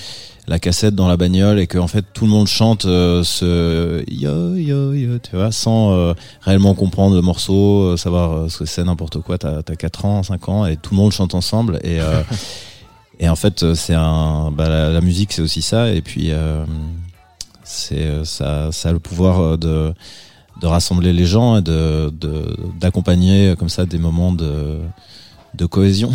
la 0.47 0.59
cassette 0.59 0.95
dans 0.95 1.09
la 1.09 1.16
bagnole 1.16 1.59
et 1.59 1.66
que 1.66 1.78
en 1.78 1.89
fait 1.89 2.05
tout 2.12 2.24
le 2.26 2.30
monde 2.30 2.47
chante 2.47 2.85
euh, 2.85 3.22
ce 3.24 4.05
yo 4.11 4.57
yo 4.57 4.93
yo 4.93 5.18
tu 5.18 5.37
vois 5.37 5.53
sans 5.53 5.93
euh, 5.93 6.12
réellement 6.43 6.74
comprendre 6.74 7.14
le 7.14 7.22
morceau 7.22 7.97
savoir 7.97 8.32
euh, 8.32 8.49
ce 8.49 8.59
que 8.59 8.64
c'est 8.66 8.85
n'importe 8.85 9.20
quoi 9.20 9.39
t'as 9.39 9.61
as 9.66 9.76
4 9.76 10.05
ans 10.05 10.22
5 10.22 10.49
ans 10.49 10.66
et 10.66 10.76
tout 10.76 10.95
le 10.95 10.97
monde 11.01 11.12
chante 11.12 11.35
ensemble 11.35 11.80
et 11.82 12.01
euh, 12.01 12.22
et 13.21 13.29
en 13.29 13.37
fait 13.37 13.62
euh, 13.62 13.75
c'est 13.75 13.95
un 13.95 14.51
bah, 14.51 14.69
la, 14.69 14.91
la 14.91 15.01
musique 15.01 15.33
c'est 15.33 15.43
aussi 15.43 15.62
ça 15.62 15.91
et 15.91 16.03
puis 16.03 16.29
euh, 16.33 16.65
c'est 17.65 18.03
euh, 18.03 18.25
ça 18.25 18.71
ça 18.73 18.89
a 18.89 18.93
le 18.93 18.99
pouvoir 18.99 19.41
euh, 19.41 19.57
de 19.57 19.95
de 20.61 20.67
rassembler 20.67 21.12
les 21.12 21.27
gens 21.27 21.57
et 21.59 21.62
de 21.62 22.11
de- 22.11 22.57
d'accompagner 22.81 23.55
comme 23.59 23.69
ça 23.69 23.87
des 23.87 23.99
moments 23.99 24.33
de 24.33 24.79
de 25.55 25.67
cohésion 25.67 26.11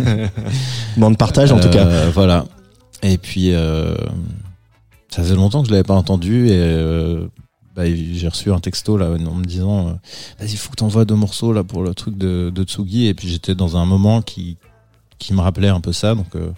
Moment 0.96 1.10
de 1.10 1.16
partage 1.16 1.52
en 1.52 1.60
tout 1.60 1.68
cas. 1.70 1.86
euh, 1.86 2.10
Voilà. 2.14 2.46
Et 3.02 3.18
puis, 3.18 3.52
euh, 3.52 3.94
ça 5.10 5.22
faisait 5.22 5.34
longtemps 5.36 5.60
que 5.62 5.68
je 5.68 5.72
l'avais 5.72 5.84
pas 5.84 5.94
entendu 5.94 6.48
et 6.48 6.52
euh, 6.58 7.26
bah, 7.76 7.82
j'ai 7.86 8.26
reçu 8.28 8.50
un 8.52 8.58
texto 8.60 8.96
là 8.96 9.06
en 9.10 9.34
me 9.34 9.44
disant 9.44 9.98
vas-y, 10.38 10.52
il 10.52 10.56
faut 10.56 10.70
que 10.70 10.76
t'envoies 10.76 11.04
deux 11.04 11.14
morceaux 11.14 11.52
là 11.52 11.62
pour 11.64 11.82
le 11.82 11.94
truc 11.94 12.16
de, 12.18 12.50
de 12.52 12.62
Tsugi. 12.64 13.06
Et 13.06 13.14
puis 13.14 13.28
j'étais 13.28 13.54
dans 13.54 13.76
un 13.76 13.84
moment 13.84 14.20
qui 14.22 14.56
qui 15.18 15.34
me 15.34 15.40
rappelait 15.40 15.68
un 15.68 15.80
peu 15.80 15.92
ça, 15.92 16.14
donc 16.14 16.26
euh, 16.36 16.48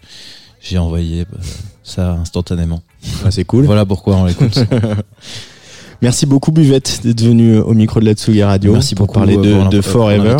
j'ai 0.61 0.79
envoyé 0.79 1.25
bah, 1.31 1.39
ça 1.83 2.13
instantanément. 2.13 2.83
Ah, 3.25 3.31
c'est 3.31 3.45
cool. 3.45 3.65
Voilà 3.65 3.87
pourquoi 3.87 4.17
on 4.17 4.25
l'écoute. 4.27 4.59
Merci 6.03 6.25
beaucoup 6.25 6.51
Buvette 6.51 7.01
d'être 7.05 7.21
venu 7.23 7.59
au 7.59 7.75
micro 7.75 8.01
de 8.01 8.07
la 8.07 8.15
Tsugi 8.15 8.43
Radio 8.43 8.73
Merci 8.73 8.95
pour 8.95 9.13
parler 9.13 9.37
euh, 9.37 9.43
de, 9.43 9.55
pour 9.61 9.69
de 9.69 9.81
pour 9.81 9.91
Forever. 9.91 10.31
ouais. 10.31 10.37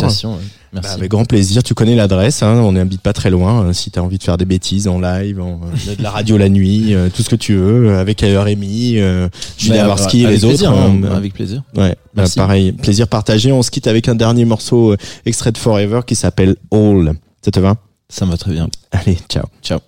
Bah, 0.73 0.79
Merci. 0.83 0.97
avec 0.97 1.11
grand 1.11 1.25
plaisir. 1.25 1.61
Tu 1.63 1.73
connais 1.75 1.95
l'adresse. 1.95 2.41
Hein, 2.43 2.61
on 2.63 2.71
n'habite 2.71 3.01
pas 3.01 3.11
très 3.13 3.29
loin. 3.29 3.65
euh, 3.65 3.73
si 3.73 3.91
tu 3.91 3.99
as 3.99 4.03
envie 4.03 4.17
de 4.17 4.23
faire 4.23 4.37
des 4.37 4.45
bêtises 4.45 4.87
en 4.87 4.99
live, 5.01 5.39
en, 5.41 5.59
euh, 5.89 5.95
de 5.97 6.01
la 6.01 6.09
radio 6.09 6.37
la 6.37 6.49
nuit, 6.49 6.95
euh, 6.95 7.09
tout 7.13 7.21
ce 7.23 7.29
que 7.29 7.35
tu 7.35 7.55
veux, 7.55 7.89
euh, 7.89 7.99
avec 7.99 8.23
euh, 8.23 8.41
Rémi, 8.41 8.93
euh, 8.97 9.27
Julien 9.57 9.85
Varski 9.85 10.23
et 10.23 10.27
les 10.27 10.45
autres. 10.45 10.65
hein, 10.67 10.99
euh, 11.03 11.15
avec 11.15 11.33
plaisir. 11.33 11.61
Ouais, 11.75 11.95
bah, 12.15 12.23
pareil. 12.35 12.71
Plaisir 12.71 13.07
partagé. 13.07 13.51
On 13.51 13.61
se 13.61 13.69
quitte 13.69 13.85
avec 13.87 14.07
un 14.07 14.15
dernier 14.15 14.45
morceau 14.45 14.93
euh, 14.93 14.97
extrait 15.25 15.51
de 15.51 15.57
Forever 15.59 15.99
qui 16.07 16.15
s'appelle 16.15 16.55
All. 16.71 17.13
Ça 17.43 17.51
te 17.51 17.59
va? 17.59 17.75
Ça 18.11 18.25
me 18.25 18.31
va 18.31 18.37
très 18.37 18.51
bien. 18.51 18.69
Allez, 18.91 19.17
ciao. 19.29 19.45
Ciao. 19.63 19.79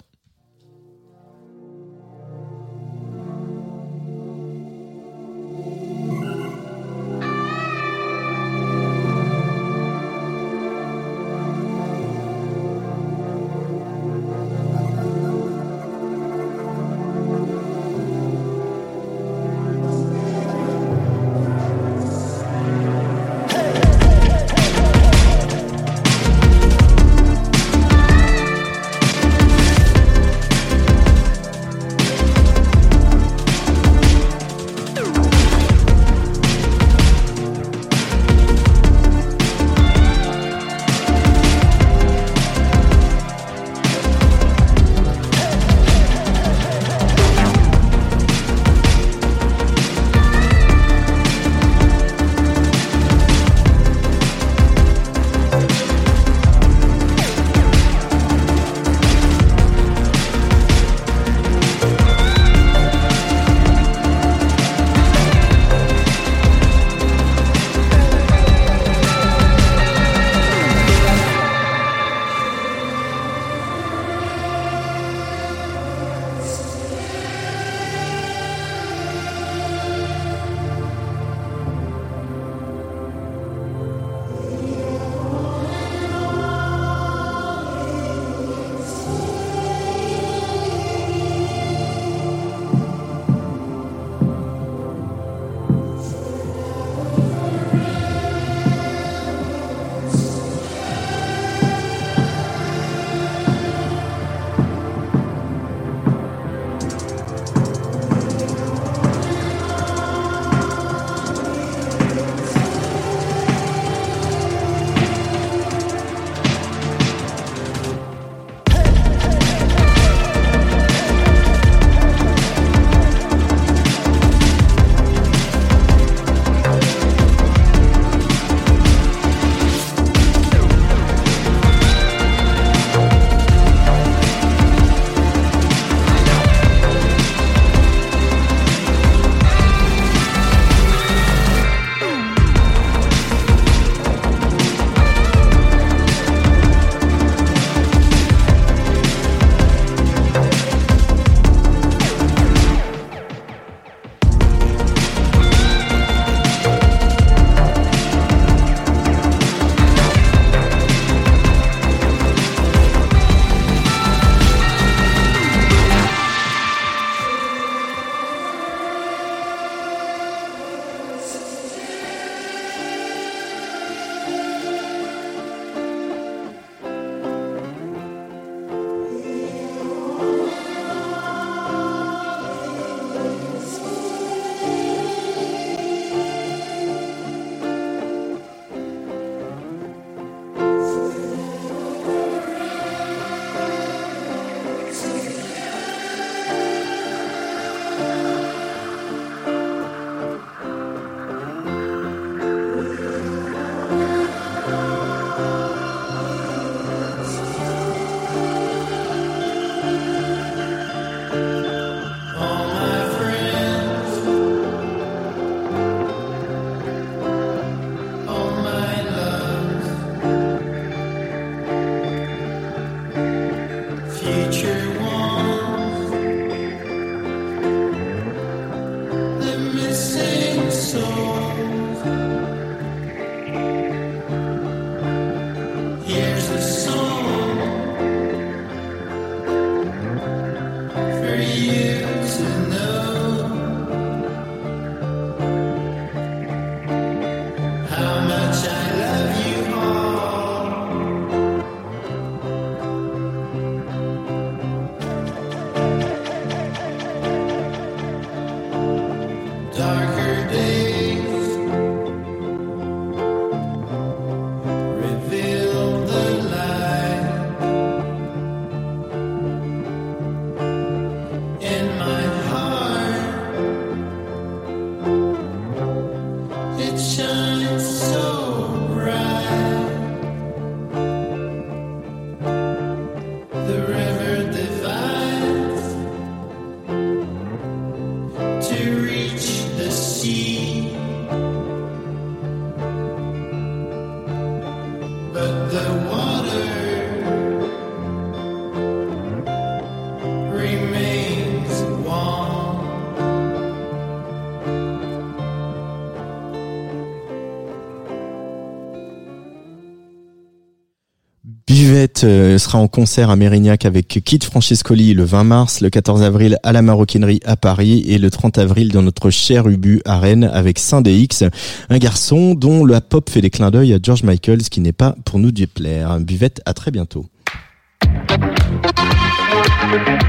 Euh, 312.24 312.58
sera 312.58 312.78
en 312.78 312.88
concert 312.88 313.30
à 313.30 313.36
Mérignac 313.36 313.86
avec 313.86 314.08
Kit 314.08 314.40
Francescoli 314.44 315.14
le 315.14 315.24
20 315.24 315.44
mars, 315.44 315.82
le 315.82 315.90
14 315.90 316.24
avril 316.24 316.58
à 316.64 316.72
la 316.72 316.82
Maroquinerie 316.82 317.42
à 317.46 317.58
Paris 317.58 318.06
et 318.08 318.18
le 318.18 318.30
30 318.30 318.58
avril 318.58 318.92
dans 318.92 319.02
notre 319.02 319.30
cher 319.30 319.68
Ubu 319.68 320.02
à 320.06 320.20
Rennes 320.20 320.50
avec 320.54 320.80
Saint-DX, 320.80 321.44
un 321.90 321.98
garçon 321.98 322.54
dont 322.54 322.86
la 322.86 323.02
pop 323.02 323.30
fait 323.30 323.42
des 323.42 323.50
clins 323.50 323.72
d'œil 323.72 323.94
à 323.94 323.98
George 324.02 324.24
Michael, 324.24 324.64
ce 324.64 324.70
qui 324.70 324.80
n'est 324.80 324.94
pas 324.94 325.16
pour 325.26 325.40
nous 325.40 325.52
déplaire. 325.52 326.20
Buvette, 326.20 326.62
à 326.66 326.74
très 326.74 326.92
bientôt. 326.92 327.26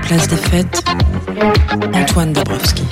Place 0.03 0.29
des 0.29 0.37
fêtes, 0.37 0.85
Antoine 1.93 2.33
Dabrowski. 2.33 2.83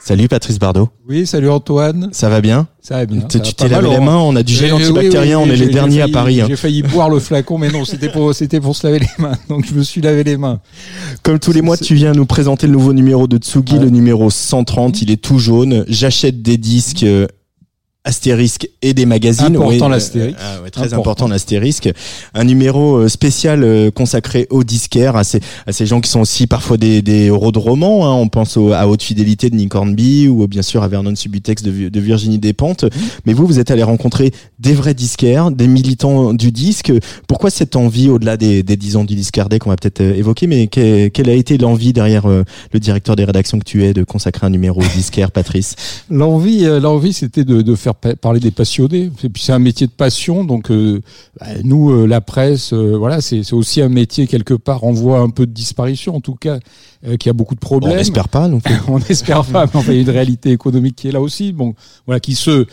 Salut 0.00 0.28
Patrice 0.28 0.58
Bardot, 0.58 0.88
Oui, 1.08 1.26
salut 1.26 1.50
Antoine. 1.50 2.08
ça 2.12 2.28
va 2.28 2.40
bien 2.40 2.66
Ça 2.80 2.96
va 2.96 3.06
bien. 3.06 3.20
Tu 3.22 3.40
t'es 3.40 3.68
lavé 3.68 3.88
les 3.88 3.94
Laurent. 3.96 4.04
mains, 4.04 4.16
on 4.18 4.36
a 4.36 4.42
du 4.42 4.52
gel 4.54 4.72
oui, 4.72 4.82
antibactérien, 4.84 5.38
oui, 5.40 5.44
on 5.48 5.52
est 5.52 5.56
les 5.56 5.66
derniers 5.68 6.02
à 6.02 6.08
Paris. 6.08 6.40
hein. 6.40 6.46
J'ai 6.48 6.56
failli 6.56 6.82
boire 6.82 7.10
le 7.10 7.18
flacon, 7.18 7.58
mais 7.58 7.68
non, 7.70 7.84
c'était 7.84 8.08
pour, 8.08 8.32
c'était 8.34 8.60
pour 8.60 8.74
se 8.76 8.86
laver 8.86 9.00
les 9.00 9.08
mains. 9.18 9.36
Donc 9.48 9.66
je 9.66 9.74
me 9.74 9.82
suis 9.82 10.00
lavé 10.00 10.24
les 10.24 10.36
mains. 10.36 10.60
Comme 11.22 11.38
tous 11.38 11.52
les 11.52 11.62
mois, 11.62 11.76
tu 11.76 11.94
viens 11.94 12.12
nous 12.12 12.26
présenter 12.26 12.66
le 12.66 12.72
nouveau 12.72 12.92
numéro 12.92 13.26
de 13.26 13.36
Tsugi, 13.38 13.78
le 13.78 13.90
numéro 13.90 14.30
130. 14.30 15.02
Il 15.02 15.10
est 15.10 15.16
tout 15.22 15.38
jaune. 15.38 15.84
J'achète 15.88 16.42
des 16.42 16.56
disques 16.56 17.04
euh, 18.08 18.18
astérisques 18.18 18.68
et 18.82 18.94
des 18.94 19.06
magazines. 19.06 19.56
Important, 19.56 19.88
l'astérisque. 19.88 20.36
ah 20.40 20.62
ouais, 20.62 20.70
très 20.70 20.82
Important. 20.82 21.00
important, 21.00 21.28
l'astérisque. 21.28 21.90
Un 22.34 22.44
numéro 22.44 22.96
euh, 22.96 23.08
spécial 23.08 23.62
euh, 23.62 23.90
consacré 23.90 24.46
aux 24.50 24.64
disquaires, 24.64 25.16
à 25.16 25.24
ces, 25.24 25.40
à 25.66 25.72
ces 25.72 25.86
gens 25.86 26.00
qui 26.00 26.10
sont 26.10 26.20
aussi 26.20 26.46
parfois 26.46 26.76
des, 26.76 27.02
des 27.02 27.26
héros 27.26 27.52
de 27.52 27.58
romans. 27.58 28.06
hein. 28.06 28.14
On 28.14 28.28
pense 28.28 28.56
au- 28.56 28.72
à 28.72 28.86
Haute 28.88 29.02
Fidélité 29.02 29.50
de 29.50 29.56
Nick 29.56 29.74
Hornby 29.74 30.28
ou 30.28 30.42
euh, 30.44 30.46
bien 30.46 30.62
sûr 30.62 30.82
à 30.82 30.88
Vernon 30.88 31.14
Subutex 31.14 31.62
de, 31.62 31.70
Vi- 31.70 31.90
de 31.90 32.00
Virginie 32.00 32.38
Despentes. 32.38 32.84
Mmh. 32.84 32.88
Mais 33.26 33.32
vous, 33.34 33.46
vous 33.46 33.58
êtes 33.58 33.70
allé 33.70 33.82
rencontrer 33.82 34.32
des 34.58 34.72
vrais 34.74 34.94
disquaires, 34.94 35.50
des 35.50 35.66
militants 35.68 36.32
du 36.34 36.50
disque. 36.52 36.92
Pourquoi 37.26 37.50
cette 37.50 37.76
envie, 37.76 38.08
au-delà 38.08 38.36
des, 38.36 38.62
des 38.62 38.76
10 38.76 38.96
ans 38.96 39.04
du 39.04 39.14
discardé 39.14 39.58
qu'on 39.58 39.70
va 39.70 39.76
peut-être 39.76 40.00
euh, 40.00 40.14
évoquer, 40.14 40.46
mais 40.46 40.66
que- 40.66 41.08
quelle 41.08 41.28
a 41.30 41.34
été 41.34 41.58
l'envie 41.58 41.92
derrière 41.92 42.26
euh, 42.26 42.44
le 42.72 42.80
directeur 42.80 43.16
des 43.16 43.24
rédactions 43.24 43.58
que 43.58 43.64
tu 43.64 43.84
es 43.84 43.92
de 43.94 44.02
consacrer 44.04 44.46
un 44.46 44.50
numéro 44.50 44.80
au 44.80 44.86
disquaire, 44.96 45.30
Patrice? 45.30 45.74
L'envie, 46.10 46.64
euh, 46.64 46.80
l'envie, 46.80 47.12
c'était 47.12 47.44
de, 47.44 47.62
de 47.62 47.74
faire 47.74 47.94
parler 48.20 48.40
des 48.40 48.50
passionnés. 48.50 49.10
Et 49.22 49.28
puis 49.28 49.42
c'est 49.42 49.52
un 49.52 49.58
métier 49.58 49.86
de 49.86 49.92
passion, 49.92 50.44
donc 50.44 50.70
euh, 50.70 51.00
bah, 51.40 51.46
nous, 51.64 51.90
euh, 51.90 52.06
la 52.06 52.20
presse, 52.20 52.72
euh, 52.72 52.96
voilà, 52.96 53.20
c'est 53.20 53.42
c'est 53.42 53.54
aussi 53.54 53.80
un 53.80 53.88
métier 53.88 54.26
quelque 54.26 54.54
part. 54.54 54.84
On 54.84 54.92
voit 54.92 55.20
un 55.20 55.30
peu 55.30 55.46
de 55.46 55.52
disparition, 55.52 56.16
en 56.16 56.20
tout 56.20 56.34
cas, 56.34 56.58
qui 57.18 57.28
a 57.28 57.32
beaucoup 57.32 57.54
de 57.54 57.60
Bon, 57.60 57.66
problèmes. 57.66 57.92
On 57.92 57.96
n'espère 57.96 58.28
pas, 58.28 58.48
donc. 58.48 58.62
on 58.88 58.98
n'espère 58.98 59.44
pas, 59.44 59.66
mais 59.66 59.76
enfin, 59.76 59.92
il 59.92 59.96
y 59.96 59.98
a 59.98 60.02
une 60.02 60.10
réalité 60.10 60.50
économique 60.50 60.96
qui 60.96 61.08
est 61.08 61.12
là 61.12 61.20
aussi. 61.20 61.52
Bon, 61.52 61.74
voilà, 62.06 62.20
qui 62.20 62.34
se 62.34 62.66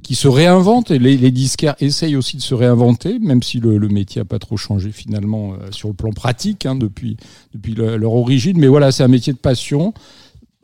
qui 0.00 0.14
se 0.14 0.28
réinvente 0.28 0.92
et 0.92 0.98
les, 1.00 1.16
les 1.16 1.32
disquaires 1.32 1.74
essayent 1.80 2.14
aussi 2.16 2.36
de 2.36 2.42
se 2.42 2.54
réinventer, 2.54 3.18
même 3.18 3.42
si 3.42 3.58
le, 3.58 3.78
le 3.78 3.88
métier 3.88 4.20
a 4.22 4.24
pas 4.24 4.38
trop 4.38 4.56
changé 4.56 4.92
finalement 4.92 5.54
euh, 5.54 5.70
sur 5.72 5.88
le 5.88 5.94
plan 5.94 6.12
pratique 6.12 6.66
hein, 6.66 6.76
depuis 6.76 7.16
depuis 7.52 7.74
le- 7.74 7.96
leur 7.96 8.12
origine. 8.14 8.58
Mais 8.58 8.68
voilà, 8.68 8.92
c'est 8.92 9.02
un 9.02 9.08
métier 9.08 9.32
de 9.32 9.38
passion, 9.38 9.92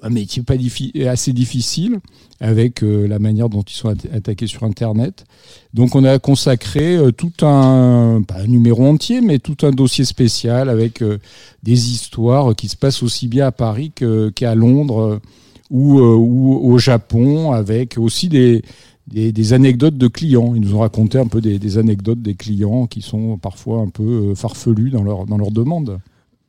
un 0.04 0.10
métier 0.10 0.42
pas 0.42 0.56
diffi- 0.56 1.06
assez 1.08 1.32
difficile 1.32 1.98
avec 2.38 2.82
euh, 2.82 3.08
la 3.08 3.18
manière 3.18 3.48
dont 3.48 3.62
ils 3.62 3.74
sont 3.74 3.88
atta- 3.88 4.12
attaqués 4.14 4.46
sur 4.46 4.64
Internet. 4.64 5.24
Donc 5.72 5.96
on 5.96 6.04
a 6.04 6.18
consacré 6.18 6.96
euh, 6.96 7.10
tout 7.10 7.32
un, 7.40 8.22
pas 8.26 8.40
un 8.40 8.46
numéro 8.46 8.86
entier, 8.86 9.22
mais 9.22 9.38
tout 9.38 9.66
un 9.66 9.70
dossier 9.70 10.04
spécial 10.04 10.68
avec 10.68 11.00
euh, 11.00 11.18
des 11.62 11.90
histoires 11.90 12.54
qui 12.54 12.68
se 12.68 12.76
passent 12.76 13.02
aussi 13.02 13.28
bien 13.28 13.46
à 13.46 13.52
Paris 13.52 13.92
qu'à 14.34 14.54
Londres 14.54 15.20
ou, 15.70 15.98
au 15.98 16.78
Japon, 16.78 17.52
avec 17.52 17.96
aussi 17.96 18.28
des, 18.28 18.62
des, 19.08 19.52
anecdotes 19.54 19.96
de 19.96 20.08
clients. 20.08 20.54
Ils 20.54 20.60
nous 20.60 20.74
ont 20.74 20.80
raconté 20.80 21.18
un 21.18 21.26
peu 21.26 21.40
des, 21.40 21.78
anecdotes 21.78 22.20
des 22.20 22.34
clients 22.34 22.86
qui 22.86 23.00
sont 23.00 23.38
parfois 23.38 23.80
un 23.80 23.88
peu 23.88 24.34
farfelus 24.34 24.90
dans 24.90 25.02
leur, 25.02 25.24
dans 25.24 25.38
leurs 25.38 25.50
demandes. 25.50 25.98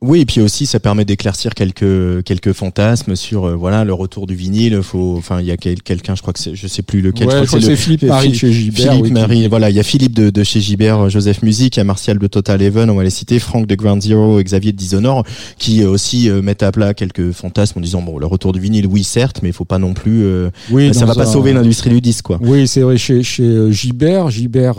Oui, 0.02 0.20
et 0.20 0.26
puis 0.26 0.42
aussi, 0.42 0.66
ça 0.66 0.78
permet 0.78 1.06
d'éclaircir 1.06 1.54
quelques 1.54 2.22
quelques 2.24 2.52
fantasmes 2.52 3.16
sur 3.16 3.46
euh, 3.46 3.54
voilà 3.56 3.82
le 3.82 3.94
retour 3.94 4.26
du 4.26 4.34
vinyle. 4.34 4.82
Faut, 4.82 5.14
enfin, 5.16 5.40
il 5.40 5.46
y 5.46 5.50
a 5.50 5.56
quel- 5.56 5.82
quelqu'un, 5.82 6.14
je 6.14 6.20
crois 6.20 6.34
que 6.34 6.38
c'est, 6.38 6.54
je 6.54 6.66
sais 6.66 6.82
plus 6.82 7.00
lequel. 7.00 7.26
Ouais, 7.28 7.40
je 7.40 7.46
crois 7.46 7.58
que 7.58 7.64
c'est 7.64 7.76
Philippe 7.76 8.02
Marie 8.02 8.26
Philippe- 8.26 8.40
chez 8.40 8.52
Gilbert. 8.52 8.90
Philippe 8.92 9.04
oui, 9.06 9.10
Marie, 9.12 9.48
voilà, 9.48 9.70
il 9.70 9.76
y 9.76 9.80
a 9.80 9.82
Philippe 9.82 10.12
de, 10.14 10.28
de 10.28 10.44
chez 10.44 10.60
Gilbert, 10.60 11.00
euh, 11.00 11.08
Joseph 11.08 11.42
Music, 11.42 11.76
il 11.76 11.78
y 11.78 11.80
a 11.80 11.84
Martial 11.84 12.18
de 12.18 12.26
Total 12.26 12.60
Even, 12.60 12.90
on 12.90 12.94
va 12.96 13.04
les 13.04 13.10
citer, 13.10 13.38
Franck 13.38 13.66
de 13.66 13.74
Ground 13.74 14.02
Zero, 14.02 14.38
Xavier 14.42 14.72
de 14.72 14.76
Dishonored, 14.76 15.24
qui 15.58 15.82
euh, 15.82 15.88
aussi 15.88 16.28
euh, 16.28 16.42
mettent 16.42 16.62
à 16.62 16.72
plat 16.72 16.92
quelques 16.92 17.32
fantasmes 17.32 17.78
en 17.78 17.82
disant 17.82 18.02
bon, 18.02 18.18
le 18.18 18.26
retour 18.26 18.52
du 18.52 18.60
vinyle, 18.60 18.86
oui 18.86 19.02
certes, 19.02 19.40
mais 19.42 19.48
il 19.48 19.54
faut 19.54 19.64
pas 19.64 19.78
non 19.78 19.94
plus, 19.94 20.24
euh, 20.24 20.50
Oui, 20.70 20.92
ça 20.92 21.00
dans 21.00 21.06
va 21.06 21.14
pas 21.14 21.24
sauver 21.26 21.54
l'industrie 21.54 21.88
du 21.90 22.02
disque, 22.02 22.26
quoi. 22.26 22.38
Oui, 22.42 22.68
c'est 22.68 22.82
vrai, 22.82 22.98
chez, 22.98 23.22
chez 23.22 23.72
Gilbert 23.72 24.26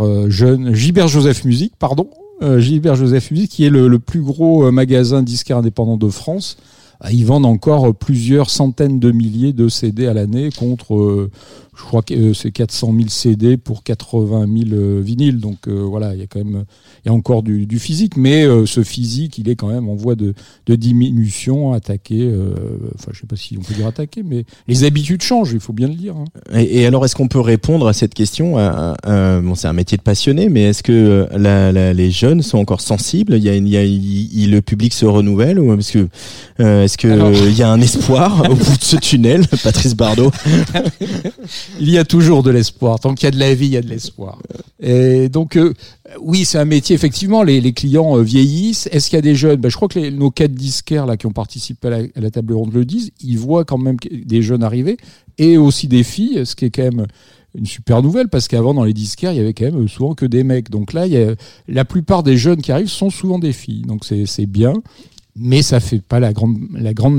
euh, 0.05 0.29
jeune, 0.29 0.75
Gilbert 0.75 1.07
Joseph 1.07 1.43
Musique, 1.43 1.73
pardon, 1.79 2.07
Gilbert 2.59 2.95
Joseph 2.95 3.31
Musique, 3.31 3.51
qui 3.51 3.65
est 3.65 3.69
le, 3.69 3.87
le 3.87 3.99
plus 3.99 4.21
gros 4.21 4.65
euh, 4.65 4.71
magasin 4.71 5.23
disquaire 5.23 5.57
indépendant 5.57 5.97
de 5.97 6.09
France. 6.09 6.57
Ah, 6.99 7.11
Ils 7.11 7.25
vendent 7.25 7.45
encore 7.45 7.87
euh, 7.89 7.93
plusieurs 7.93 8.49
centaines 8.49 8.99
de 8.99 9.11
milliers 9.11 9.53
de 9.53 9.69
CD 9.69 10.07
à 10.07 10.13
l'année 10.13 10.49
contre, 10.51 10.95
euh, 10.95 11.29
je 11.77 11.83
crois 11.83 12.01
que 12.01 12.13
euh, 12.15 12.33
c'est 12.33 12.51
400 12.51 12.93
000 12.97 13.07
CD 13.09 13.55
pour 13.55 13.83
80 13.83 14.47
000 14.69 14.69
euh, 14.73 14.99
vinyles. 15.03 15.39
Donc 15.39 15.67
euh, 15.67 15.83
voilà, 15.83 16.13
il 16.15 16.19
y 16.19 16.23
a 16.23 16.27
quand 16.27 16.39
même, 16.43 16.65
il 17.05 17.09
y 17.09 17.11
a 17.11 17.13
encore 17.13 17.43
du, 17.43 17.65
du 17.67 17.77
physique, 17.79 18.17
mais 18.17 18.43
euh, 18.45 18.65
ce 18.65 18.81
physique, 18.83 19.37
il 19.37 19.47
est 19.47 19.55
quand 19.55 19.67
même 19.67 19.87
en 19.87 19.95
voie 19.95 20.15
de, 20.15 20.33
de 20.65 20.75
diminution, 20.75 21.73
attaqué. 21.73 22.21
euh, 22.21 22.53
enfin, 22.95 23.11
je 23.13 23.19
sais 23.21 23.27
pas 23.27 23.35
si 23.35 23.55
on 23.57 23.61
peut 23.61 23.73
dire 23.75 23.85
attaqué, 23.87 24.23
mais 24.23 24.43
les 24.67 24.83
habitudes 24.85 25.21
changent, 25.21 25.51
il 25.53 25.59
faut 25.59 25.73
bien 25.73 25.87
le 25.87 25.93
dire. 25.93 26.15
hein. 26.17 26.25
Et, 26.59 26.81
et 26.81 26.85
alors, 26.87 27.05
est-ce 27.05 27.15
qu'on 27.15 27.27
peut 27.27 27.39
répondre 27.39 27.87
à 27.87 27.93
cette 27.93 28.13
question 28.15 28.55
euh, 28.57 29.41
Bon, 29.41 29.53
c'est 29.55 29.67
un 29.67 29.73
métier 29.73 29.97
de 29.97 30.03
passionné, 30.03 30.49
mais 30.49 30.63
est-ce 30.63 30.81
que 30.83 30.91
euh, 30.91 31.25
la, 31.37 31.71
la- 31.71 31.93
les 31.93 32.09
jeunes 32.11 32.41
sont 32.41 32.57
encore 32.57 32.81
sensibles? 32.81 33.35
Il 33.37 33.43
y 33.43 33.49
a, 33.49 33.55
il 33.55 33.67
y 33.67 33.77
a, 33.77 33.83
il- 33.83 34.51
le 34.51 34.61
public 34.61 34.93
se 34.93 35.05
renouvelle 35.05 35.59
ou 35.59 35.73
est-ce 35.77 35.91
que 35.91 36.07
euh, 36.59 36.83
est-ce 36.83 36.97
que 36.97 37.07
Alors- 37.07 37.31
il 37.33 37.55
y 37.57 37.61
a 37.63 37.69
un 37.69 37.81
espoir 37.81 38.49
au 38.49 38.55
bout 38.55 38.77
de 38.77 38.83
ce 38.83 38.95
tunnel, 38.97 39.45
Patrice 39.63 39.95
Bardot 39.95 40.31
Il 41.79 41.89
y 41.89 41.97
a 41.97 42.05
toujours 42.05 42.43
de 42.43 42.51
l'espoir. 42.51 42.99
Tant 42.99 43.13
qu'il 43.13 43.25
y 43.25 43.27
a 43.27 43.31
de 43.31 43.39
la 43.39 43.53
vie, 43.53 43.67
il 43.67 43.73
y 43.73 43.77
a 43.77 43.81
de 43.81 43.89
l'espoir. 43.89 44.39
Et 44.79 45.29
donc, 45.29 45.55
euh, 45.55 45.73
oui, 46.21 46.45
c'est 46.45 46.57
un 46.57 46.65
métier, 46.65 46.95
effectivement, 46.95 47.43
les, 47.43 47.73
clients 47.73 48.17
euh, 48.17 48.23
vieillissent. 48.23 48.87
Est-ce 48.91 49.09
qu'il 49.09 49.17
y 49.17 49.19
a 49.19 49.21
des 49.21 49.35
jeunes? 49.35 49.59
Ben, 49.59 49.69
Je 49.69 49.75
crois 49.75 49.87
que 49.87 50.09
nos 50.09 50.31
quatre 50.31 50.53
disquaires 50.53 51.05
là, 51.05 51.17
qui 51.17 51.25
ont 51.25 51.31
participé 51.31 52.09
à 52.15 52.19
la, 52.19 52.31
table 52.31 52.53
ronde 52.53 52.73
le 52.73 52.85
disent. 52.85 53.11
Ils 53.21 53.37
voient 53.37 53.65
quand 53.65 53.77
même 53.77 53.97
des 54.11 54.41
jeunes 54.41 54.63
arriver 54.63 54.97
et 55.37 55.57
aussi 55.57 55.87
des 55.87 56.03
filles, 56.03 56.45
ce 56.45 56.55
qui 56.55 56.65
est 56.65 56.69
quand 56.69 56.83
même 56.83 57.07
une 57.55 57.65
super 57.65 58.01
nouvelle 58.01 58.27
parce 58.27 58.47
qu'avant 58.47 58.73
dans 58.73 58.83
les 58.83 58.93
disquaires 58.93 59.31
il 59.31 59.37
y 59.37 59.39
avait 59.39 59.53
quand 59.53 59.65
même 59.65 59.87
souvent 59.87 60.13
que 60.15 60.25
des 60.25 60.43
mecs. 60.43 60.69
Donc 60.69 60.93
là, 60.93 61.05
la 61.67 61.85
plupart 61.85 62.23
des 62.23 62.37
jeunes 62.37 62.61
qui 62.61 62.71
arrivent 62.71 62.89
sont 62.89 63.09
souvent 63.09 63.39
des 63.39 63.53
filles. 63.53 63.83
Donc 63.83 64.05
c'est 64.05 64.45
bien, 64.45 64.73
mais 65.35 65.61
ça 65.61 65.79
fait 65.79 66.01
pas 66.01 66.19
la 66.19 66.33
grande 66.33 66.57
la 66.73 66.93
grande 66.93 67.17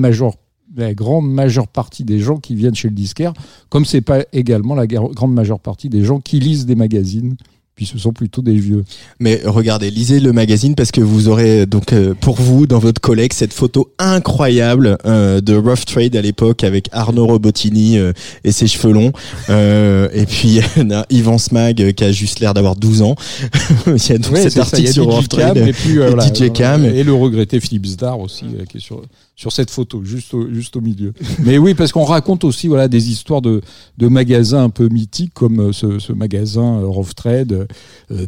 la 0.79 0.95
grande 0.95 1.31
majeure 1.31 1.69
partie 1.69 2.05
des 2.05 2.19
gens 2.21 2.37
qui 2.37 2.55
viennent 2.55 2.75
chez 2.75 2.89
le 2.89 2.95
disquaire, 2.95 3.33
comme 3.69 3.85
c'est 3.85 4.01
pas 4.01 4.25
également 4.33 4.75
la 4.75 4.87
grande 4.87 5.35
majeure 5.35 5.61
partie 5.61 5.89
des 5.89 6.05
gens 6.05 6.21
qui 6.21 6.41
lisent 6.41 6.67
des 6.67 6.77
magazines, 6.77 7.37
puis 7.79 7.87
ce 7.87 7.97
sont 7.97 8.13
plutôt 8.13 8.43
des 8.43 8.55
vieux. 8.57 8.83
Mais 9.21 9.41
regardez, 9.45 9.89
lisez 9.93 10.19
le 10.19 10.33
magazine 10.33 10.75
parce 10.75 10.91
que 10.91 11.01
vous 11.01 11.29
aurez 11.29 11.65
donc 11.65 11.93
euh, 11.93 12.13
pour 12.21 12.35
vous 12.35 12.67
dans 12.67 12.81
votre 12.81 13.01
collègue 13.01 13.33
cette 13.33 13.53
photo 13.53 13.93
incroyable 14.01 14.99
euh, 15.07 15.41
de 15.41 15.55
Rough 15.55 15.85
Trade 15.87 16.17
à 16.17 16.21
l'époque 16.21 16.65
avec 16.65 16.89
Arnaud 16.91 17.27
Robotini 17.29 17.97
euh, 17.97 18.13
et 18.43 18.51
ses 18.51 18.67
cheveux 18.67 18.93
longs. 18.93 19.13
Euh, 19.49 20.09
et 20.13 20.27
puis 20.27 20.61
il 20.77 20.89
y 20.89 20.93
a 20.93 21.07
Yvan 21.09 21.39
Smag 21.39 21.81
euh, 21.81 21.93
qui 21.93 22.03
a 22.03 22.11
juste 22.11 22.41
l'air 22.41 22.53
d'avoir 22.53 22.75
12 22.75 23.03
ans. 23.03 23.15
il 23.87 23.93
y 24.09 24.13
a 24.13 24.19
donc 24.19 24.33
Ouais, 24.33 24.43
cet 24.43 24.55
ça, 24.55 24.63
article 24.63 24.93
sur 24.93 25.07
Rough 25.07 25.29
Trade. 25.29 25.57
et 25.59 25.73
puis 25.73 25.99
euh, 25.99 26.07
et 26.09 26.15
voilà, 26.15 26.27
DJ 26.27 26.51
Cam. 26.53 26.85
euh, 26.85 26.93
et 26.93 27.05
le 27.05 27.13
regretté 27.15 27.61
Philippe 27.61 27.87
Zdar 27.87 28.19
aussi 28.19 28.45
euh, 28.59 28.65
qui 28.65 28.79
est 28.79 28.81
sur 28.81 29.03
sur 29.37 29.53
cette 29.53 29.71
photo 29.71 30.03
juste 30.05 30.35
au, 30.35 30.53
juste 30.53 30.75
au 30.75 30.81
milieu. 30.81 31.13
Mais 31.45 31.59
oui 31.59 31.75
parce 31.75 31.93
qu'on 31.93 32.03
raconte 32.03 32.43
aussi 32.43 32.67
voilà 32.67 32.89
des 32.89 33.13
histoires 33.13 33.41
de 33.41 33.61
de 33.99 34.09
magasins 34.09 34.65
un 34.65 34.71
peu 34.71 34.89
mythiques 34.89 35.33
comme 35.33 35.61
euh, 35.69 35.73
ce, 35.73 36.01
ce 36.01 36.13
magasin 36.13 36.81
euh, 36.81 36.87
Rough 36.87 37.15
Trade 37.15 37.53
euh, 37.53 37.67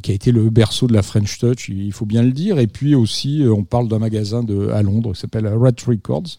qui 0.03 0.11
a 0.11 0.15
été 0.15 0.33
le 0.33 0.51
berceau 0.51 0.87
de 0.87 0.93
la 0.93 1.03
French 1.03 1.39
Touch, 1.39 1.69
il 1.69 1.93
faut 1.93 2.07
bien 2.07 2.23
le 2.23 2.33
dire 2.33 2.59
et 2.59 2.67
puis 2.67 2.95
aussi 2.95 3.43
euh, 3.43 3.53
on 3.53 3.65
parle 3.65 3.89
d'un 3.89 3.99
magasin 3.99 4.43
de 4.43 4.69
à 4.71 4.83
Londres 4.83 5.13
qui 5.15 5.21
s'appelle 5.21 5.47
Rat 5.47 5.73
Records 5.87 6.39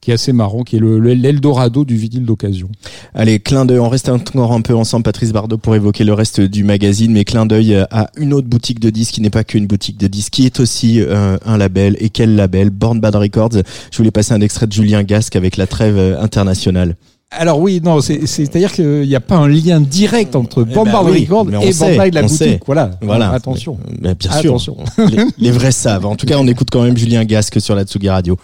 qui 0.00 0.10
est 0.10 0.14
assez 0.14 0.32
marrant 0.32 0.62
qui 0.62 0.76
est 0.76 0.78
le 0.78 0.98
le- 0.98 1.14
l'Eldorado 1.14 1.84
du 1.84 1.96
vinyle 1.96 2.24
d'occasion. 2.24 2.68
Allez, 3.14 3.40
clin 3.40 3.64
d'œil, 3.66 3.78
on 3.78 3.88
reste 3.88 4.08
encore 4.08 4.52
un 4.52 4.60
peu 4.60 4.74
ensemble, 4.74 5.02
Patrice 5.04 5.32
Bardot, 5.32 5.58
pour 5.58 5.74
évoquer 5.74 6.04
le 6.04 6.12
reste 6.12 6.40
du 6.40 6.64
magazine, 6.64 7.12
mais 7.12 7.24
clin 7.24 7.44
d'œil 7.46 7.74
à 7.90 8.10
une 8.16 8.32
autre 8.32 8.46
boutique 8.48 8.80
de 8.80 8.90
disques 8.90 9.14
qui 9.14 9.20
n'est 9.20 9.30
pas 9.30 9.44
qu'une 9.44 9.66
boutique 9.66 9.98
de 9.98 10.06
disques, 10.06 10.32
qui 10.34 10.46
est 10.46 10.60
aussi 10.60 11.00
euh, 11.00 11.36
un 11.44 11.56
label. 11.58 11.96
Et 12.00 12.08
quel 12.10 12.36
label? 12.36 12.70
Born 12.70 13.00
Bad 13.00 13.16
Records. 13.16 13.62
Je 13.90 13.96
voulais 13.96 14.10
passer 14.10 14.32
un 14.32 14.40
extrait 14.40 14.66
de 14.66 14.72
Julien 14.72 15.02
Gasque 15.02 15.36
avec 15.36 15.56
la 15.56 15.66
trêve 15.66 15.96
euh, 15.98 16.20
internationale. 16.20 16.96
Alors 17.38 17.60
oui, 17.60 17.80
non, 17.84 18.00
c'est- 18.00 18.26
c'est-à-dire 18.26 18.72
qu'il 18.72 19.02
n'y 19.02 19.14
a 19.14 19.20
pas 19.20 19.36
un 19.36 19.48
lien 19.48 19.80
direct 19.80 20.34
entre 20.36 20.66
Eh 20.68 20.74
Bombard 20.74 21.04
ben 21.04 21.10
oui, 21.12 21.28
on 21.30 21.60
et 21.60 21.72
sait, 21.72 21.96
Bandai 21.96 22.10
de 22.10 22.14
la 22.14 22.22
boutique. 22.22 22.36
sait. 22.38 22.60
Voilà, 22.66 22.90
Voilà. 23.00 23.30
Attention. 23.30 23.78
Mais 24.00 24.14
bien 24.14 24.30
sûr. 24.32 24.50
Attention. 24.50 24.76
Les, 24.98 25.18
les 25.38 25.50
vrais 25.50 25.72
savent. 25.72 26.06
En 26.06 26.16
tout 26.16 26.26
cas, 26.26 26.36
on 26.38 26.46
écoute 26.46 26.68
quand 26.72 26.82
même 26.82 26.96
Julien 26.96 27.24
Gasque 27.24 27.60
sur 27.60 27.74
la 27.74 27.84
Tsugi 27.84 28.08
Radio. 28.08 28.36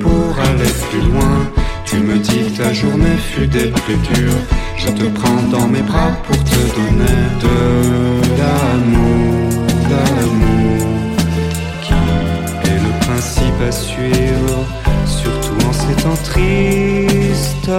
Pour 0.00 0.38
aller 0.38 0.72
plus 0.90 1.00
loin. 1.00 1.46
Tu 1.84 1.96
me 1.98 2.18
dis 2.18 2.50
que 2.50 2.62
ta 2.62 2.72
journée 2.72 3.16
fut 3.16 3.46
des 3.46 3.68
plus 3.68 3.96
dures. 4.14 4.42
Je 4.76 4.88
te 4.88 5.04
prends 5.18 5.42
dans 5.50 5.68
mes 5.68 5.82
bras 5.82 6.12
pour 6.24 6.36
te 6.36 6.60
donner 6.78 7.20
de 7.40 7.58
l'amour, 8.38 9.50
l'amour 9.90 10.86
qui 11.82 11.92
est 12.68 12.80
le 12.86 13.06
principe 13.06 13.60
à 13.68 13.72
suivre, 13.72 14.66
surtout 15.06 15.66
en 15.68 15.72
ces 15.72 16.02
temps 16.02 16.22
tristes, 16.24 17.70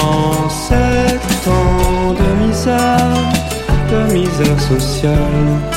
en 0.00 0.48
ces 0.48 1.18
temps 1.44 2.14
de 2.20 2.46
misère, 2.46 3.32
de 3.90 4.12
misère 4.12 4.60
sociale. 4.60 5.73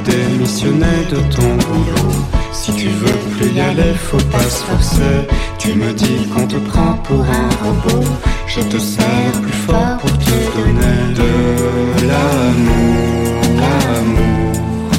Démissionner 0.00 1.04
de 1.10 1.16
ton 1.34 1.56
boulot. 1.66 2.12
Si 2.52 2.72
tu 2.72 2.88
veux 2.88 3.18
plus 3.36 3.52
y 3.52 3.60
aller, 3.60 3.94
faut 3.94 4.24
pas 4.30 4.42
se 4.42 4.64
forcer. 4.64 5.16
Tu 5.58 5.74
me 5.74 5.92
dis 5.92 6.26
qu'on 6.32 6.46
te 6.46 6.56
prend 6.56 6.94
pour 7.04 7.20
un 7.20 7.48
robot. 7.64 8.06
Je 8.46 8.60
te 8.60 8.78
serre 8.78 9.32
plus 9.42 9.58
fort 9.66 9.98
pour 10.00 10.10
te 10.18 10.38
donner 10.56 11.14
de 11.14 12.06
l'amour, 12.08 13.42
l'amour 13.62 14.90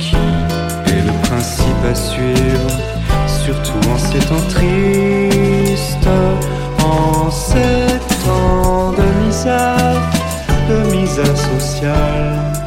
qui 0.00 0.16
est 0.92 1.04
le 1.06 1.28
principe 1.28 1.84
à 1.90 1.94
suivre. 1.94 2.70
Surtout 3.44 3.90
en 3.90 3.98
ces 3.98 4.18
temps 4.18 4.48
tristes, 4.48 6.08
en 6.84 7.30
ces 7.30 7.98
temps 8.24 8.92
de 8.92 9.26
misère, 9.26 10.02
de 10.68 10.96
misère 10.96 11.36
sociale. 11.36 12.57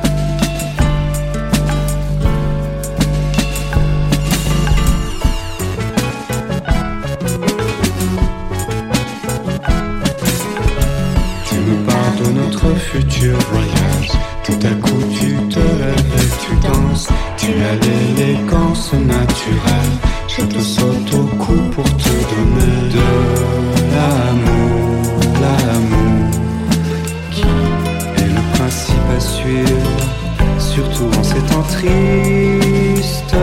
Tout 13.22 14.59
à 14.63 14.74
coup, 14.82 15.03
tu 15.13 15.36
te 15.47 15.59
lèves 15.59 16.13
et 16.17 16.30
tu 16.41 16.55
danses. 16.67 17.07
Tu 17.38 17.49
as 17.49 17.76
l'élégance 17.86 18.93
naturelle. 18.93 19.95
Je 20.28 20.41
te 20.43 20.59
saute 20.59 21.13
au 21.13 21.26
cou 21.38 21.53
pour 21.72 21.84
te 21.84 22.09
donner 22.09 22.89
de 22.89 23.09
l'amour, 23.93 25.19
l'amour 25.39 26.32
qui 27.30 27.41
est 28.17 28.28
le 28.28 28.57
principe 28.57 29.09
à 29.15 29.19
suivre? 29.19 30.01
Surtout 30.57 31.11
en 31.19 31.24
ces 31.24 31.41
temps 31.41 31.67
tristes, 31.69 33.36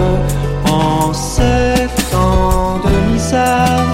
en 0.67 1.13
ces 1.13 1.87
temps 2.11 2.81
de 2.85 3.13
misère, 3.13 3.87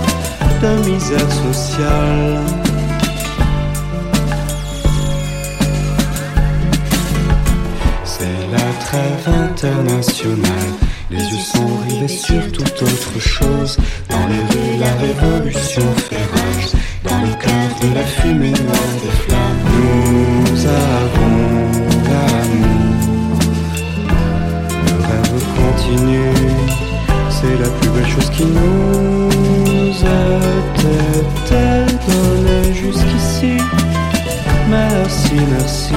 de 0.62 0.88
misère 0.88 1.30
sociale. 1.30 2.43
Trêve 8.94 9.28
internationale. 9.50 10.70
Les 11.10 11.18
yeux 11.18 11.44
sont 11.52 11.76
rivés 11.88 12.08
sur 12.08 12.52
toute 12.52 12.82
autre 12.82 13.18
chose. 13.18 13.76
Dans 14.08 14.26
les 14.28 14.42
rues, 14.50 14.78
la 14.78 14.92
révolution 15.06 15.86
fait 16.08 16.26
rage. 16.34 16.68
Dans 17.02 17.20
le 17.20 17.32
cœur 17.42 17.68
de 17.82 17.94
la 17.94 18.04
fumée 18.04 18.52
noire 18.66 18.94
des 19.02 19.14
flammes, 19.22 19.62
nous 19.74 20.66
avons 20.66 21.36
l'amour. 22.08 23.38
Le 24.86 24.96
rêve 25.08 25.44
continue. 25.60 26.34
C'est 27.30 27.56
la 27.64 27.70
plus 27.76 27.90
belle 27.90 28.10
chose 28.14 28.30
qui 28.30 28.44
nous 28.44 29.28
était 31.50 31.92
donnée 32.06 32.72
jusqu'ici. 32.74 33.56
Merci, 34.70 35.34
merci. 35.50 35.94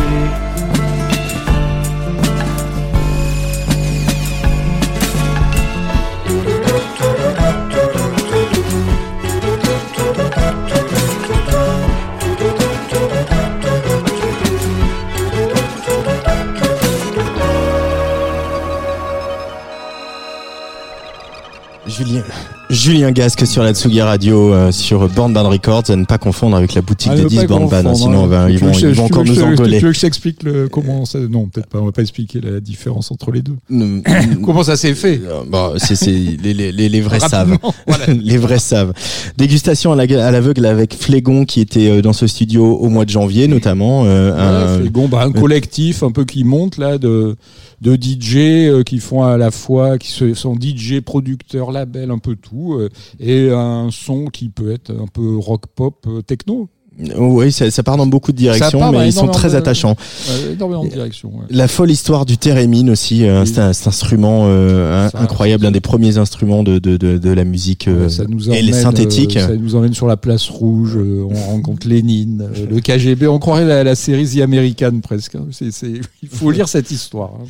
Julien 22.87 23.11
Gasque 23.11 23.45
sur 23.45 23.63
la 23.63 23.73
Tsugi 23.73 24.01
Radio, 24.01 24.53
euh, 24.53 24.71
sur 24.71 25.09
Born 25.09 25.33
Band 25.33 25.49
Records, 25.49 25.83
à 25.89 25.95
ne 25.97 26.05
pas 26.05 26.17
confondre 26.17 26.55
avec 26.55 26.73
la 26.73 26.81
boutique 26.81 27.11
Ah, 27.13 27.17
de 27.17 27.23
ne 27.23 27.27
10 27.27 27.35
pas 27.39 27.45
Born 27.47 27.67
Band, 27.67 27.85
hein, 27.89 27.95
sinon 27.95 28.23
hein. 28.23 28.27
va- 28.27 28.49
ils 28.49 28.59
vont, 28.59 28.71
je- 28.71 28.87
ils 28.87 28.93
vont 28.93 29.03
encore 29.07 29.25
nous 29.25 29.43
engueuler. 29.43 29.79
Tu 29.79 29.85
veux 29.87 29.91
que 29.91 29.97
je 29.97 30.01
t'explique 30.01 30.41
le, 30.43 30.69
comment 30.69 31.03
ça 31.03 31.19
Non, 31.19 31.47
peut-être 31.47 31.67
pas. 31.67 31.79
On 31.81 31.85
va 31.85 31.91
pas 31.91 32.01
expliquer 32.01 32.39
la 32.39 32.61
différence 32.61 33.11
entre 33.11 33.31
les 33.33 33.41
deux. 33.41 33.57
Mm, 33.69 33.99
Comment 34.45 34.63
ça 34.63 34.77
s'est 34.77 34.93
fait 34.93 35.19
Euh, 35.25 35.41
Bon, 35.49 35.73
c'est 35.75 35.95
c'est 35.97 36.11
les, 36.11 36.53
les, 36.53 36.71
les, 36.71 36.87
les 36.87 37.01
vrais 37.01 37.19
savent. 37.19 37.57
Voilà. 37.87 38.05
les 38.07 38.37
vrais 38.37 38.57
savent. 38.59 38.93
Dégustation 39.37 39.91
à 39.91 39.97
la- 39.97 40.25
à 40.25 40.31
l'aveugle 40.31 40.65
avec 40.65 40.95
Flégon 40.95 41.43
qui 41.43 41.59
était 41.59 41.89
euh, 41.89 42.01
dans 42.01 42.13
ce 42.13 42.25
studio 42.25 42.63
au 42.77 42.87
mois 42.87 43.03
de 43.03 43.09
janvier 43.09 43.49
notamment. 43.49 44.03
euh, 44.05 44.75
un- 44.77 44.79
Flégon, 44.79 45.09
bah, 45.09 45.23
un 45.23 45.31
collectif 45.33 46.03
un 46.03 46.11
peu 46.11 46.23
qui 46.23 46.45
monte 46.45 46.77
là 46.77 46.97
de 46.97 47.35
de 47.81 47.95
DJ 47.95 48.35
euh, 48.69 48.83
qui 48.83 48.99
font 48.99 49.23
à 49.23 49.37
la 49.37 49.51
fois 49.51 49.97
qui 49.97 50.11
sont 50.11 50.55
DJ 50.55 51.01
producteurs 51.01 51.71
label 51.71 52.11
un 52.11 52.17
peu 52.17 52.35
tout 52.35 52.73
euh, 52.73 52.89
et 53.19 53.51
un 53.51 53.89
son 53.91 54.27
qui 54.27 54.49
peut 54.49 54.71
être 54.71 54.91
un 54.91 55.07
peu 55.07 55.37
rock 55.37 55.67
pop 55.67 56.05
euh, 56.07 56.21
techno 56.21 56.69
Oui, 57.17 57.51
ça, 57.51 57.69
ça 57.69 57.83
part 57.83 57.95
dans 57.97 58.07
beaucoup 58.07 58.31
de 58.31 58.37
directions, 58.37 58.79
part 58.79 58.91
mais 58.91 59.07
ils 59.07 59.13
sont 59.13 59.27
très 59.27 59.51
de- 59.51 59.55
attachants. 59.55 59.95
Euh, 60.31 60.53
énormément 60.53 60.83
de 60.83 60.89
directions. 60.89 61.29
ouais. 61.29 61.45
La 61.51 61.67
folle 61.67 61.91
histoire 61.91 62.25
du 62.25 62.37
thérémine 62.37 62.89
aussi, 62.89 63.23
euh, 63.25 63.41
Oui. 63.43 63.47
c'est 63.53 63.59
un, 63.59 63.71
cet 63.73 63.87
instrument 63.87 64.45
euh, 64.47 65.07
Ça, 65.09 65.19
incroyable, 65.19 65.65
un 65.67 65.71
des 65.71 65.79
premiers 65.79 66.17
instruments 66.17 66.63
de, 66.63 66.79
de, 66.79 66.97
de, 66.97 67.17
de 67.19 67.29
la 67.29 67.43
musique 67.43 67.87
euh, 67.87 68.09
ça 68.09 68.23
nous 68.27 68.47
et 68.47 68.53
emmène, 68.53 68.65
les 68.65 68.73
synthétiques. 68.73 69.37
euh, 69.37 69.47
ça 69.47 69.55
nous 69.55 69.75
emmène 69.75 69.93
sur 69.93 70.07
la 70.07 70.17
place 70.17 70.49
rouge. 70.49 70.95
euh, 70.97 71.27
on 71.29 71.35
rencontre 71.51 71.87
Lénine, 71.87 72.47
le 72.69 72.79
KGB. 72.79 73.27
On 73.27 73.37
croirait 73.39 73.65
la, 73.65 73.83
la 73.83 73.93
série 73.95 74.27
The 74.27 74.41
American 74.41 74.99
presque. 75.03 75.35
hein. 75.35 75.45
C'est, 75.51 75.71
c'est- 75.71 76.01
il 76.23 76.29
faut 76.29 76.49
lire 76.49 76.67
cette 76.67 76.89
histoire. 76.89 77.31
hein. 77.39 77.45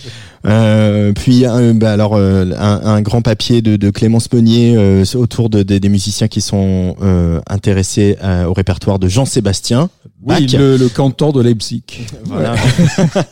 Euh, 0.46 1.14
puis 1.14 1.46
bah, 1.76 1.92
alors 1.94 2.16
euh, 2.16 2.46
un, 2.58 2.82
un 2.84 3.02
grand 3.02 3.22
papier 3.22 3.62
de, 3.62 3.76
de 3.78 3.90
Clémence 3.90 4.32
Meunier 4.34 4.76
euh, 4.76 5.04
autour 5.16 5.50
de, 5.50 5.64
des- 5.64 5.80
des 5.80 5.90
musiciens 5.90 6.28
qui 6.28 6.42
sont 6.42 6.96
euh, 7.02 7.40
intéressés 7.48 8.18
euh, 8.24 8.46
au 8.46 8.54
répertoire 8.54 9.00
de 9.00 9.08
Jean-Sébastien 9.38 9.90
Bach. 10.20 10.40
Oui, 10.40 10.48
le, 10.48 10.78
le 10.78 10.90
cantor 10.90 11.32
de 11.32 11.42
Leipzig. 11.42 11.84
Voilà. 12.26 12.56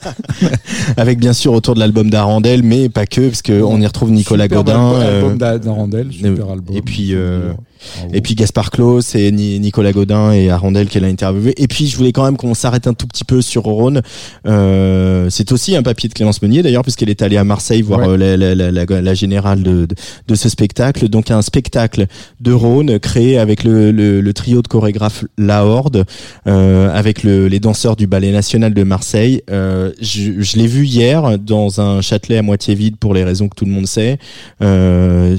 Avec 0.98 1.20
bien 1.20 1.34
sûr 1.34 1.54
autour 1.54 1.74
de 1.76 1.80
l'album 1.80 2.10
d'Arandel, 2.10 2.64
mais 2.64 2.90
pas 2.90 3.06
que, 3.06 3.22
parce 3.28 3.42
que 3.42 3.62
on 3.62 3.80
y 3.82 3.86
retrouve 3.88 4.12
Nicolas 4.12 4.46
Superbe 4.46 4.66
Godin. 4.68 4.80
album, 4.80 5.02
euh, 5.02 5.18
album 5.22 5.38
d'A- 5.38 5.58
d'Arandel, 5.60 6.12
super 6.14 6.50
album. 6.50 6.76
et 6.76 6.82
puis, 6.82 7.10
euh, 7.14 7.54
Bravo. 7.98 8.14
Et 8.14 8.22
puis 8.22 8.36
Gaspard 8.36 8.72
Claus 8.72 9.16
et 9.16 9.32
Ni- 9.32 9.60
Nicolas 9.60 9.92
Godin 9.94 10.32
et 10.32 10.50
Arondel 10.50 10.88
qu'elle 10.88 11.06
a 11.06 11.08
interviewé. 11.08 11.54
Et 11.58 11.68
puis 11.68 11.88
je 11.88 11.98
voulais 11.98 12.12
quand 12.12 12.24
même 12.26 12.38
qu'on 12.38 12.54
s'arrête 12.54 12.88
un 12.88 12.94
tout 12.94 13.08
petit 13.08 13.24
peu 13.24 13.42
sur 13.42 13.64
Rhône. 13.64 14.02
Euh, 14.48 15.28
c'est 15.30 15.52
aussi 15.52 15.76
un 15.76 15.84
papier 15.84 16.10
de 16.10 16.14
Clémence 16.14 16.42
Meunier 16.42 16.62
d'ailleurs 16.64 16.84
puisqu'elle 16.84 17.10
est 17.10 17.22
allée 17.22 17.38
à 17.38 17.44
Marseille 17.44 17.82
voir 17.82 18.00
Ouais. 18.02 18.08
euh, 18.10 18.18
la, 18.38 18.56
la, 18.56 18.72
la, 18.72 19.02
la- 19.02 19.14
générale 19.14 19.64
de, 19.64 19.86
de, 19.86 19.96
de 20.28 20.36
ce 20.36 20.50
spectacle. 20.50 21.08
Donc 21.10 21.32
un 21.32 21.42
spectacle 21.42 22.08
de 22.42 22.52
Rhône 22.52 23.00
créé 23.00 23.38
avec 23.38 23.64
le, 23.64 23.92
le, 23.92 24.22
le 24.22 24.34
trio 24.34 24.62
de 24.62 24.68
chorégraphes 24.68 25.24
La 25.38 25.66
Horde, 25.66 26.06
euh, 26.48 26.90
avec 26.94 27.24
le, 27.24 27.48
les 27.48 27.60
danseurs 27.60 27.96
du 27.96 28.08
Ballet 28.08 28.32
National 28.32 28.74
de 28.74 28.84
Marseille. 28.84 29.42
Euh, 29.50 29.92
je 30.02 30.42
je 30.42 30.58
l'ai 30.58 30.68
vu 30.68 30.86
hier 30.86 31.40
dans 31.40 31.80
un 31.82 32.02
Châtelet 32.02 32.38
à 32.38 32.42
moitié 32.42 32.76
vide 32.76 32.98
pour 32.98 33.14
les 33.14 33.24
raisons 33.24 33.48
que 33.48 33.56
tout 33.56 33.66
le 33.66 33.72
monde 33.72 33.88
sait. 33.88 34.18
Euh, 34.62 35.36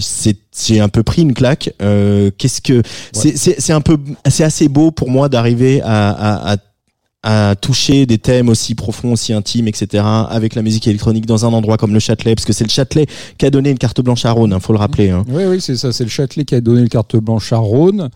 c'est 0.57 0.75
j'ai 0.75 0.81
un 0.81 0.89
peu 0.89 1.03
pris 1.03 1.23
une 1.23 1.35
claque. 1.35 1.73
Euh, 1.83 2.31
Qu'est-ce 2.37 2.61
que 2.61 2.83
c'est 3.13 3.37
c'est 3.37 3.73
un 3.73 3.81
peu 3.81 3.99
c'est 4.29 4.45
assez 4.45 4.69
beau 4.69 4.91
pour 4.91 5.11
moi 5.11 5.29
d'arriver 5.29 5.81
à, 5.83 6.11
à, 6.11 6.53
à 6.53 6.57
à 7.29 7.57
toucher 7.57 8.07
des 8.07 8.19
thèmes 8.19 8.49
aussi 8.49 8.77
profonds, 8.77 9.13
aussi 9.15 9.33
intimes, 9.33 9.67
etc. 9.67 10.05
avec 10.31 10.55
la 10.55 10.63
musique 10.63 10.87
électronique 10.87 11.27
dans 11.27 11.45
un 11.45 11.53
endroit 11.53 11.77
comme 11.77 11.93
le 11.93 11.99
Châtelet, 11.99 12.37
parce 12.37 12.45
que 12.45 12.53
c'est 12.53 12.63
le 12.63 12.71
Châtelet 12.71 13.07
qui 13.37 13.45
a 13.47 13.51
donné 13.51 13.71
une 13.71 13.79
carte 13.79 14.01
blanche 14.01 14.25
à 14.27 14.31
Rhône, 14.31 14.53
hein, 14.53 14.61
faut 14.61 14.73
le 14.73 14.79
rappeler. 14.79 15.11
Hein. 15.11 15.25
Oui, 15.29 15.43
oui, 15.45 15.61
c'est 15.61 15.75
ça. 15.77 15.91
C'est 15.93 16.05
le 16.05 16.11
Châtelet 16.11 16.45
qui 16.45 16.55
a 16.55 16.61
donné 16.61 16.83
le 16.83 16.89
carte 16.89 17.17
blanche 17.17 17.53
à 17.53 17.57
Rhône. 17.57 18.11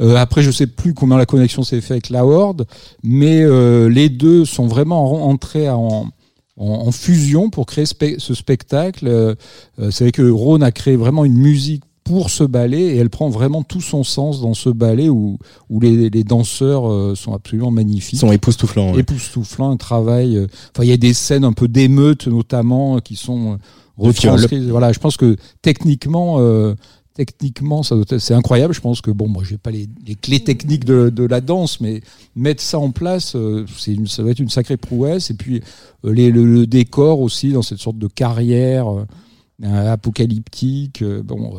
Euh, 0.00 0.16
après, 0.16 0.42
je 0.42 0.50
sais 0.50 0.66
plus 0.66 0.94
comment 0.94 1.16
la 1.16 1.26
connexion 1.26 1.62
s'est 1.62 1.80
faite 1.80 1.92
avec 1.92 2.10
la 2.10 2.26
Horde, 2.26 2.66
mais 3.04 3.40
euh, 3.42 3.88
les 3.88 4.08
deux 4.08 4.44
sont 4.44 4.66
vraiment 4.66 5.12
en- 5.26 5.30
entrés 5.30 5.68
en, 5.70 6.08
en, 6.56 6.90
fusion 6.90 7.50
pour 7.50 7.66
créer 7.66 7.84
ce 7.86 8.34
spectacle. 8.34 9.06
Euh, 9.08 9.34
euh, 9.78 9.90
c'est 9.90 10.04
vrai 10.04 10.12
que 10.12 10.28
Rhône 10.28 10.62
a 10.62 10.72
créé 10.72 10.96
vraiment 10.96 11.24
une 11.24 11.36
musique 11.36 11.82
pour 12.04 12.30
ce 12.30 12.44
ballet 12.44 12.82
et 12.82 12.96
elle 12.96 13.10
prend 13.10 13.28
vraiment 13.28 13.64
tout 13.64 13.80
son 13.80 14.04
sens 14.04 14.40
dans 14.40 14.54
ce 14.54 14.70
ballet 14.70 15.08
où, 15.08 15.38
où 15.68 15.80
les, 15.80 16.08
les 16.08 16.24
danseurs 16.24 16.88
euh, 16.88 17.14
sont 17.16 17.34
absolument 17.34 17.72
magnifiques 17.72 18.14
Ils 18.14 18.18
sont 18.20 18.32
époustouflants. 18.32 18.92
ouais. 18.92 19.00
époustouflant, 19.00 19.70
un 19.70 19.76
travail. 19.76 20.38
Enfin, 20.72 20.84
il 20.84 20.88
y 20.88 20.92
a 20.92 20.96
des 20.96 21.14
scènes 21.14 21.44
un 21.44 21.52
peu 21.52 21.66
d'émeutes 21.68 22.28
notamment 22.28 23.00
qui 23.00 23.16
sont 23.16 23.58
retranscrites. 23.96 24.64
Voilà, 24.64 24.92
je 24.92 24.98
pense 24.98 25.16
que 25.16 25.36
techniquement, 25.62 26.36
euh, 26.38 26.74
techniquement, 27.16 27.82
c'est 27.82 28.34
incroyable. 28.34 28.74
Je 28.74 28.80
pense 28.80 29.00
que 29.00 29.10
bon, 29.10 29.26
moi, 29.26 29.42
j'ai 29.42 29.56
pas 29.56 29.70
les, 29.70 29.88
clés 30.20 30.44
techniques 30.44 30.84
de, 30.84 31.24
la 31.24 31.40
danse, 31.40 31.80
mais 31.80 32.02
mettre 32.36 32.62
ça 32.62 32.78
en 32.78 32.90
place, 32.90 33.34
euh, 33.34 33.64
c'est 33.78 33.94
une, 33.94 34.06
ça 34.06 34.22
doit 34.22 34.32
être 34.32 34.38
une 34.38 34.50
sacrée 34.50 34.76
prouesse. 34.76 35.30
Et 35.30 35.34
puis 35.34 35.62
euh, 36.04 36.12
le, 36.12 36.66
décor 36.66 37.20
aussi 37.20 37.52
dans 37.52 37.62
cette 37.62 37.78
sorte 37.78 37.98
de 37.98 38.06
carrière 38.06 38.88
euh, 38.88 39.92
apocalyptique. 39.92 41.02
bon. 41.02 41.54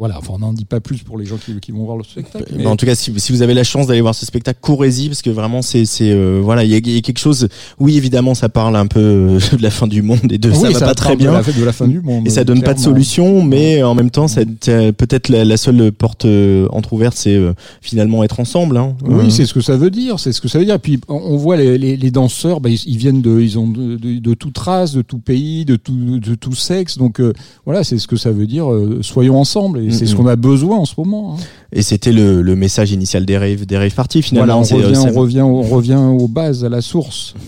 Voilà, 0.00 0.16
enfin, 0.18 0.32
on 0.34 0.38
n'en 0.38 0.52
dit 0.54 0.64
pas 0.64 0.80
plus 0.80 1.02
pour 1.04 1.18
les 1.18 1.26
gens 1.26 1.36
qui, 1.36 1.52
qui 1.60 1.70
vont 1.72 1.84
voir 1.84 1.96
le 1.98 2.02
spectacle. 2.04 2.46
mais- 2.56 2.66
En 2.66 2.74
tout 2.76 2.86
cas, 2.86 2.94
si, 2.94 3.12
si 3.18 3.32
vous 3.32 3.42
avez 3.42 3.52
la 3.54 3.64
chance 3.64 3.86
d'aller 3.86 4.00
voir 4.00 4.14
ce 4.14 4.24
spectacle, 4.24 4.58
courez-y 4.62 5.08
parce 5.08 5.20
que 5.20 5.28
vraiment, 5.30 5.60
c'est, 5.60 5.84
c'est, 5.84 6.10
euh, 6.10 6.40
voilà, 6.42 6.64
il 6.64 6.70
y 6.70 6.74
a, 6.74 6.78
il 6.78 6.90
y 6.90 6.96
a 6.96 7.00
quelque 7.02 7.18
chose. 7.18 7.48
Oui, 7.78 7.98
évidemment, 7.98 8.34
ça 8.34 8.48
parle 8.48 8.76
un 8.76 8.86
peu 8.86 8.98
euh, 8.98 9.38
de 9.56 9.62
la 9.62 9.70
fin 9.70 9.86
du 9.86 10.00
monde 10.00 10.32
et 10.32 10.38
de 10.38 10.48
Oui, 10.50 10.56
ça 10.72 10.78
va 10.78 10.86
pas 10.86 10.94
très 10.94 11.12
de 11.16 11.18
bien. 11.18 11.32
la, 11.32 11.42
de 11.42 11.64
la 11.64 11.72
fin 11.72 11.86
du 11.86 12.00
monde. 12.00 12.26
Et 12.26 12.30
ça 12.30 12.44
donne 12.44 12.62
pas 12.62 12.72
de 12.72 12.78
solution, 12.80 13.42
mais 13.44 13.82
en 13.82 13.94
même 13.94 14.10
temps, 14.10 14.26
ça, 14.26 14.40
peut-être 14.64 15.28
la, 15.28 15.44
la 15.44 15.56
seule 15.58 15.92
porte 15.92 16.24
euh, 16.24 16.66
entrouverte, 16.70 17.14
c'est 17.18 17.34
euh, 17.36 17.52
finalement 17.82 18.24
être 18.24 18.40
ensemble. 18.40 18.78
Hein. 18.78 18.96
Oui, 19.04 19.26
Euh, 19.26 19.28
c'est 19.30 19.44
ce 19.44 19.52
que 19.52 19.60
ça 19.60 19.76
veut 19.76 19.90
dire. 19.90 20.18
C'est 20.18 20.32
ce 20.32 20.40
que 20.40 20.48
ça 20.48 20.58
veut 20.58 20.64
dire. 20.64 20.76
Et 20.76 20.78
puis 20.78 20.98
on, 21.08 21.36
voit 21.36 21.58
les, 21.58 21.76
les, 21.76 21.98
les 21.98 22.10
danseurs, 22.10 22.62
bah, 22.62 22.70
ils, 22.70 22.80
ils 22.86 22.96
viennent 22.96 23.20
de, 23.20 23.38
ils 23.38 23.58
ont 23.58 23.68
de, 23.68 23.96
de, 23.96 24.18
de 24.18 24.34
toute 24.34 24.56
race, 24.56 24.92
de 24.94 25.02
tout 25.02 25.18
pays, 25.18 25.66
de 25.66 25.76
tout, 25.76 26.18
de 26.20 26.34
tout 26.36 26.54
sexe. 26.54 26.96
Donc 26.96 27.20
euh, 27.20 27.34
voilà, 27.66 27.84
c'est 27.84 27.98
ce 27.98 28.06
que 28.08 28.16
ça 28.16 28.30
veut 28.30 28.46
dire. 28.46 28.66
soyons 29.02 29.38
ensemble. 29.38 29.80
Et 29.80 29.89
c'est 29.92 30.06
ce 30.06 30.12
Mhm. 30.12 30.18
qu'on 30.18 30.26
a 30.28 30.36
besoin 30.36 30.78
en 30.78 30.84
ce 30.84 30.94
moment. 30.98 31.36
hein. 31.38 31.42
Et 31.72 31.82
c'était 31.82 32.12
le, 32.12 32.42
le 32.42 32.56
message 32.56 32.90
initial 32.92 33.24
des 33.24 33.38
rave, 33.38 33.66
des 33.66 33.78
rave 33.78 33.94
parties 33.94 34.20
Voilà, 34.32 34.62
finalement. 34.62 34.62
on 34.70 34.80
euh, 34.80 34.86
revient, 34.86 34.98
on 34.98 35.20
revient, 35.20 35.40
on 35.42 35.62
revient 35.62 36.00
aux 36.18 36.28
bases, 36.28 36.64
à 36.64 36.68
la 36.68 36.80
source. 36.80 37.34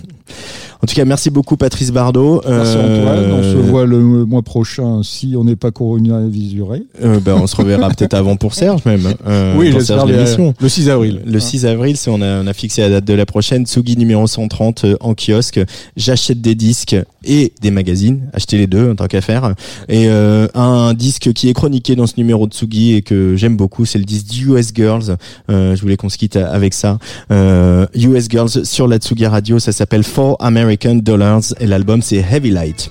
En 0.84 0.88
tout 0.88 0.96
cas, 0.96 1.04
merci 1.04 1.30
beaucoup 1.30 1.56
Patrice 1.56 1.92
Bardot. 1.92 2.40
Merci 2.44 2.76
Euh, 2.76 3.00
Antoine. 3.28 3.32
On 3.38 3.42
se 3.44 3.56
voit 3.56 3.86
le 3.86 4.00
mois 4.26 4.42
prochain 4.42 5.02
si 5.04 5.34
on 5.38 5.44
n'est 5.44 5.54
pas 5.54 5.70
coronavisuré. 5.70 6.82
euh, 7.04 7.20
ben, 7.20 7.36
on 7.40 7.46
se 7.46 7.54
reverra 7.54 7.88
peut-être 7.94 8.14
avant 8.14 8.34
pour 8.34 8.54
Serge 8.54 8.84
même. 8.84 9.14
euh, 9.26 9.54
pour 9.54 9.62
j'espère 9.62 10.06
l'émission. 10.06 10.54
le 10.60 10.68
6 10.68 10.88
avril. 10.90 11.20
Le 11.24 11.38
6 11.38 11.66
avril, 11.66 11.96
c'est 11.96 12.10
on 12.10 12.20
a, 12.20 12.42
on 12.42 12.46
a 12.48 12.52
fixé 12.52 12.80
la 12.82 12.90
date 12.90 13.04
de 13.04 13.14
la 13.14 13.26
prochaine. 13.26 13.64
Tsugi 13.64 13.96
numéro 13.96 14.26
130 14.26 14.84
euh, 14.84 14.96
en 15.00 15.14
kiosque. 15.14 15.60
J'achète 15.96 16.40
des 16.40 16.56
disques 16.56 16.96
et 17.24 17.52
des 17.60 17.70
magazines. 17.70 18.28
Achetez 18.32 18.58
les 18.58 18.66
deux 18.66 18.90
en 18.90 18.94
tant 18.94 19.06
qu'à 19.06 19.20
faire. 19.20 19.54
Et 19.88 20.08
euh, 20.08 20.48
un 20.54 20.94
disque 20.94 21.32
qui 21.32 21.48
est 21.48 21.52
chroniqué 21.52 21.96
dans 21.96 22.06
ce 22.06 22.14
numéro 22.16 22.46
de 22.46 22.52
Tsugi 22.52 22.94
et 22.94 23.02
que 23.02 23.36
j'aime 23.36 23.56
beaucoup, 23.56 23.84
c'est 23.84 23.98
le 23.98 24.04
disque 24.04 24.32
US 24.46 24.72
Girls. 24.74 25.16
Euh, 25.50 25.76
je 25.76 25.82
voulais 25.82 25.96
qu'on 25.96 26.08
se 26.08 26.18
quitte 26.18 26.36
avec 26.36 26.74
ça. 26.74 26.98
Euh, 27.30 27.86
US 27.94 28.28
Girls 28.28 28.64
sur 28.64 28.88
la 28.88 28.98
Tsugi 28.98 29.26
Radio. 29.26 29.58
Ça 29.58 29.72
s'appelle 29.72 30.04
Four 30.04 30.36
American 30.40 30.96
Dollars 30.96 31.42
et 31.60 31.66
l'album 31.66 32.02
c'est 32.02 32.24
Heavy 32.30 32.50
Light. 32.50 32.90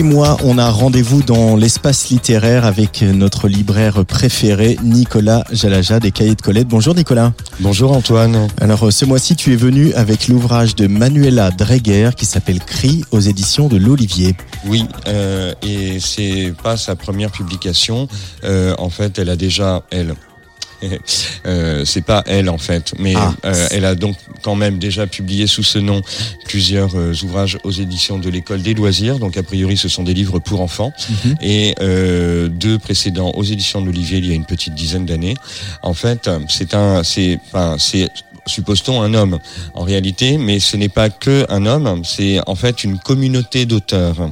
Les 0.00 0.08
mois, 0.08 0.38
on 0.44 0.56
a 0.56 0.70
rendez-vous 0.70 1.22
dans 1.22 1.56
l'espace 1.56 2.08
littéraire 2.08 2.64
avec 2.64 3.02
notre 3.02 3.48
libraire 3.48 4.06
préféré, 4.06 4.78
Nicolas 4.82 5.44
Jalaja 5.52 6.00
des 6.00 6.10
Cahiers 6.10 6.36
de 6.36 6.40
Colette. 6.40 6.68
Bonjour 6.68 6.94
Nicolas. 6.94 7.34
Bonjour 7.58 7.92
Antoine. 7.92 8.48
Alors 8.62 8.86
euh, 8.86 8.90
ce 8.90 9.04
mois-ci, 9.04 9.36
tu 9.36 9.52
es 9.52 9.56
venu 9.56 9.92
avec 9.92 10.28
l'ouvrage 10.28 10.74
de 10.74 10.86
Manuela 10.86 11.50
Dreger 11.50 12.14
qui 12.16 12.24
s'appelle 12.24 12.60
Cri 12.60 13.04
aux 13.10 13.20
éditions 13.20 13.68
de 13.68 13.76
l'Olivier. 13.76 14.34
Oui, 14.64 14.86
euh, 15.06 15.52
et 15.60 16.00
c'est 16.00 16.54
pas 16.62 16.78
sa 16.78 16.96
première 16.96 17.30
publication. 17.30 18.08
Euh, 18.44 18.74
en 18.78 18.88
fait, 18.88 19.18
elle 19.18 19.28
a 19.28 19.36
déjà 19.36 19.82
elle. 19.90 20.14
Euh, 21.46 21.69
c'est 21.84 22.04
pas 22.04 22.22
elle 22.26 22.48
en 22.48 22.58
fait, 22.58 22.92
mais 22.98 23.14
Ah. 23.16 23.34
euh, 23.44 23.66
elle 23.70 23.84
a 23.84 23.94
donc 23.94 24.16
quand 24.42 24.54
même 24.54 24.78
déjà 24.78 25.06
publié 25.06 25.46
sous 25.46 25.62
ce 25.62 25.78
nom 25.78 26.00
plusieurs 26.44 26.94
euh, 26.96 27.12
ouvrages 27.22 27.58
aux 27.64 27.70
éditions 27.70 28.18
de 28.18 28.28
l'école 28.30 28.62
des 28.62 28.74
loisirs. 28.74 29.18
Donc 29.18 29.36
a 29.36 29.42
priori, 29.42 29.76
ce 29.76 29.88
sont 29.88 30.02
des 30.02 30.14
livres 30.14 30.38
pour 30.38 30.60
enfants 30.60 30.92
Mhm. 31.24 31.34
et 31.42 31.74
euh, 31.80 32.48
deux 32.48 32.78
précédents 32.78 33.32
aux 33.34 33.44
éditions 33.44 33.80
de 33.80 33.86
l'Olivier 33.86 34.18
il 34.18 34.26
y 34.26 34.32
a 34.32 34.34
une 34.34 34.44
petite 34.46 34.74
dizaine 34.74 35.06
d'années. 35.06 35.34
En 35.82 35.94
fait, 35.94 36.28
c'est 36.48 36.74
un, 36.74 37.02
c'est, 37.04 37.38
enfin, 37.46 37.76
c'est 37.78 38.08
suppose-t-on 38.50 39.00
un 39.00 39.14
homme 39.14 39.38
en 39.74 39.82
réalité, 39.82 40.36
mais 40.38 40.60
ce 40.60 40.76
n'est 40.76 40.88
pas 40.88 41.08
que 41.08 41.46
un 41.48 41.66
homme, 41.66 42.02
c'est 42.04 42.40
en 42.46 42.54
fait 42.54 42.84
une 42.84 42.98
communauté 42.98 43.66
d'auteurs. 43.66 44.30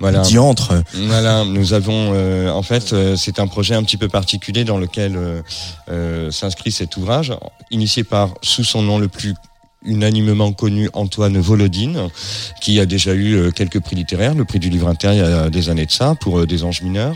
Voilà. 0.00 0.20
Diantre. 0.20 0.74
Voilà, 0.94 1.44
nous 1.44 1.72
avons 1.72 2.12
euh, 2.14 2.50
en 2.50 2.62
fait 2.62 2.92
euh, 2.92 3.16
c'est 3.16 3.38
un 3.38 3.46
projet 3.46 3.74
un 3.74 3.82
petit 3.82 3.96
peu 3.96 4.08
particulier 4.08 4.64
dans 4.64 4.78
lequel 4.78 5.42
euh, 5.90 6.30
s'inscrit 6.30 6.72
cet 6.72 6.96
ouvrage, 6.96 7.32
initié 7.70 8.04
par 8.04 8.34
sous 8.42 8.64
son 8.64 8.82
nom 8.82 8.98
le 8.98 9.08
plus 9.08 9.34
unanimement 9.84 10.52
connu 10.52 10.88
Antoine 10.94 11.38
Volodine, 11.38 12.08
qui 12.60 12.80
a 12.80 12.86
déjà 12.86 13.12
eu 13.14 13.34
euh, 13.34 13.50
quelques 13.50 13.80
prix 13.80 13.94
littéraires, 13.96 14.34
le 14.34 14.44
prix 14.44 14.58
du 14.58 14.68
livre 14.70 14.88
inter 14.88 15.10
il 15.12 15.18
y 15.18 15.20
a 15.20 15.48
des 15.50 15.68
années 15.68 15.86
de 15.86 15.92
ça, 15.92 16.14
pour 16.20 16.40
euh, 16.40 16.46
des 16.46 16.64
anges 16.64 16.82
mineurs. 16.82 17.14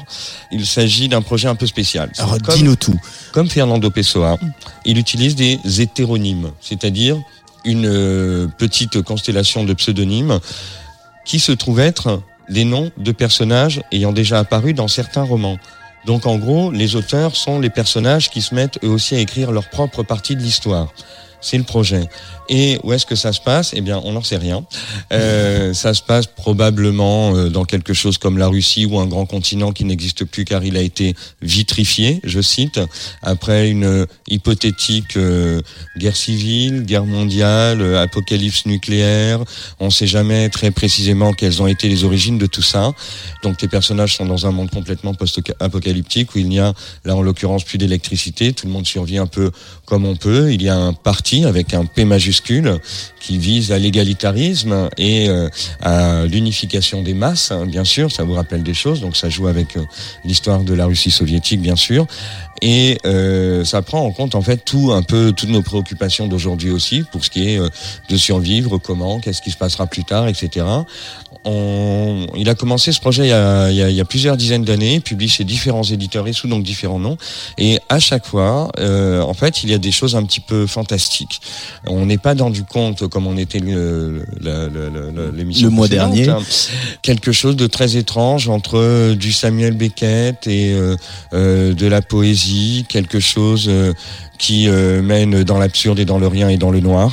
Il 0.52 0.66
s'agit 0.66 1.08
d'un 1.08 1.22
projet 1.22 1.48
un 1.48 1.54
peu 1.56 1.66
spécial. 1.66 2.10
Alors 2.18 2.38
Comme- 2.42 2.54
dis-nous 2.54 2.76
tout. 2.76 2.98
comme 3.32 3.48
Fernando 3.48 3.90
Pessoa, 3.90 4.36
il 4.84 4.98
utilise 4.98 5.34
des 5.34 5.58
hétéronymes, 5.80 6.50
c'est-à-dire 6.60 7.16
une 7.64 7.86
euh, 7.86 8.46
petite 8.58 9.02
constellation 9.02 9.64
de 9.64 9.74
pseudonymes 9.74 10.38
qui 11.24 11.40
se 11.40 11.52
trouvent 11.52 11.80
être 11.80 12.22
les 12.48 12.64
noms 12.64 12.90
de 12.98 13.12
personnages 13.12 13.82
ayant 13.92 14.12
déjà 14.12 14.38
apparu 14.38 14.74
dans 14.74 14.88
certains 14.88 15.22
romans. 15.22 15.58
Donc 16.06 16.24
en 16.26 16.36
gros, 16.38 16.70
les 16.70 16.96
auteurs 16.96 17.36
sont 17.36 17.60
les 17.60 17.68
personnages 17.70 18.30
qui 18.30 18.40
se 18.42 18.54
mettent 18.54 18.78
eux 18.82 18.88
aussi 18.88 19.14
à 19.14 19.18
écrire 19.18 19.52
leur 19.52 19.68
propre 19.68 20.02
partie 20.02 20.34
de 20.34 20.40
l'histoire. 20.40 20.88
C'est 21.40 21.58
le 21.58 21.64
projet. 21.64 22.08
Et 22.48 22.78
où 22.82 22.92
est-ce 22.92 23.06
que 23.06 23.14
ça 23.14 23.32
se 23.32 23.40
passe? 23.40 23.72
Eh 23.74 23.80
bien, 23.80 24.00
on 24.04 24.12
n'en 24.12 24.22
sait 24.22 24.36
rien. 24.36 24.64
Euh, 25.12 25.72
ça 25.72 25.94
se 25.94 26.02
passe 26.02 26.26
probablement 26.26 27.34
euh, 27.34 27.48
dans 27.48 27.64
quelque 27.64 27.94
chose 27.94 28.18
comme 28.18 28.38
la 28.38 28.48
Russie 28.48 28.86
ou 28.86 28.98
un 28.98 29.06
grand 29.06 29.26
continent 29.26 29.72
qui 29.72 29.84
n'existe 29.84 30.24
plus 30.24 30.44
car 30.44 30.64
il 30.64 30.76
a 30.76 30.80
été 30.80 31.14
vitrifié, 31.40 32.20
je 32.24 32.40
cite, 32.40 32.80
après 33.22 33.70
une 33.70 33.84
euh, 33.84 34.06
hypothétique 34.28 35.16
euh, 35.16 35.60
guerre 35.96 36.16
civile, 36.16 36.82
guerre 36.82 37.06
mondiale, 37.06 37.80
euh, 37.80 38.02
apocalypse 38.02 38.66
nucléaire. 38.66 39.40
On 39.78 39.86
ne 39.86 39.90
sait 39.90 40.08
jamais 40.08 40.48
très 40.48 40.70
précisément 40.72 41.32
quelles 41.32 41.62
ont 41.62 41.66
été 41.66 41.88
les 41.88 42.04
origines 42.04 42.38
de 42.38 42.46
tout 42.46 42.62
ça. 42.62 42.92
Donc 43.44 43.58
tes 43.58 43.68
personnages 43.68 44.16
sont 44.16 44.26
dans 44.26 44.46
un 44.46 44.50
monde 44.50 44.70
complètement 44.70 45.14
post-apocalyptique 45.14 46.34
où 46.34 46.38
il 46.38 46.48
n'y 46.48 46.58
a, 46.58 46.74
là 47.04 47.14
en 47.14 47.22
l'occurrence, 47.22 47.62
plus 47.64 47.78
d'électricité. 47.78 48.52
Tout 48.52 48.66
le 48.66 48.72
monde 48.72 48.86
survit 48.86 49.18
un 49.18 49.26
peu 49.26 49.52
comme 49.84 50.04
on 50.04 50.16
peut. 50.16 50.52
Il 50.52 50.62
y 50.62 50.68
a 50.68 50.76
un 50.76 50.92
parti 50.92 51.29
avec 51.44 51.74
un 51.74 51.84
P 51.84 52.04
majuscule 52.04 52.78
qui 53.20 53.38
vise 53.38 53.70
à 53.72 53.78
l'égalitarisme 53.78 54.88
et 54.98 55.28
euh, 55.28 55.48
à 55.80 56.24
l'unification 56.26 57.02
des 57.02 57.14
masses, 57.14 57.52
hein, 57.52 57.66
bien 57.66 57.84
sûr. 57.84 58.10
Ça 58.10 58.24
vous 58.24 58.32
rappelle 58.32 58.62
des 58.62 58.74
choses, 58.74 59.00
donc 59.00 59.16
ça 59.16 59.28
joue 59.28 59.46
avec 59.46 59.76
euh, 59.76 59.84
l'histoire 60.24 60.60
de 60.60 60.74
la 60.74 60.86
Russie 60.86 61.10
soviétique, 61.10 61.60
bien 61.60 61.76
sûr. 61.76 62.06
Et 62.62 62.98
euh, 63.06 63.64
ça 63.64 63.80
prend 63.82 64.04
en 64.04 64.10
compte 64.10 64.34
en 64.34 64.42
fait 64.42 64.64
tout 64.64 64.92
un 64.92 65.02
peu 65.02 65.32
toutes 65.32 65.48
nos 65.48 65.62
préoccupations 65.62 66.26
d'aujourd'hui 66.26 66.70
aussi 66.70 67.04
pour 67.10 67.24
ce 67.24 67.30
qui 67.30 67.48
est 67.48 67.58
de 68.08 68.16
survivre, 68.16 68.78
comment, 68.78 69.20
qu'est-ce 69.20 69.40
qui 69.40 69.50
se 69.50 69.56
passera 69.56 69.86
plus 69.86 70.04
tard, 70.04 70.28
etc. 70.28 70.66
On, 71.44 72.26
il 72.36 72.48
a 72.48 72.54
commencé 72.54 72.92
ce 72.92 73.00
projet 73.00 73.24
il 73.24 73.28
y 73.28 73.32
a, 73.32 73.70
il 73.70 73.76
y 73.76 73.82
a- 73.82 73.88
il 73.90 73.96
y 73.96 74.00
a 74.00 74.04
plusieurs 74.04 74.36
dizaines 74.36 74.64
d'années, 74.64 75.00
publié 75.00 75.28
chez 75.30 75.44
différents 75.44 75.82
éditeurs 75.84 76.28
et 76.28 76.32
sous 76.32 76.48
donc 76.48 76.62
différents 76.62 76.98
noms. 76.98 77.16
Et 77.56 77.78
à 77.88 77.98
chaque 77.98 78.26
fois, 78.26 78.70
euh, 78.78 79.20
en 79.22 79.32
fait, 79.34 79.62
il 79.62 79.70
y 79.70 79.74
a 79.74 79.78
des 79.78 79.90
choses 79.92 80.16
un 80.16 80.22
petit 80.24 80.40
peu 80.40 80.66
fantastiques. 80.66 81.40
On 81.86 82.06
n'est 82.06 82.18
pas 82.18 82.34
dans 82.34 82.50
du 82.50 82.64
conte 82.64 83.08
comme 83.08 83.26
on 83.26 83.36
était 83.38 83.58
le- 83.60 84.24
le- 84.40 84.68
le- 84.68 84.88
le- 84.90 85.10
le- 85.10 85.30
l'émission 85.30 85.68
Le 85.68 85.74
mois 85.74 85.88
dernier. 85.88 86.28
hein. 86.28 86.38
Quelque 87.02 87.32
chose 87.32 87.56
de 87.56 87.66
très 87.66 87.96
étrange 87.96 88.48
entre 88.48 88.76
euh, 88.78 89.14
du 89.14 89.32
Samuel 89.32 89.74
Beckett 89.74 90.46
et 90.46 90.72
euh, 90.72 90.96
euh, 91.32 91.72
de 91.74 91.86
la 91.86 92.02
poésie, 92.02 92.84
quelque 92.88 93.18
chose 93.20 93.66
euh, 93.68 93.92
qui 94.40 94.68
euh, 94.68 95.02
mène 95.02 95.44
dans 95.44 95.58
l'absurde 95.58 95.98
et 96.00 96.06
dans 96.12 96.18
le 96.18 96.26
rien 96.36 96.48
et 96.48 96.56
dans 96.64 96.72
le 96.76 96.80
noir, 96.80 97.10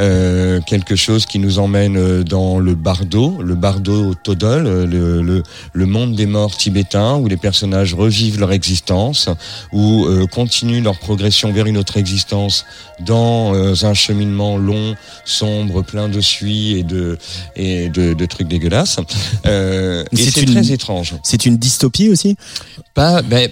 Euh, 0.00 0.60
quelque 0.72 0.96
chose 0.96 1.22
qui 1.30 1.38
nous 1.38 1.58
emmène 1.64 1.96
euh, 1.96 2.24
dans 2.24 2.58
le 2.58 2.74
bardo, 2.74 3.24
le 3.50 3.54
bardo 3.54 4.14
Todol, 4.24 4.64
le, 4.94 5.22
le, 5.30 5.42
le 5.72 5.86
monde 5.86 6.12
des 6.20 6.26
morts 6.26 6.56
tibétains, 6.56 7.14
où 7.20 7.26
les 7.28 7.36
personnages 7.48 7.92
revivent 7.94 8.38
leur 8.40 8.52
existence, 8.60 9.28
ou 9.72 9.84
euh, 10.06 10.26
continuent 10.26 10.82
leur 10.82 10.98
progression 10.98 11.52
vers 11.52 11.66
une 11.66 11.78
autre 11.82 11.96
existence 11.96 12.64
dans 13.12 13.54
un 13.90 13.94
cheminement 13.94 14.56
long, 14.56 14.94
sombre, 15.24 15.82
plein 15.82 16.08
de 16.08 16.20
suie 16.20 16.68
et 16.78 16.82
de 16.94 17.18
et 17.56 17.88
de, 17.88 18.14
de 18.20 18.26
trucs 18.26 18.48
dégueulasses. 18.48 18.98
Et 19.44 20.16
c'est 20.16 20.30
c'est 20.30 20.42
une- 20.42 20.52
très 20.54 20.72
étrange. 20.72 21.10
C'est 21.22 21.44
une 21.46 21.56
dystopie 21.56 22.08
aussi? 22.14 22.36
Pas, 22.94 23.22
ben, 23.22 23.48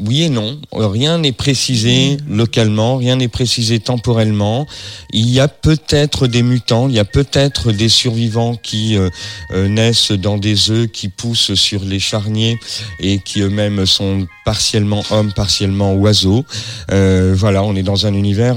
oui 0.00 0.22
et 0.22 0.28
non. 0.28 0.58
Rien 0.72 1.18
n'est 1.18 1.32
précisé 1.32 2.16
localement, 2.28 2.96
rien 2.96 3.16
n'est 3.16 3.28
précisé 3.28 3.80
temporellement. 3.80 4.66
Il 5.12 5.28
y 5.30 5.40
a 5.40 5.48
peut-être 5.48 6.26
des 6.26 6.42
mutants, 6.42 6.88
il 6.88 6.94
y 6.94 6.98
a 6.98 7.04
peut-être 7.04 7.72
des 7.72 7.88
survivants 7.88 8.56
qui 8.56 8.96
euh, 8.96 9.10
euh, 9.52 9.68
naissent 9.68 10.12
dans 10.12 10.38
des 10.38 10.70
œufs 10.70 10.88
qui 10.88 11.08
poussent 11.08 11.54
sur 11.54 11.84
les 11.84 12.00
charniers 12.00 12.58
et 12.98 13.18
qui 13.18 13.40
eux-mêmes 13.40 13.86
sont 13.86 14.26
partiellement 14.44 15.02
hommes, 15.10 15.32
partiellement 15.32 15.94
oiseaux. 15.94 16.44
Euh, 16.90 17.34
voilà, 17.36 17.62
on 17.62 17.74
est 17.76 17.82
dans 17.82 18.06
un 18.06 18.14
univers 18.14 18.56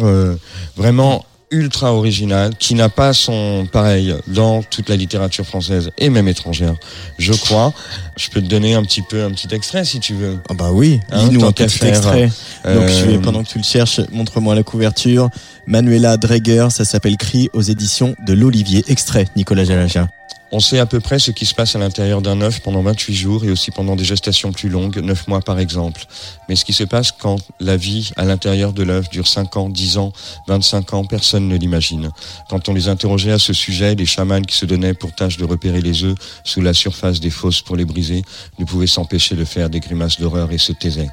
vraiment 0.76 1.26
ultra 1.54 1.94
original 1.94 2.54
qui 2.60 2.74
n'a 2.76 2.90
pas 2.90 3.14
son 3.14 3.66
pareil 3.72 4.14
dans 4.28 4.62
toute 4.64 4.90
la 4.90 4.96
littérature 4.98 5.46
française 5.46 5.92
et 5.98 6.10
même 6.10 6.28
étrangère, 6.28 6.74
je 7.18 7.32
crois. 7.34 7.74
Je 8.18 8.30
peux 8.30 8.42
te 8.42 8.48
donner 8.48 8.74
un 8.74 8.84
petit 8.84 9.02
peu 9.02 9.24
un 9.24 9.32
petit 9.32 9.48
extrait 9.54 9.86
si 9.86 10.00
tu 10.00 10.14
veux. 10.14 10.38
Ah 10.50 10.54
bah 10.54 10.72
oui, 10.74 11.00
Hein, 11.12 11.24
lis-nous 11.28 11.40
tant 11.42 11.48
un 11.48 11.52
petit 11.54 11.78
faire. 11.78 11.90
extrait. 11.90 12.30
Donc 12.66 12.88
je 12.90 13.06
vais, 13.06 13.16
Euh, 13.16 13.22
pendant 13.22 13.44
que 13.44 13.50
tu 13.50 13.58
le 13.60 13.64
cherches, 13.64 14.02
montre-moi 14.12 14.56
la 14.56 14.64
couverture. 14.64 15.30
Manuela 15.66 16.18
Dreger, 16.18 16.68
ça 16.72 16.84
s'appelle 16.86 17.16
Cri 17.18 17.50
aux 17.54 17.62
éditions 17.62 18.16
de 18.26 18.34
l'Olivier. 18.34 18.84
Extrait, 18.88 19.28
Nicolas 19.36 19.64
Jalaja. 19.64 20.10
On 20.56 20.60
sait 20.60 20.78
à 20.78 20.86
peu 20.86 21.00
près 21.00 21.18
ce 21.18 21.32
qui 21.32 21.48
se 21.48 21.56
passe 21.56 21.76
à 21.76 21.80
l'intérieur 21.80 22.22
d'un 22.22 22.40
œuf 22.42 22.60
pendant 22.60 22.84
28 22.84 23.16
jours 23.16 23.44
et 23.44 23.50
aussi 23.50 23.72
pendant 23.72 23.96
des 23.96 24.04
gestations 24.04 24.52
plus 24.52 24.70
longues, 24.70 25.00
9 25.00 25.28
mois 25.28 25.42
par 25.42 25.58
exemple. 25.58 26.06
Mais 26.48 26.56
ce 26.56 26.64
qui 26.64 26.74
se 26.74 26.84
passe 26.84 27.12
quand 27.12 27.38
la 27.60 27.76
vie 27.76 28.12
à 28.18 28.24
l'intérieur 28.24 28.72
de 28.72 28.84
l'œuf 28.84 29.10
dure 29.10 29.28
5 29.28 29.58
ans, 29.58 29.68
10 29.68 29.98
ans, 29.98 30.14
25 30.48 30.94
ans, 30.94 31.06
personne 31.06 31.48
ne 31.48 31.58
l'imagine. 31.58 32.12
Quand 32.52 32.70
on 32.70 32.76
les 32.76 32.88
interrogeait 32.88 33.32
à 33.32 33.40
ce 33.40 33.52
sujet, 33.52 33.96
les 33.96 34.06
chamans 34.06 34.44
qui 34.44 34.56
se 34.56 34.68
donnaient 34.68 34.94
pour 34.94 35.16
tâche 35.16 35.38
de 35.38 35.44
repérer 35.44 35.82
les 35.82 36.04
œufs 36.04 36.16
sous 36.44 36.62
la 36.62 36.76
surface 36.76 37.20
des 37.20 37.32
fosses 37.32 37.64
pour 37.64 37.76
les 37.76 37.86
briser 37.86 38.22
ne 38.60 38.66
pouvaient 38.66 38.86
s'empêcher 38.86 39.34
de 39.34 39.46
faire 39.46 39.72
des 39.72 39.80
grimaces 39.80 40.20
d'horreur 40.20 40.52
et 40.52 40.60
se 40.60 40.72
taisaient. 40.72 41.10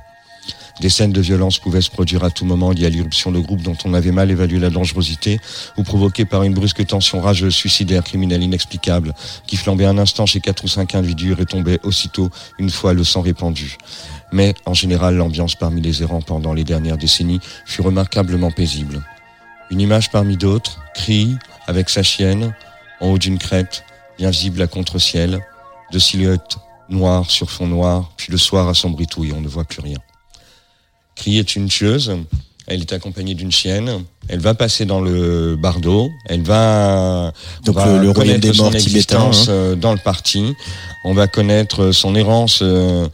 Des 0.80 0.88
scènes 0.88 1.12
de 1.12 1.20
violence 1.20 1.58
pouvaient 1.58 1.80
se 1.80 1.90
produire 1.90 2.24
à 2.24 2.30
tout 2.30 2.44
moment 2.44 2.70
liées 2.70 2.86
à 2.86 2.88
l'irruption 2.88 3.32
de 3.32 3.38
groupes 3.38 3.62
dont 3.62 3.76
on 3.84 3.94
avait 3.94 4.12
mal 4.12 4.30
évalué 4.30 4.58
la 4.58 4.70
dangerosité 4.70 5.40
ou 5.76 5.82
provoquées 5.82 6.24
par 6.24 6.42
une 6.42 6.54
brusque 6.54 6.86
tension 6.86 7.20
rageuse, 7.20 7.54
suicidaire, 7.54 8.02
criminelle, 8.02 8.42
inexplicable, 8.42 9.14
qui 9.46 9.56
flambait 9.56 9.84
un 9.84 9.98
instant 9.98 10.26
chez 10.26 10.40
quatre 10.40 10.64
ou 10.64 10.68
cinq 10.68 10.94
individus 10.94 11.34
et 11.38 11.46
tombait 11.46 11.80
aussitôt 11.82 12.30
une 12.58 12.70
fois 12.70 12.94
le 12.94 13.04
sang 13.04 13.20
répandu. 13.20 13.76
Mais, 14.32 14.54
en 14.64 14.74
général, 14.74 15.16
l'ambiance 15.16 15.54
parmi 15.54 15.80
les 15.80 16.02
errants 16.02 16.22
pendant 16.22 16.54
les 16.54 16.64
dernières 16.64 16.98
décennies 16.98 17.40
fut 17.66 17.82
remarquablement 17.82 18.50
paisible. 18.50 19.02
Une 19.70 19.80
image 19.80 20.10
parmi 20.10 20.36
d'autres, 20.36 20.80
crie, 20.94 21.36
avec 21.66 21.90
sa 21.90 22.02
chienne, 22.02 22.54
en 23.00 23.08
haut 23.08 23.18
d'une 23.18 23.38
crête, 23.38 23.84
bien 24.18 24.30
visible 24.30 24.62
à 24.62 24.66
contre-ciel, 24.66 25.40
de 25.92 25.98
silhouettes 25.98 26.56
noires 26.88 27.30
sur 27.30 27.50
fond 27.50 27.66
noir, 27.66 28.10
puis 28.16 28.32
le 28.32 28.38
soir 28.38 28.68
assombrit 28.68 29.06
tout 29.06 29.24
et 29.24 29.32
on 29.32 29.40
ne 29.40 29.48
voit 29.48 29.64
plus 29.64 29.80
rien. 29.80 29.98
Crie 31.16 31.38
est 31.38 31.54
une 31.56 31.68
tueuse, 31.68 32.16
elle 32.66 32.80
est 32.80 32.92
accompagnée 32.92 33.34
d'une 33.34 33.52
chienne, 33.52 34.04
elle 34.28 34.38
va 34.40 34.54
passer 34.54 34.84
dans 34.86 35.00
le 35.00 35.56
bardeau, 35.56 36.10
elle 36.26 36.42
va, 36.42 37.32
Donc 37.64 37.76
on 37.76 37.80
va 37.80 37.86
le- 37.86 37.92
le 37.92 38.10
royaume 38.10 38.14
connaître 38.14 38.40
des 38.40 38.52
morts 38.56 38.70
tibétain, 38.80 39.18
hein. 39.48 39.50
euh, 39.50 39.74
dans 39.74 39.92
le 39.92 39.98
parti, 39.98 40.54
on 41.04 41.12
va 41.14 41.26
connaître 41.26 41.92
son 41.92 42.14
errance 42.14 42.60
euh, 42.62 43.06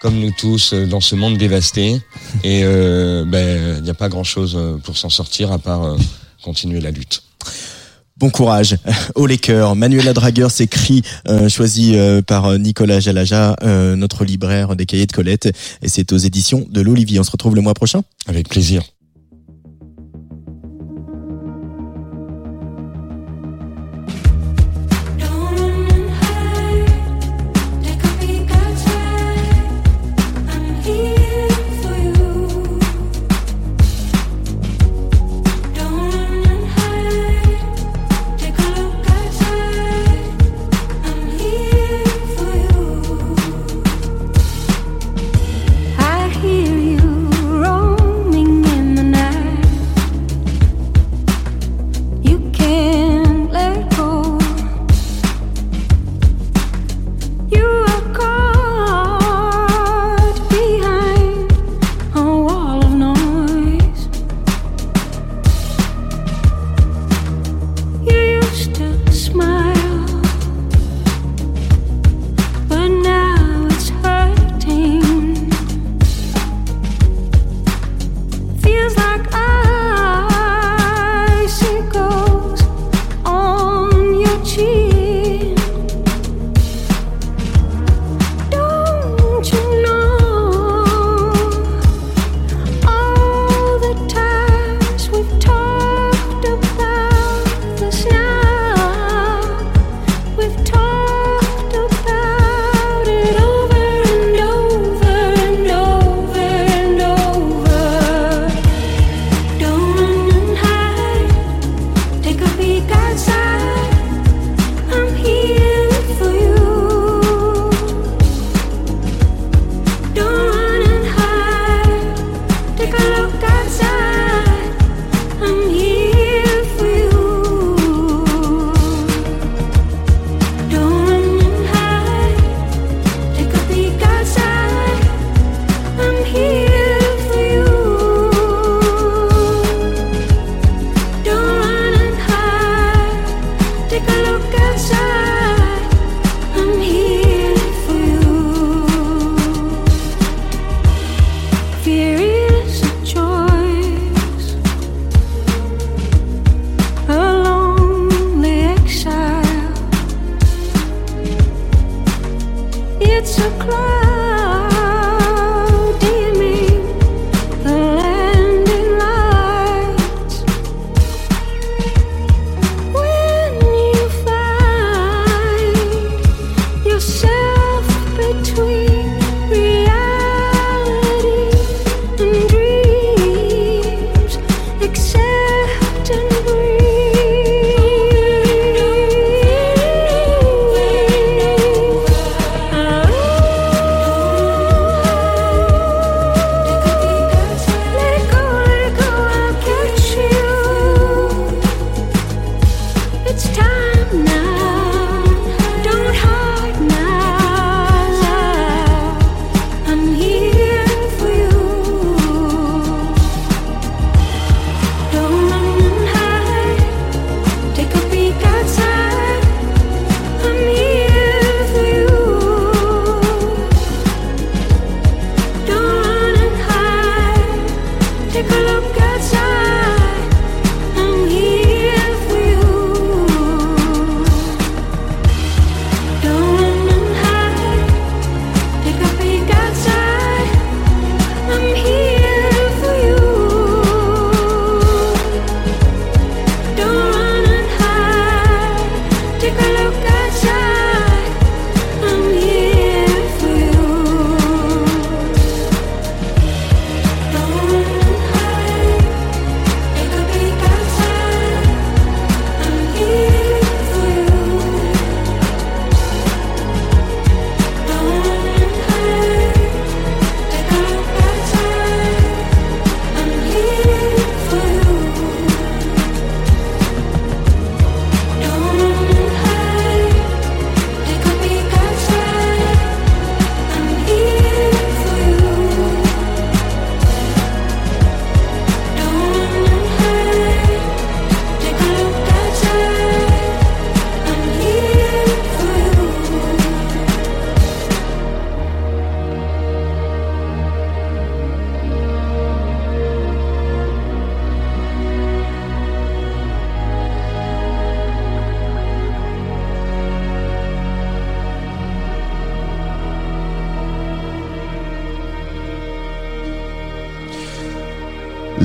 comme 0.00 0.18
nous 0.18 0.32
tous 0.36 0.72
euh, 0.74 0.86
dans 0.86 1.00
ce 1.00 1.14
monde 1.14 1.36
dévasté. 1.38 2.00
Et 2.44 2.62
euh, 2.64 3.24
ben 3.26 3.76
il 3.78 3.82
n'y 3.84 3.90
a 3.90 3.94
pas 3.94 4.08
grand 4.08 4.24
chose 4.24 4.58
pour 4.84 4.96
s'en 4.96 5.10
sortir 5.10 5.50
à 5.52 5.58
part 5.58 5.82
euh, 5.84 5.96
continuer 6.42 6.80
la 6.80 6.90
lutte. 6.90 7.22
Bon 8.18 8.30
courage. 8.30 8.76
Les 9.28 9.38
cœurs. 9.38 9.74
Manuela 9.76 10.12
Dragueur 10.12 10.50
s'écrit, 10.50 11.02
euh, 11.28 11.48
choisi 11.48 11.96
euh, 11.96 12.22
par 12.22 12.46
euh, 12.46 12.58
Nicolas 12.58 13.00
Jalaja, 13.00 13.56
euh, 13.62 13.96
notre 13.96 14.24
libraire 14.24 14.76
des 14.76 14.84
cahiers 14.84 15.06
de 15.06 15.12
Colette. 15.12 15.46
Et 15.80 15.88
c'est 15.88 16.12
aux 16.12 16.18
éditions 16.18 16.66
de 16.68 16.80
l'Olivier. 16.80 17.18
On 17.20 17.24
se 17.24 17.30
retrouve 17.30 17.54
le 17.54 17.62
mois 17.62 17.74
prochain 17.74 18.02
Avec 18.26 18.48
plaisir. 18.48 18.82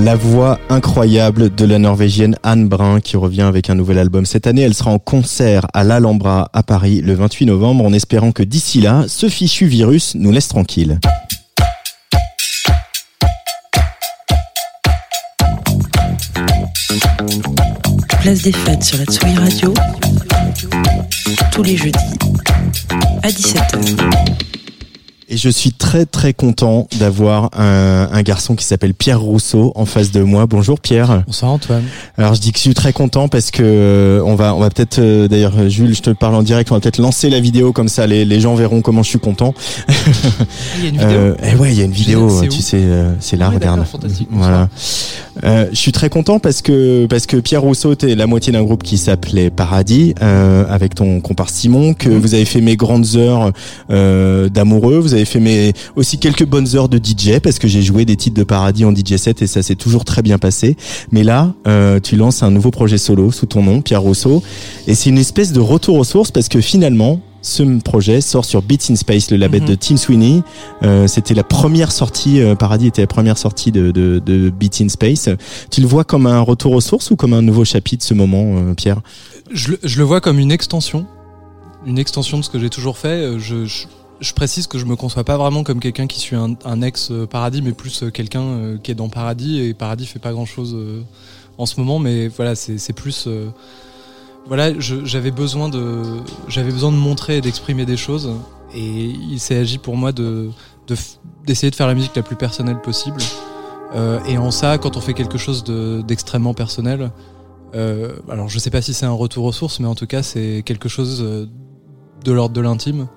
La 0.08 0.16
voix 0.16 0.58
incroyable 0.70 1.54
de 1.54 1.66
la 1.66 1.80
Norvégienne 1.80 2.38
Anne 2.42 2.70
Brun 2.70 3.02
qui 3.02 3.18
revient 3.18 3.42
avec 3.42 3.70
un 3.70 3.76
nouvel 3.76 4.00
album. 4.00 4.26
Cette 4.26 4.48
année, 4.48 4.62
elle 4.62 4.74
sera 4.74 4.90
en 4.90 5.00
concert 5.00 5.68
à 5.74 5.84
l'Alhambra 5.84 6.50
à 6.54 6.64
Paris 6.64 7.02
le 7.02 7.14
28 7.14 7.48
novembre 7.48 7.84
en 7.84 7.92
espérant 7.92 8.32
que 8.32 8.42
d'ici 8.42 8.80
là, 8.80 9.04
ce 9.10 9.28
fichu 9.28 9.66
virus 9.66 10.16
nous 10.16 10.32
laisse 10.32 10.48
tranquille. 10.48 11.02
Place 18.22 18.44
des 18.44 18.54
fêtes 18.54 18.86
sur 18.86 19.00
la 19.00 19.04
Tsugi 19.04 19.36
Radio. 19.36 19.74
Tous 21.52 21.64
les 21.64 21.76
jeudis 21.76 22.00
à 23.24 23.28
17h. 23.28 24.47
Et 25.30 25.36
je 25.36 25.50
suis 25.50 25.74
très 25.74 26.06
très 26.06 26.32
content 26.34 26.88
d'avoir 27.00 27.50
un, 27.60 28.08
un 28.14 28.22
garçon 28.22 28.56
qui 28.56 28.64
s'appelle 28.64 28.94
Pierre 28.94 29.20
Rousseau 29.20 29.74
en 29.76 29.84
face 29.86 30.14
de 30.14 30.22
moi. 30.22 30.46
Bonjour 30.46 30.80
Pierre. 30.80 31.24
Bonsoir 31.28 31.52
Antoine. 31.52 31.84
Alors 32.18 32.34
je 32.34 32.40
dis 32.40 32.54
que 32.54 32.58
je 32.58 32.62
suis 32.62 32.74
très 32.74 32.94
content 32.94 33.28
parce 33.28 33.52
que 33.52 33.62
euh, 33.62 34.22
on 34.26 34.36
va 34.36 34.56
on 34.56 34.60
va 34.60 34.70
peut-être 34.70 35.00
euh, 35.00 35.28
d'ailleurs 35.28 35.68
Jules 35.68 35.94
je 35.94 36.02
te 36.02 36.12
parle 36.12 36.34
en 36.36 36.44
direct 36.44 36.72
on 36.72 36.76
va 36.76 36.80
peut-être 36.80 37.00
lancer 37.00 37.30
la 37.30 37.42
vidéo 37.42 37.74
comme 37.74 37.90
ça 37.90 38.08
les, 38.08 38.24
les 38.24 38.40
gens 38.40 38.56
verront 38.56 38.80
comment 38.82 39.04
je 39.04 39.10
suis 39.10 39.20
content. 39.20 39.54
Il 40.78 40.84
y 40.84 40.86
a 40.86 40.90
une 40.92 40.98
vidéo. 40.98 41.10
Euh, 41.10 41.36
eh 41.44 41.56
ouais 41.56 41.74
il 41.74 41.78
y 41.78 41.82
a 41.82 41.86
une 41.86 41.92
vidéo 41.92 42.42
tu 42.50 42.62
sais 42.62 42.82
c'est 43.20 43.36
là 43.36 43.50
ouais, 43.50 43.56
regarde. 43.56 43.84
Voilà. 44.32 44.70
Euh, 45.44 45.68
je 45.72 45.76
suis 45.76 45.92
très 45.92 46.10
content 46.10 46.40
parce 46.40 46.62
que 46.62 47.06
parce 47.08 47.26
que 47.26 47.36
Pierre 47.36 47.62
Rousseau 47.64 47.96
t'es 47.96 48.16
la 48.16 48.28
moitié 48.28 48.54
d'un 48.54 48.64
groupe 48.64 48.82
qui 48.82 48.98
s'appelait 48.98 49.50
Paradis 49.50 50.16
euh, 50.22 50.64
avec 50.70 50.96
ton 50.96 51.20
comparse 51.20 51.52
Simon 51.54 51.94
que 51.94 52.08
Mhm. 52.08 52.18
vous 52.20 52.34
avez 52.34 52.46
fait 52.46 52.62
mes 52.62 52.78
grandes 52.78 53.18
heures 53.18 53.52
euh, 53.92 54.48
d'amoureux 54.48 54.98
vous 55.00 55.14
avez 55.14 55.17
fait 55.26 55.40
mes 55.40 55.74
aussi 55.96 56.18
quelques 56.18 56.46
bonnes 56.46 56.76
heures 56.76 56.90
de 56.90 56.98
DJ 56.98 57.40
parce 57.42 57.60
que 57.60 57.68
j'ai 57.68 57.82
joué 57.82 58.06
des 58.06 58.16
titres 58.16 58.38
de 58.38 58.44
Paradis 58.44 58.86
en 58.86 58.94
DJ 58.94 59.16
set 59.18 59.42
et 59.42 59.48
ça 59.48 59.62
s'est 59.64 59.76
toujours 59.76 60.06
très 60.06 60.22
bien 60.22 60.38
passé 60.38 60.76
mais 61.12 61.24
là 61.24 61.54
euh, 61.68 62.00
tu 62.00 62.16
lances 62.16 62.44
un 62.44 62.52
nouveau 62.52 62.72
projet 62.72 62.98
solo 62.98 63.32
sous 63.32 63.46
ton 63.46 63.64
nom 63.64 63.82
Pierre 63.82 64.02
Rousseau 64.02 64.44
et 64.88 64.96
c'est 64.96 65.10
une 65.10 65.18
espèce 65.18 65.52
de 65.54 65.60
retour 65.60 65.96
aux 65.98 66.04
sources 66.04 66.32
parce 66.32 66.48
que 66.50 66.62
finalement 66.62 67.22
ce 67.44 67.64
projet 67.80 68.20
sort 68.20 68.44
sur 68.44 68.62
Beats 68.62 68.90
in 68.90 68.96
Space, 68.98 69.32
le 69.32 69.38
label 69.38 69.62
Mhm. 69.62 69.68
de 69.70 69.76
Tim 69.76 69.96
Sweeney. 69.96 70.42
Euh, 70.84 71.08
C'était 71.08 71.34
la 71.36 71.44
première 71.46 71.94
sortie, 71.94 72.42
euh, 72.42 72.56
Paradis 72.56 72.88
était 72.88 73.04
la 73.04 73.08
première 73.08 73.38
sortie 73.38 73.72
de, 73.72 73.92
de, 73.92 74.20
de 74.20 74.50
Beats 74.50 74.82
in 74.84 74.90
Space. 74.90 75.30
Tu 75.72 75.80
le 75.80 75.88
vois 75.88 76.04
comme 76.04 76.26
un 76.26 76.42
retour 76.42 76.74
aux 76.74 76.82
sources 76.82 77.10
ou 77.10 77.16
comme 77.16 77.32
un 77.32 77.42
nouveau 77.44 77.64
chapitre 77.64 78.04
ce 78.04 78.14
moment, 78.14 78.58
euh, 78.58 78.74
Pierre? 78.74 79.00
Je, 79.52 79.70
le- 79.70 79.80
je 79.82 79.98
le 80.00 80.04
vois 80.04 80.20
comme 80.20 80.40
une 80.40 80.52
extension, 80.52 81.06
une 81.86 82.00
extension 82.00 82.38
de 82.38 82.44
ce 82.44 82.50
que 82.50 82.60
j'ai 82.60 82.70
toujours 82.70 82.98
fait. 82.98 83.40
Je, 83.40 83.64
je, 83.66 83.86
je 84.20 84.34
précise 84.34 84.68
que 84.68 84.78
je 84.78 84.86
me 84.86 84.96
conçois 84.96 85.24
pas 85.24 85.38
vraiment 85.38 85.64
comme 85.64 85.80
quelqu'un 85.80 86.08
qui 86.08 86.20
suit 86.20 86.36
un, 86.36 86.82
ex 86.82 87.12
euh, 87.12 87.26
paradis, 87.26 87.62
mais 87.62 87.72
plus 87.72 88.04
euh, 88.04 88.10
quelqu'un 88.10 88.42
euh, 88.42 88.78
qui 88.78 88.92
est 88.92 88.96
dans 88.96 89.10
paradis 89.10 89.60
et 89.60 89.74
paradis 89.74 90.06
fait 90.06 90.20
pas 90.20 90.32
grand 90.32 90.46
chose 90.46 90.76
en 91.58 91.66
ce 91.66 91.80
moment, 91.80 92.00
mais 92.00 92.28
voilà, 92.28 92.56
c'est 92.56 92.94
plus 92.94 93.28
voilà, 94.48 94.80
j'avais 94.80 95.32
besoin 95.32 95.70
de 95.70 96.04
j'avais 96.48 96.72
besoin 96.72 96.92
de 96.92 96.98
montrer 96.98 97.38
et 97.38 97.42
d'exprimer 97.42 97.86
des 97.86 97.98
choses 97.98 98.32
et 98.74 99.06
il 99.06 99.40
s'est 99.40 99.58
agi 99.58 99.78
pour 99.78 99.98
moi 99.98 100.12
de 100.12 100.50
d'essayer 101.46 101.70
de 101.70 101.76
faire 101.76 101.88
la 101.88 101.96
musique 101.96 102.16
la 102.16 102.24
plus 102.24 102.36
personnelle 102.36 102.80
possible. 102.80 103.18
Et 104.28 104.38
en 104.38 104.52
ça, 104.52 104.78
quand 104.78 104.98
on 104.98 105.02
fait 105.02 105.14
quelque 105.14 105.38
chose 105.38 105.64
de- 105.64 106.02
d'extrêmement 106.02 106.54
personnel, 106.54 107.12
alors 107.74 108.48
je 108.48 108.60
sais 108.60 108.70
pas 108.70 108.82
si 108.82 108.94
c'est 108.94 109.06
un 109.06 109.12
retour 109.12 109.46
aux 109.46 109.52
sources, 109.52 109.80
mais 109.80 109.88
en 109.88 109.96
tout 109.96 110.08
cas 110.08 110.24
c'est 110.24 110.62
quelque 110.64 110.88
chose 110.88 111.20
de 112.24 112.32
l'ordre 112.32 112.54
de 112.54 112.62
l'intime. 112.62 113.08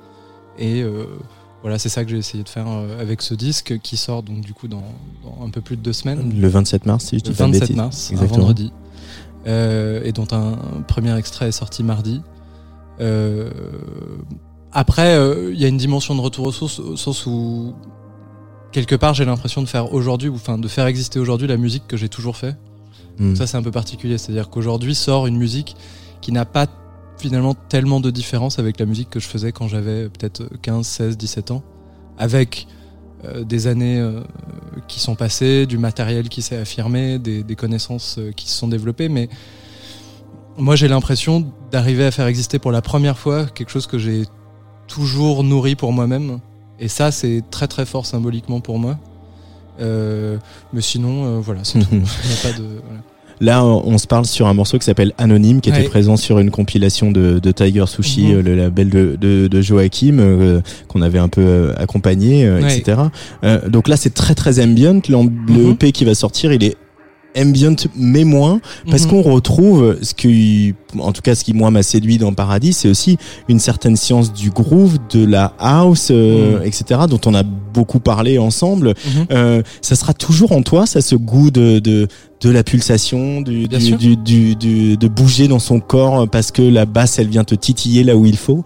Et 0.60 0.82
euh, 0.82 1.06
voilà, 1.62 1.78
c'est 1.78 1.88
ça 1.88 2.04
que 2.04 2.10
j'ai 2.10 2.18
essayé 2.18 2.44
de 2.44 2.48
faire 2.48 2.68
euh, 2.68 3.00
avec 3.00 3.22
ce 3.22 3.34
disque 3.34 3.78
qui 3.82 3.96
sort 3.96 4.22
donc 4.22 4.42
du 4.42 4.54
coup 4.54 4.68
dans, 4.68 4.84
dans 5.24 5.44
un 5.44 5.50
peu 5.50 5.60
plus 5.60 5.76
de 5.76 5.82
deux 5.82 5.92
semaines. 5.92 6.38
Le 6.38 6.48
27 6.48 6.86
mars, 6.86 7.06
si 7.06 7.18
je 7.18 7.24
Le 7.24 7.30
dis 7.30 7.30
de 7.30 7.34
27 7.34 7.60
bêtises. 7.60 7.76
mars, 7.76 8.12
un 8.14 8.24
vendredi. 8.24 8.72
Euh, 9.46 10.02
et 10.04 10.12
dont 10.12 10.26
un, 10.32 10.52
un 10.52 10.82
premier 10.86 11.16
extrait 11.16 11.48
est 11.48 11.52
sorti 11.52 11.82
mardi. 11.82 12.20
Euh, 13.00 13.50
après, 14.72 15.14
euh, 15.14 15.50
il 15.52 15.60
y 15.60 15.64
a 15.64 15.68
une 15.68 15.78
dimension 15.78 16.14
de 16.14 16.20
retour 16.20 16.46
aux 16.46 16.52
sources, 16.52 16.78
au 16.78 16.96
sens 16.96 17.26
où 17.26 17.74
quelque 18.72 18.94
part 18.94 19.14
j'ai 19.14 19.24
l'impression 19.24 19.62
de 19.62 19.66
faire 19.66 19.92
aujourd'hui, 19.92 20.28
ou 20.28 20.34
enfin 20.34 20.58
de 20.58 20.68
faire 20.68 20.86
exister 20.86 21.18
aujourd'hui 21.18 21.48
la 21.48 21.56
musique 21.56 21.86
que 21.88 21.96
j'ai 21.96 22.08
toujours 22.08 22.36
fait. 22.36 22.56
Hmm. 23.18 23.34
Ça 23.34 23.46
c'est 23.46 23.56
un 23.56 23.62
peu 23.62 23.70
particulier, 23.72 24.18
c'est-à-dire 24.18 24.50
qu'aujourd'hui 24.50 24.94
sort 24.94 25.26
une 25.26 25.36
musique 25.36 25.76
qui 26.20 26.32
n'a 26.32 26.44
pas 26.44 26.66
finalement 27.20 27.54
tellement 27.54 28.00
de 28.00 28.10
différence 28.10 28.58
avec 28.58 28.80
la 28.80 28.86
musique 28.86 29.10
que 29.10 29.20
je 29.20 29.28
faisais 29.28 29.52
quand 29.52 29.68
j'avais 29.68 30.08
peut-être 30.08 30.44
15, 30.62 30.86
16, 30.86 31.16
17 31.18 31.50
ans, 31.50 31.62
avec 32.18 32.66
euh, 33.24 33.44
des 33.44 33.66
années 33.66 33.98
euh, 33.98 34.20
qui 34.88 35.00
sont 35.00 35.14
passées, 35.14 35.66
du 35.66 35.78
matériel 35.78 36.28
qui 36.28 36.42
s'est 36.42 36.56
affirmé, 36.56 37.18
des, 37.18 37.42
des 37.42 37.56
connaissances 37.56 38.16
euh, 38.18 38.32
qui 38.32 38.48
se 38.48 38.56
sont 38.56 38.68
développées, 38.68 39.08
mais 39.08 39.28
moi 40.56 40.74
j'ai 40.76 40.88
l'impression 40.88 41.52
d'arriver 41.70 42.04
à 42.04 42.10
faire 42.10 42.26
exister 42.26 42.58
pour 42.58 42.72
la 42.72 42.82
première 42.82 43.18
fois 43.18 43.46
quelque 43.46 43.70
chose 43.70 43.86
que 43.86 43.98
j'ai 43.98 44.24
toujours 44.88 45.44
nourri 45.44 45.76
pour 45.76 45.92
moi-même, 45.92 46.40
et 46.78 46.88
ça 46.88 47.12
c'est 47.12 47.42
très 47.50 47.68
très 47.68 47.84
fort 47.84 48.06
symboliquement 48.06 48.60
pour 48.60 48.78
moi. 48.78 48.98
Mais 49.78 50.82
sinon, 50.82 51.40
voilà, 51.40 51.64
c'est 51.64 51.78
tout. 51.78 51.88
Il 51.90 52.32
a 52.32 52.52
pas 52.52 52.58
de. 52.58 52.64
voilà. 52.84 53.00
Là, 53.40 53.64
on 53.64 53.96
se 53.96 54.06
parle 54.06 54.26
sur 54.26 54.46
un 54.48 54.54
morceau 54.54 54.78
qui 54.78 54.84
s'appelle 54.84 55.12
Anonyme, 55.16 55.62
qui 55.62 55.70
était 55.70 55.84
présent 55.84 56.16
sur 56.18 56.38
une 56.40 56.50
compilation 56.50 57.10
de, 57.10 57.38
de 57.38 57.50
Tiger 57.52 57.86
Sushi, 57.86 58.26
Mhm. 58.26 58.34
euh, 58.36 58.42
le 58.42 58.54
label 58.54 58.90
de, 58.90 59.16
de, 59.18 59.46
de 59.48 59.60
Joachim, 59.62 60.18
euh, 60.18 60.60
qu'on 60.88 61.00
avait 61.00 61.18
un 61.18 61.28
peu 61.28 61.40
euh, 61.40 61.72
accompagné, 61.78 62.46
euh, 62.46 62.60
Ouais. 62.60 62.76
etc. 62.76 63.00
Euh, 63.44 63.66
donc 63.68 63.88
là, 63.88 63.96
c'est 63.96 64.12
très 64.12 64.34
très 64.34 64.62
ambient. 64.62 65.00
Le, 65.08 65.16
le 65.54 65.62
Mhm. 65.64 65.70
EP 65.70 65.92
qui 65.92 66.04
va 66.04 66.14
sortir, 66.14 66.52
il 66.52 66.62
est 66.64 66.76
ambient 67.38 67.76
mais 67.96 68.24
moins 68.24 68.60
parce 68.90 69.04
Mhm. 69.04 69.10
qu'on 69.10 69.22
retrouve 69.22 69.98
ce 70.02 70.14
qui 70.14 70.74
en 70.98 71.12
tout 71.12 71.22
cas 71.22 71.34
ce 71.34 71.44
qui 71.44 71.52
moi 71.54 71.70
m'a 71.70 71.82
séduit 71.82 72.18
dans 72.18 72.32
Paradis 72.32 72.72
c'est 72.72 72.88
aussi 72.88 73.16
une 73.48 73.60
certaine 73.60 73.96
science 73.96 74.32
du 74.32 74.50
groove 74.50 74.98
de 75.10 75.24
la 75.24 75.54
house 75.58 76.08
euh, 76.10 76.58
Mhm. 76.60 76.66
etc 76.66 77.00
dont 77.08 77.20
on 77.26 77.34
a 77.34 77.42
beaucoup 77.42 78.00
parlé 78.00 78.38
ensemble 78.38 78.88
Mhm. 79.04 79.26
euh, 79.30 79.62
ça 79.82 79.94
sera 79.94 80.12
toujours 80.14 80.52
en 80.52 80.62
toi 80.62 80.86
ça 80.86 81.00
ce 81.00 81.14
goût 81.14 81.50
de 81.50 81.78
de, 81.78 82.08
de 82.40 82.48
la 82.50 82.64
pulsation 82.64 83.42
du, 83.42 83.68
du, 83.68 83.96
du, 83.96 84.16
du, 84.16 84.56
du- 84.56 84.96
de 84.96 85.08
bouger 85.08 85.46
dans 85.46 85.58
son 85.58 85.78
corps 85.78 86.26
parce 86.28 86.50
que 86.50 86.62
la 86.62 86.86
basse 86.86 87.18
elle 87.18 87.28
vient 87.28 87.44
te 87.44 87.54
titiller 87.54 88.02
là 88.02 88.16
où 88.16 88.24
il 88.24 88.38
faut. 88.38 88.64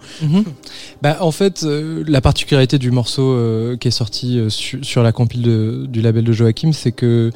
Bah, 1.01 1.17
en 1.19 1.31
fait, 1.31 1.63
euh, 1.63 2.01
la 2.07 2.21
particularité 2.21 2.77
du 2.77 2.89
morceau 2.91 3.33
euh, 3.33 3.75
qui 3.75 3.89
est 3.89 3.91
sorti 3.91 4.39
euh, 4.39 4.49
su- 4.49 4.79
sur 4.81 5.03
la 5.03 5.11
compile 5.11 5.41
de- 5.41 5.85
du 5.89 6.01
label 6.01 6.23
de 6.23 6.31
Joachim, 6.31 6.71
c'est 6.71 6.93
que 6.93 7.31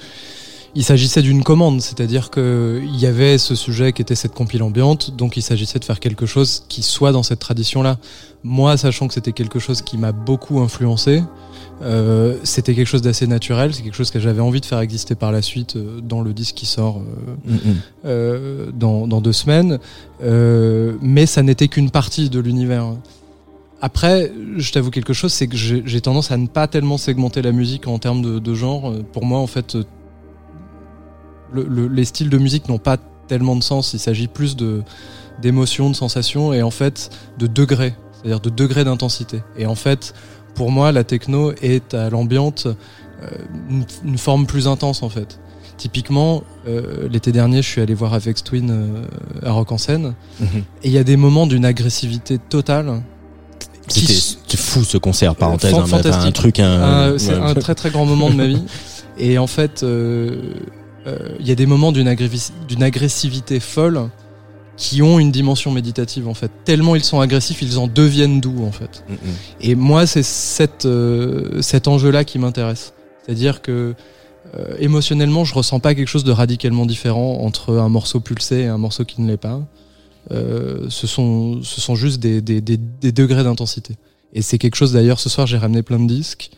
il 0.76 0.84
s'agissait 0.84 1.22
d'une 1.22 1.44
commande, 1.44 1.82
c'est-à-dire 1.82 2.30
que 2.30 2.82
il 2.84 3.00
y 3.00 3.06
avait 3.06 3.38
ce 3.38 3.56
sujet 3.56 3.92
qui 3.92 4.02
était 4.02 4.16
cette 4.16 4.34
compile 4.34 4.64
ambiante, 4.64 5.16
donc 5.16 5.36
il 5.36 5.42
s'agissait 5.42 5.80
de 5.80 5.86
faire 5.86 6.00
quelque 6.00 6.26
chose 6.26 6.64
qui 6.70 6.84
soit 6.84 7.12
dans 7.12 7.24
cette 7.24 7.40
tradition-là. 7.40 7.98
Moi, 8.44 8.78
sachant 8.78 9.08
que 9.08 9.14
c'était 9.14 9.32
quelque 9.34 9.60
chose 9.60 9.82
qui 9.82 9.98
m'a 9.98 10.12
beaucoup 10.12 10.60
influencé, 10.60 11.24
euh, 11.82 12.38
c'était 12.44 12.76
quelque 12.76 12.88
chose 12.88 13.02
d'assez 13.02 13.26
naturel, 13.26 13.74
c'est 13.74 13.82
quelque 13.82 13.96
chose 13.96 14.12
que 14.12 14.20
j'avais 14.20 14.42
envie 14.42 14.62
de 14.62 14.66
faire 14.66 14.80
exister 14.80 15.16
par 15.16 15.32
la 15.32 15.42
suite 15.42 15.76
euh, 15.76 16.02
dans 16.02 16.22
le 16.22 16.34
disque 16.34 16.56
qui 16.56 16.66
sort 16.66 17.02
euh, 17.50 17.54
euh, 18.06 18.72
dans, 18.74 19.08
dans 19.08 19.22
deux 19.22 19.34
semaines, 19.34 19.80
mais 20.22 21.26
ça 21.26 21.42
n'était 21.42 21.68
qu'une 21.68 21.90
partie 21.90 22.30
de 22.30 22.40
l'univers. 22.40 22.86
Après, 23.82 24.32
je 24.58 24.72
t'avoue 24.74 24.92
quelque 24.92 25.14
chose, 25.14 25.32
c'est 25.32 25.48
que 25.48 25.56
j'ai 25.56 26.02
tendance 26.02 26.32
à 26.32 26.38
ne 26.38 26.48
pas 26.48 26.68
tellement 26.68 26.98
segmenter 26.98 27.42
la 27.42 27.54
musique 27.54 27.88
en 27.88 27.98
termes 27.98 28.22
de, 28.22 28.38
de 28.40 28.54
genre. 28.54 28.94
Pour 29.14 29.24
moi, 29.26 29.40
en 29.40 29.48
fait, 29.48 29.78
le- 31.54 31.64
le- 31.68 31.88
les 31.88 32.06
styles 32.06 32.30
de 32.30 32.38
musique 32.38 32.68
n'ont 32.70 32.78
pas 32.80 32.98
tellement 33.28 33.56
de 33.56 33.64
sens. 33.64 33.94
Il 33.94 34.00
s'agit 34.00 34.28
plus 34.28 34.56
de 34.56 34.82
d'émotions, 35.42 35.90
de 35.90 35.96
sensations 35.96 36.52
et 36.52 36.62
en 36.62 36.72
fait 36.72 37.10
de 37.38 37.48
degrés, 37.48 37.94
c'est-à-dire 38.14 38.42
de 38.42 38.50
degrés 38.50 38.84
d'intensité. 38.84 39.42
Et 39.58 39.66
en 39.66 39.76
fait, 39.76 40.14
pour 40.54 40.70
moi, 40.72 40.92
la 40.92 41.04
techno 41.06 41.54
est 41.62 41.94
à 41.94 42.10
l'ambiante 42.10 42.68
euh, 42.68 43.28
une, 43.70 43.86
une 44.06 44.18
forme 44.18 44.46
plus 44.46 44.68
intense 44.68 45.02
en 45.04 45.10
fait. 45.10 45.40
Typiquement, 45.78 46.44
euh, 46.68 47.08
l'été 47.10 47.32
dernier, 47.32 47.62
je 47.62 47.68
suis 47.70 47.80
allé 47.82 47.94
voir 47.94 48.14
Avex 48.14 48.44
Twin 48.44 48.70
euh, 48.70 49.04
à 49.48 49.52
Rock 49.52 49.72
en 49.72 49.78
Seine, 49.78 50.14
Mhm. 50.42 50.48
et 50.84 50.88
il 50.90 50.92
y 50.92 50.98
a 50.98 51.06
des 51.06 51.16
moments 51.16 51.48
d'une 51.48 51.64
agressivité 51.64 52.38
totale. 52.38 53.02
c'était 53.88 54.58
fou 54.58 54.84
ce 54.84 54.98
concert 54.98 55.36
parenthèse 55.36 55.72
Fan- 55.72 55.80
hein, 55.80 55.84
un 55.84 55.88
fantastique. 55.88 56.36
truc 56.36 56.60
un, 56.60 56.66
Euh, 56.66 57.18
c'est 57.18 57.34
ouais. 57.34 57.40
un 57.42 57.54
très 57.56 57.76
très 57.76 57.90
grand 57.92 58.06
moment 58.06 58.30
de 58.30 58.36
ma 58.36 58.46
vie. 58.48 58.62
Et 59.18 59.38
en 59.38 59.48
fait, 59.48 59.84
euh, 59.84 59.88
euh, 59.88 60.54
il 61.40 61.48
y 61.48 61.52
a 61.52 61.56
des 61.56 61.66
moments 61.66 61.92
d'une 61.92 62.08
agressi- 62.08 62.52
d'une 62.68 62.84
agressivité 62.84 63.60
folle 63.60 64.10
qui 64.78 65.02
ont 65.02 65.20
une 65.20 65.32
dimension 65.32 65.72
méditative 65.72 66.28
en 66.28 66.34
fait. 66.34 66.52
Tellement 66.64 66.96
ils 66.96 67.04
sont 67.04 67.20
agressifs, 67.20 67.62
ils 67.62 67.78
en 67.80 67.88
deviennent 67.88 68.40
doux 68.40 68.64
en 68.64 68.72
fait. 68.72 69.04
Mhm. 69.10 69.18
Et 69.62 69.76
moi, 69.76 70.08
c'est 70.08 70.24
cette, 70.24 70.86
euh, 70.86 71.62
cet 71.62 71.88
enjeu-là 71.88 72.24
qui 72.24 72.40
m'intéresse. 72.40 72.94
C'est-à-dire 73.26 73.62
que 73.62 73.94
euh, 74.58 74.76
émotionnellement, 74.80 75.44
je 75.44 75.54
ressens 75.54 75.80
pas 75.80 75.94
quelque 75.96 76.08
chose 76.08 76.24
de 76.24 76.32
radicalement 76.32 76.86
différent 76.86 77.40
entre 77.42 77.78
un 77.78 77.90
morceau 77.90 78.20
pulsé 78.20 78.62
et 78.62 78.68
un 78.68 78.78
morceau 78.78 79.04
qui 79.06 79.22
ne 79.22 79.28
l'est 79.28 79.38
pas. 79.38 79.60
Euh, 80.32 80.86
ce, 80.90 81.08
sont, 81.08 81.62
ce 81.64 81.82
sont 81.82 81.96
juste 81.96 82.20
des, 82.20 82.42
des, 82.42 82.62
des, 82.62 82.78
des 82.78 83.12
degrés 83.12 83.44
d'intensité. 83.44 83.96
Et 84.34 84.42
c'est 84.42 84.58
quelque 84.58 84.76
chose 84.76 84.94
d'ailleurs, 84.94 85.20
ce 85.20 85.28
soir 85.30 85.46
j'ai 85.48 85.58
ramené 85.58 85.82
plein 85.84 86.00
de 86.00 86.08
disques. 86.08 86.52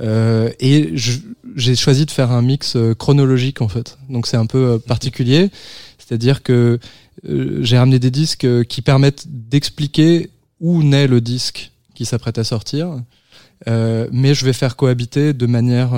Euh, 0.00 0.50
et 0.58 0.94
j'ai 1.54 1.76
choisi 1.76 2.06
de 2.06 2.10
faire 2.10 2.30
un 2.30 2.42
mix 2.42 2.76
euh, 2.76 2.94
chronologique 2.94 3.60
en 3.60 3.68
fait. 3.68 3.98
Donc 4.08 4.26
c'est 4.26 4.36
un 4.36 4.46
peu 4.46 4.58
euh, 4.58 4.78
particulier, 4.78 5.50
c'est-à-dire 5.98 6.42
que 6.42 6.78
euh, 7.28 7.58
j'ai 7.62 7.78
ramené 7.78 7.98
des 7.98 8.10
disques 8.10 8.46
qui 8.64 8.82
permettent 8.82 9.26
d'expliquer 9.28 10.30
où 10.60 10.82
naît 10.82 11.06
le 11.06 11.20
disque 11.20 11.72
qui 11.94 12.04
s'apprête 12.04 12.38
à 12.38 12.44
sortir. 12.44 13.02
Euh, 13.68 14.08
mais 14.10 14.34
je 14.34 14.44
vais 14.44 14.52
faire 14.52 14.74
cohabiter 14.74 15.34
de 15.34 15.46
manière 15.46 15.90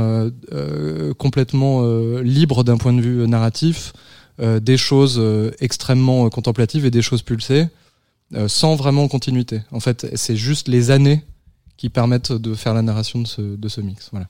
complètement 1.16 1.82
libre 2.20 2.62
d'un 2.62 2.76
point 2.76 2.92
de 2.92 3.00
vue 3.00 3.26
narratif 3.26 3.94
des 4.38 4.76
choses 4.76 5.22
extrêmement 5.60 6.28
contemplatives 6.28 6.84
et 6.84 6.90
des 6.90 7.00
choses 7.00 7.22
pulsées 7.22 7.68
sans 8.48 8.74
vraiment 8.74 9.08
continuité. 9.08 9.62
En 9.70 9.80
fait, 9.80 10.06
c'est 10.14 10.36
juste 10.36 10.68
les 10.68 10.90
années 10.90 11.22
qui 11.84 11.90
permettent 11.90 12.32
de 12.32 12.54
faire 12.54 12.72
la 12.72 12.80
narration 12.80 13.20
de 13.20 13.26
ce, 13.26 13.42
de 13.42 13.68
ce 13.68 13.82
mix. 13.82 14.08
Voilà. 14.10 14.26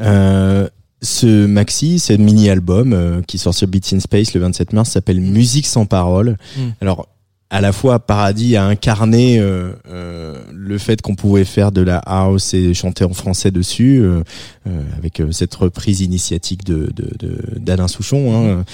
Euh, 0.00 0.68
ce 1.00 1.46
maxi, 1.46 2.00
ce 2.00 2.12
mini-album 2.12 2.92
euh, 2.92 3.22
qui 3.22 3.38
sort 3.38 3.54
sur 3.54 3.68
Beats 3.68 3.94
in 3.94 4.00
Space 4.00 4.34
le 4.34 4.40
27 4.40 4.72
mars 4.72 4.90
s'appelle 4.90 5.20
Musique 5.20 5.68
sans 5.68 5.86
parole. 5.86 6.36
Mm. 6.56 6.60
Alors, 6.80 7.06
à 7.52 7.60
la 7.60 7.72
fois, 7.72 7.98
Paradis 8.00 8.56
a 8.56 8.64
incarné 8.64 9.38
euh, 9.38 9.72
euh, 9.90 10.34
le 10.52 10.78
fait 10.78 11.02
qu'on 11.02 11.14
pouvait 11.14 11.44
faire 11.44 11.70
de 11.70 11.82
la 11.82 11.98
house 11.98 12.54
et 12.54 12.72
chanter 12.74 13.04
en 13.04 13.12
français 13.12 13.50
dessus, 13.50 13.98
euh, 14.02 14.22
euh, 14.66 14.82
avec 14.96 15.20
euh, 15.20 15.30
cette 15.32 15.54
reprise 15.54 16.00
initiatique 16.00 16.64
de 16.64 16.90
de- 16.96 17.10
de- 17.18 17.58
d'Alain 17.60 17.88
Souchon, 17.88 18.34
hein, 18.34 18.64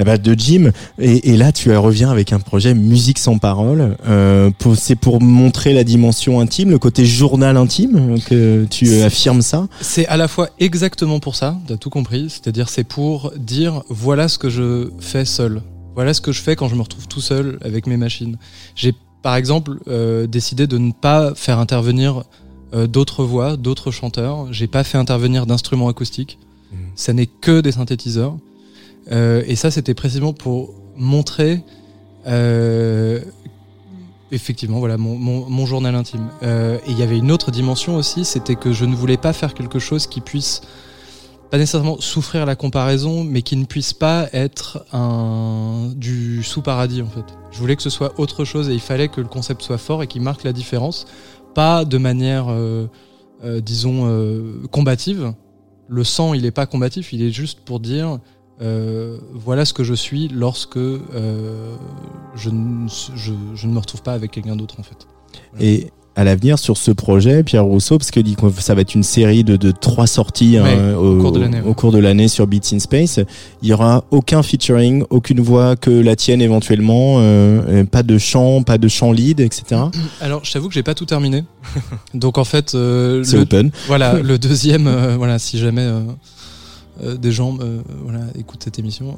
euh, 0.00 0.04
bah, 0.04 0.16
de 0.16 0.34
Jim. 0.36 0.70
Et, 0.98 1.30
et 1.32 1.36
là, 1.36 1.52
tu 1.52 1.70
reviens 1.76 2.10
avec 2.10 2.32
un 2.32 2.40
projet 2.40 2.72
Musique 2.74 3.18
sans 3.18 3.36
parole. 3.38 3.96
Euh, 4.08 4.50
pour- 4.58 4.76
C'est 4.76 4.96
pour 4.96 5.20
montrer 5.20 5.74
la 5.74 5.84
dimension 5.84 6.40
intime, 6.40 6.70
le 6.70 6.78
côté 6.78 7.04
journal 7.04 7.56
intime, 7.58 8.18
que 8.28 8.64
tu 8.70 9.02
affirmes 9.02 9.42
ça? 9.42 9.68
C'est 9.82 10.06
à 10.06 10.16
la 10.16 10.26
fois 10.26 10.48
exactement 10.58 11.20
pour 11.20 11.36
ça, 11.36 11.58
t'as 11.66 11.76
tout 11.76 11.90
compris, 11.90 12.30
c'est-à-dire 12.30 12.68
c'est 12.70 12.84
pour 12.84 13.32
dire 13.36 13.82
voilà 13.90 14.28
ce 14.28 14.38
que 14.38 14.48
je 14.48 14.88
fais 15.00 15.24
seul, 15.26 15.60
voilà 15.94 16.14
ce 16.14 16.20
que 16.20 16.32
je 16.32 16.40
fais 16.40 16.56
quand 16.56 16.68
je 16.68 16.74
me 16.74 16.82
retrouve 16.82 17.08
tout 17.08 17.20
seul 17.20 17.58
avec 17.62 17.86
mes 17.86 17.96
machines. 17.96 18.38
J'ai 18.74 18.94
par 19.22 19.36
exemple 19.36 19.78
euh, 19.88 20.26
décidé 20.26 20.66
de 20.66 20.78
ne 20.78 20.92
pas 20.92 21.34
faire 21.34 21.58
intervenir 21.58 22.24
euh, 22.74 22.86
d'autres 22.86 23.24
voix, 23.24 23.56
d'autres 23.56 23.90
chanteurs, 23.90 24.52
j'ai 24.52 24.66
pas 24.66 24.84
fait 24.84 24.98
intervenir 24.98 25.46
d'instruments 25.46 25.88
acoustiques, 25.88 26.38
ça 26.94 27.12
n'est 27.12 27.26
que 27.26 27.60
des 27.60 27.72
synthétiseurs. 27.72 28.36
Euh, 29.10 29.42
et 29.46 29.56
ça 29.56 29.70
c'était 29.70 29.94
précisément 29.94 30.32
pour 30.32 30.72
montrer 30.96 31.60
euh, 32.26 33.20
effectivement 34.30 34.78
voilà 34.78 34.96
mon, 34.96 35.18
mon, 35.18 35.50
mon 35.50 35.66
journal 35.66 35.94
intime. 35.94 36.28
Et 36.42 36.90
il 36.90 36.98
y 36.98 37.02
avait 37.02 37.18
une 37.18 37.30
autre 37.30 37.50
dimension 37.50 37.96
aussi, 37.96 38.24
c'était 38.24 38.54
que 38.54 38.72
je 38.72 38.84
ne 38.86 38.94
voulais 38.94 39.18
pas 39.18 39.32
faire 39.32 39.54
quelque 39.54 39.78
chose 39.78 40.06
qui 40.06 40.20
puisse 40.20 40.62
pas 41.52 41.58
nécessairement 41.58 42.00
souffrir 42.00 42.46
la 42.46 42.56
comparaison, 42.56 43.24
mais 43.24 43.42
qui 43.42 43.56
ne 43.56 43.66
puisse 43.66 43.92
pas 43.92 44.26
être 44.32 44.86
un 44.94 45.92
du 45.94 46.42
sous-paradis 46.42 47.02
en 47.02 47.08
fait. 47.08 47.26
Je 47.50 47.58
voulais 47.58 47.76
que 47.76 47.82
ce 47.82 47.90
soit 47.90 48.18
autre 48.18 48.46
chose 48.46 48.70
et 48.70 48.72
il 48.72 48.80
fallait 48.80 49.08
que 49.08 49.20
le 49.20 49.26
concept 49.26 49.60
soit 49.60 49.76
fort 49.76 50.02
et 50.02 50.06
qu'il 50.06 50.22
marque 50.22 50.44
la 50.44 50.54
différence, 50.54 51.04
pas 51.54 51.84
de 51.84 51.98
manière, 51.98 52.46
euh, 52.48 52.86
euh, 53.44 53.60
disons, 53.60 54.06
euh, 54.06 54.62
combative. 54.70 55.34
Le 55.88 56.04
sang, 56.04 56.32
il 56.32 56.46
est 56.46 56.52
pas 56.52 56.64
combatif, 56.64 57.12
il 57.12 57.20
est 57.20 57.32
juste 57.32 57.60
pour 57.60 57.80
dire 57.80 58.18
voilà 59.34 59.64
ce 59.64 59.74
que 59.74 59.84
je 59.84 59.92
suis 59.92 60.28
lorsque 60.28 60.78
je, 60.78 61.00
je 62.34 63.66
ne 63.66 63.72
me 63.72 63.78
retrouve 63.78 64.02
pas 64.02 64.14
avec 64.14 64.30
quelqu'un 64.30 64.56
d'autre 64.56 64.76
en 64.78 64.84
fait. 64.84 65.06
Et 65.60 65.90
à 66.14 66.24
l'avenir 66.24 66.58
sur 66.58 66.76
ce 66.76 66.90
projet, 66.90 67.42
Pierre 67.42 67.64
Rousseau, 67.64 67.98
parce 67.98 68.10
que 68.10 68.20
ça 68.58 68.74
va 68.74 68.82
être 68.82 68.94
une 68.94 69.02
série 69.02 69.44
de, 69.44 69.56
de 69.56 69.70
trois 69.70 70.06
sorties 70.06 70.58
Ouais, 70.60 70.74
hein, 70.74 70.94
au 70.96 71.18
cours 71.18 71.32
de 71.32 71.98
l'année, 71.98 72.22
ouais. 72.24 72.28
sur 72.28 72.46
Beats 72.46 72.72
in 72.72 72.78
Space, 72.78 73.20
il 73.62 73.68
y 73.68 73.72
aura 73.72 74.04
aucun 74.10 74.42
featuring, 74.42 75.04
aucune 75.10 75.40
voix 75.40 75.76
que 75.76 75.90
la 75.90 76.16
tienne 76.16 76.42
éventuellement, 76.42 77.16
euh, 77.18 77.84
pas 77.84 78.02
de 78.02 78.18
chant, 78.18 78.62
pas 78.62 78.78
de 78.78 78.88
chant 78.88 79.12
lead, 79.12 79.40
etc. 79.40 79.80
Alors, 80.20 80.44
je 80.44 80.52
t'avoue 80.52 80.68
que 80.68 80.74
j'ai 80.74 80.82
pas 80.82 80.94
tout 80.94 81.06
terminé. 81.06 81.44
Donc 82.14 82.38
en 82.38 82.44
fait, 82.44 82.74
euh, 82.74 83.24
C'est 83.24 83.38
open. 83.38 83.70
Voilà, 83.86 84.14
le 84.22 84.38
deuxième, 84.38 84.86
euh, 84.86 85.16
voilà, 85.16 85.38
si 85.38 85.58
jamais 85.58 85.88
des 87.02 87.32
gens, 87.32 87.56
voilà, 88.04 88.20
écoutent 88.38 88.62
cette 88.64 88.78
émission. 88.78 89.16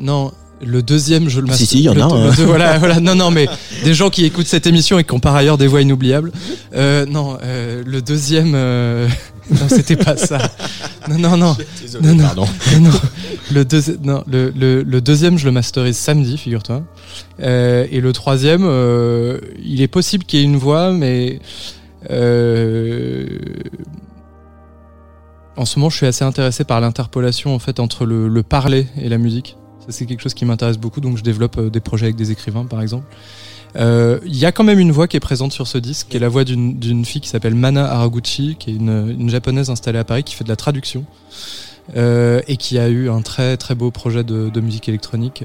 Non, 0.00 0.32
le 0.62 0.82
deuxième, 0.82 1.28
je 1.28 1.40
le 1.40 1.46
Si, 1.46 1.50
master- 1.50 1.66
si, 1.68 1.78
il 1.78 1.82
y 1.84 1.88
en 1.88 1.96
a, 2.00 2.04
hein. 2.14 2.32
deux- 2.36 2.44
voilà, 2.44 2.78
voilà, 2.80 3.00
non, 3.00 3.14
non, 3.14 3.30
mais 3.30 3.48
des 3.84 3.94
gens 3.94 4.10
qui 4.10 4.24
écoutent 4.24 4.46
cette 4.46 4.66
émission 4.66 4.98
et 4.98 5.04
qui 5.04 5.12
ont 5.12 5.20
par 5.20 5.34
ailleurs 5.34 5.58
des 5.58 5.66
voix 5.66 5.80
inoubliables. 5.82 6.32
Euh, 6.74 7.04
non, 7.06 7.36
euh, 7.42 7.82
le 7.84 8.00
deuxième, 8.02 8.52
euh, 8.54 9.08
non, 9.50 9.68
c'était 9.68 9.96
pas 9.96 10.16
ça. 10.16 10.38
Non, 11.08 11.18
non, 11.18 11.36
non. 11.36 11.56
non, 12.02 12.14
non, 12.14 12.22
pardon. 12.22 12.46
non, 12.74 12.80
non. 12.90 13.00
Le, 13.52 13.64
deuxi- 13.64 13.98
non, 14.02 14.22
le, 14.30 14.52
le, 14.56 14.82
le 14.82 15.00
deuxième, 15.00 15.36
je 15.36 15.44
le 15.46 15.52
masterise 15.52 15.96
samedi, 15.96 16.38
figure-toi. 16.38 16.82
Euh, 17.42 17.86
et 17.90 18.00
le 18.00 18.12
troisième, 18.12 18.62
euh, 18.64 19.38
il 19.64 19.82
est 19.82 19.88
possible 19.88 20.24
qu'il 20.24 20.38
y 20.38 20.42
ait 20.42 20.46
une 20.46 20.56
voix, 20.56 20.92
mais 20.92 21.40
euh, 22.10 23.26
en 25.56 25.64
ce 25.64 25.78
moment, 25.78 25.90
je 25.90 25.96
suis 25.96 26.06
assez 26.06 26.24
intéressé 26.24 26.64
par 26.64 26.80
l'interpolation 26.80 27.54
en 27.54 27.58
fait 27.58 27.78
entre 27.80 28.06
le, 28.06 28.28
le 28.28 28.42
parler 28.42 28.86
et 29.00 29.08
la 29.08 29.18
musique. 29.18 29.56
Ça, 29.84 29.88
c'est 29.90 30.06
quelque 30.06 30.22
chose 30.22 30.34
qui 30.34 30.44
m'intéresse 30.44 30.78
beaucoup, 30.78 31.00
donc 31.00 31.16
je 31.16 31.22
développe 31.22 31.58
euh, 31.58 31.70
des 31.70 31.80
projets 31.80 32.06
avec 32.06 32.16
des 32.16 32.30
écrivains, 32.30 32.64
par 32.64 32.80
exemple. 32.80 33.06
Euh, 33.76 34.20
Il 34.24 34.36
y 34.36 34.46
a 34.46 34.52
quand 34.52 34.64
même 34.64 34.78
une 34.78 34.92
voix 34.92 35.08
qui 35.08 35.16
est 35.16 35.20
présente 35.20 35.52
sur 35.52 35.66
ce 35.66 35.78
disque, 35.78 36.08
qui 36.08 36.16
est 36.16 36.20
la 36.20 36.28
voix 36.28 36.44
d'une 36.44 37.04
fille 37.04 37.20
qui 37.20 37.28
s'appelle 37.28 37.54
Mana 37.54 37.90
Haraguchi, 37.90 38.56
qui 38.58 38.70
est 38.70 38.74
une, 38.74 39.16
une 39.18 39.30
japonaise 39.30 39.70
installée 39.70 39.98
à 39.98 40.04
Paris, 40.04 40.24
qui 40.24 40.34
fait 40.34 40.44
de 40.44 40.48
la 40.48 40.56
traduction 40.56 41.04
euh, 41.96 42.40
et 42.46 42.56
qui 42.56 42.78
a 42.78 42.88
eu 42.88 43.08
un 43.08 43.22
très 43.22 43.56
très 43.56 43.74
beau 43.74 43.90
projet 43.90 44.24
de, 44.24 44.50
de 44.50 44.60
musique 44.60 44.88
électronique 44.88 45.44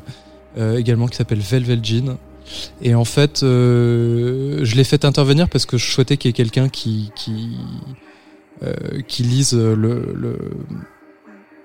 euh, 0.57 0.77
également 0.77 1.07
qui 1.07 1.15
s'appelle 1.15 1.39
Velvet 1.39 1.79
Jean. 1.81 2.17
Et 2.81 2.95
en 2.95 3.05
fait, 3.05 3.43
euh, 3.43 4.59
je 4.63 4.75
l'ai 4.75 4.83
fait 4.83 5.03
intervenir 5.03 5.49
parce 5.49 5.65
que 5.65 5.77
je 5.77 5.89
souhaitais 5.89 6.17
qu'il 6.17 6.29
y 6.29 6.31
ait 6.31 6.33
quelqu'un 6.33 6.69
qui 6.69 7.11
qui 7.15 7.57
qui 9.07 9.21
lise 9.21 9.53
le, 9.53 10.13
le 10.15 10.39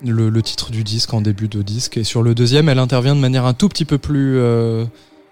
le, 0.05 0.31
le 0.31 0.43
titre 0.43 0.71
du 0.71 0.85
disque 0.85 1.15
en 1.15 1.21
début 1.21 1.49
de 1.49 1.63
disque. 1.63 1.97
Et 1.97 2.05
sur 2.05 2.23
le 2.23 2.35
deuxième, 2.35 2.69
elle 2.69 2.79
intervient 2.79 3.15
de 3.15 3.21
manière 3.21 3.47
un 3.47 3.55
tout 3.55 3.69
petit 3.69 3.85
peu 3.85 3.99
plus 3.99 4.39
euh, 4.39 4.85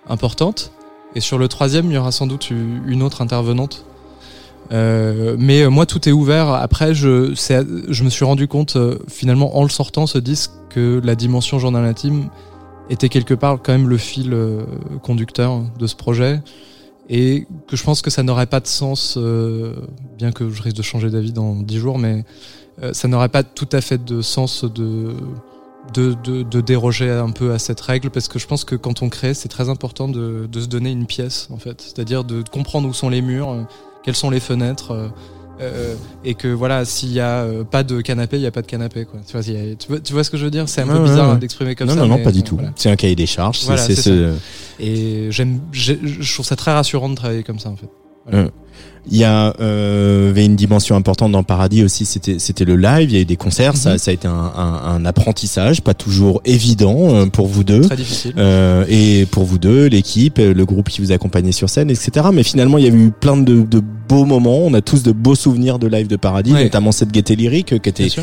importante. 0.08 0.72
Et 1.14 1.20
sur 1.20 1.38
le 1.38 1.48
troisième, 1.48 1.86
il 1.86 1.94
y 1.94 1.96
aura 1.96 2.12
sans 2.12 2.26
doute 2.26 2.50
une 2.50 3.02
autre 3.02 3.20
intervenante. 3.22 3.84
Euh, 4.72 5.34
mais 5.38 5.62
euh, 5.62 5.70
moi, 5.70 5.84
tout 5.84 6.08
est 6.08 6.12
ouvert. 6.12 6.50
Après, 6.50 6.94
je, 6.94 7.34
je 7.88 8.04
me 8.04 8.10
suis 8.10 8.24
rendu 8.24 8.46
compte, 8.46 8.76
euh, 8.76 8.98
finalement, 9.08 9.56
en 9.56 9.64
le 9.64 9.68
sortant, 9.68 10.06
ce 10.06 10.18
disque, 10.18 10.52
que 10.68 11.00
la 11.02 11.16
dimension 11.16 11.58
journal 11.58 11.84
intime 11.84 12.28
était 12.88 13.08
quelque 13.08 13.34
part 13.34 13.58
quand 13.62 13.72
même 13.72 13.88
le 13.88 13.98
fil 13.98 14.32
euh, 14.32 14.64
conducteur 15.02 15.62
de 15.78 15.86
ce 15.88 15.96
projet. 15.96 16.40
Et 17.08 17.48
que 17.66 17.76
je 17.76 17.82
pense 17.82 18.02
que 18.02 18.10
ça 18.10 18.22
n'aurait 18.22 18.46
pas 18.46 18.60
de 18.60 18.68
sens, 18.68 19.18
bien 20.16 20.30
que 20.30 20.48
je 20.48 20.62
risque 20.62 20.76
de 20.76 20.82
changer 20.82 21.10
d'avis 21.10 21.32
dans 21.32 21.56
dix 21.56 21.78
jours, 21.78 21.98
mais 21.98 22.24
ça 22.92 23.08
n'aurait 23.08 23.28
pas 23.28 23.42
tout 23.42 23.68
à 23.72 23.80
fait 23.80 24.02
de 24.04 24.22
sens 24.22 24.64
de, 24.64 25.14
de, 25.94 26.14
de, 26.24 26.42
de 26.42 26.60
déroger 26.60 27.10
un 27.10 27.30
peu 27.30 27.52
à 27.52 27.58
cette 27.58 27.80
règle, 27.80 28.10
parce 28.10 28.28
que 28.28 28.38
je 28.38 28.46
pense 28.46 28.64
que 28.64 28.74
quand 28.76 29.02
on 29.02 29.08
crée, 29.08 29.34
c'est 29.34 29.48
très 29.48 29.68
important 29.68 30.08
de, 30.08 30.48
de 30.50 30.60
se 30.60 30.66
donner 30.66 30.90
une 30.90 31.06
pièce, 31.06 31.48
en 31.50 31.56
fait. 31.58 31.80
C'est-à-dire 31.82 32.24
de 32.24 32.42
comprendre 32.50 32.88
où 32.88 32.92
sont 32.94 33.08
les 33.08 33.22
murs, 33.22 33.50
euh, 33.50 33.62
quelles 34.02 34.16
sont 34.16 34.30
les 34.30 34.40
fenêtres, 34.40 34.92
euh, 34.92 35.08
euh, 35.60 35.94
et 36.24 36.34
que 36.34 36.48
voilà, 36.48 36.86
s'il 36.86 37.12
y 37.12 37.20
a 37.20 37.42
euh, 37.42 37.64
pas 37.64 37.82
de 37.82 38.00
canapé, 38.00 38.36
il 38.38 38.42
y 38.42 38.46
a 38.46 38.50
pas 38.50 38.62
de 38.62 38.66
canapé, 38.66 39.04
quoi. 39.04 39.20
Tu 39.26 39.32
vois, 39.36 39.42
il 39.46 39.52
y 39.52 39.72
a- 39.72 39.74
tu 39.74 39.88
vois, 39.88 40.00
tu 40.00 40.12
vois 40.14 40.24
ce 40.24 40.30
que 40.30 40.38
je 40.38 40.44
veux 40.46 40.50
dire? 40.50 40.66
C'est 40.70 40.80
un 40.80 40.86
peu 40.86 41.02
bizarre 41.02 41.32
ouais. 41.34 41.38
d'exprimer 41.38 41.74
comme 41.74 41.88
non, 41.88 41.94
ça. 41.94 42.00
Non, 42.00 42.08
non, 42.08 42.16
mais 42.16 42.22
pas 42.22 42.32
du 42.32 42.42
tout. 42.42 42.54
voilà. 42.56 42.70
C'est 42.76 42.90
un 42.90 42.96
cahier 42.96 43.14
des 43.16 43.26
charges. 43.26 43.58
Et 44.78 45.26
j'aime, 45.30 45.60
j'ai- 45.72 46.00
je 46.02 46.32
trouve 46.32 46.46
ça 46.46 46.56
très 46.56 46.72
rassurant 46.72 47.10
de 47.10 47.14
travailler 47.14 47.42
comme 47.42 47.58
ça, 47.58 47.68
en 47.68 47.76
fait. 47.76 47.90
Euh, 48.32 48.48
Il 49.10 49.16
y 49.16 49.24
a 49.24 49.54
euh, 49.60 50.28
avait 50.28 50.44
une 50.44 50.56
dimension 50.56 50.94
importante 50.94 51.32
dans 51.32 51.42
Paradis 51.42 51.82
aussi, 51.82 52.04
c'était 52.04 52.38
c'était 52.38 52.66
le 52.66 52.76
live. 52.76 53.08
Il 53.10 53.14
y 53.14 53.18
a 53.18 53.22
eu 53.22 53.24
des 53.24 53.36
concerts, 53.36 53.74
ça, 53.76 53.92
Mhm. 53.92 53.98
ça 53.98 54.10
a 54.10 54.14
été 54.14 54.28
un, 54.28 54.32
un, 54.56 54.74
un 54.94 55.04
apprentissage, 55.06 55.80
pas 55.80 55.94
toujours 55.94 56.42
évident 56.44 57.14
euh, 57.14 57.26
pour 57.26 57.46
vous 57.46 57.64
deux. 57.64 57.80
Très 57.80 57.96
difficile. 57.96 58.34
Euh, 58.36 58.84
et 58.88 59.24
pour 59.26 59.44
vous 59.44 59.58
deux, 59.58 59.86
l'équipe, 59.86 60.38
euh, 60.38 60.52
le 60.52 60.64
groupe 60.66 60.90
qui 60.90 61.00
vous 61.00 61.12
accompagnait 61.12 61.50
sur 61.50 61.70
scène, 61.70 61.90
etc. 61.90 62.26
Mais 62.32 62.42
finalement, 62.42 62.76
il 62.76 62.84
y 62.84 62.88
a 62.90 62.94
eu 62.94 63.10
plein 63.10 63.38
de, 63.38 63.62
de 63.62 63.80
beaux 64.08 64.26
moments. 64.26 64.58
On 64.66 64.74
a 64.74 64.82
tous 64.82 65.02
de 65.02 65.12
beaux 65.12 65.34
souvenirs 65.34 65.78
de 65.78 65.86
live 65.88 66.06
de 66.06 66.16
Paradis, 66.16 66.52
Ouais. 66.52 66.64
notamment 66.64 66.92
cette 66.92 67.10
gaieté 67.10 67.36
lyrique 67.36 67.80
qui 67.80 67.88
était 67.88 68.02
Bien 68.04 68.10
sûr. 68.12 68.22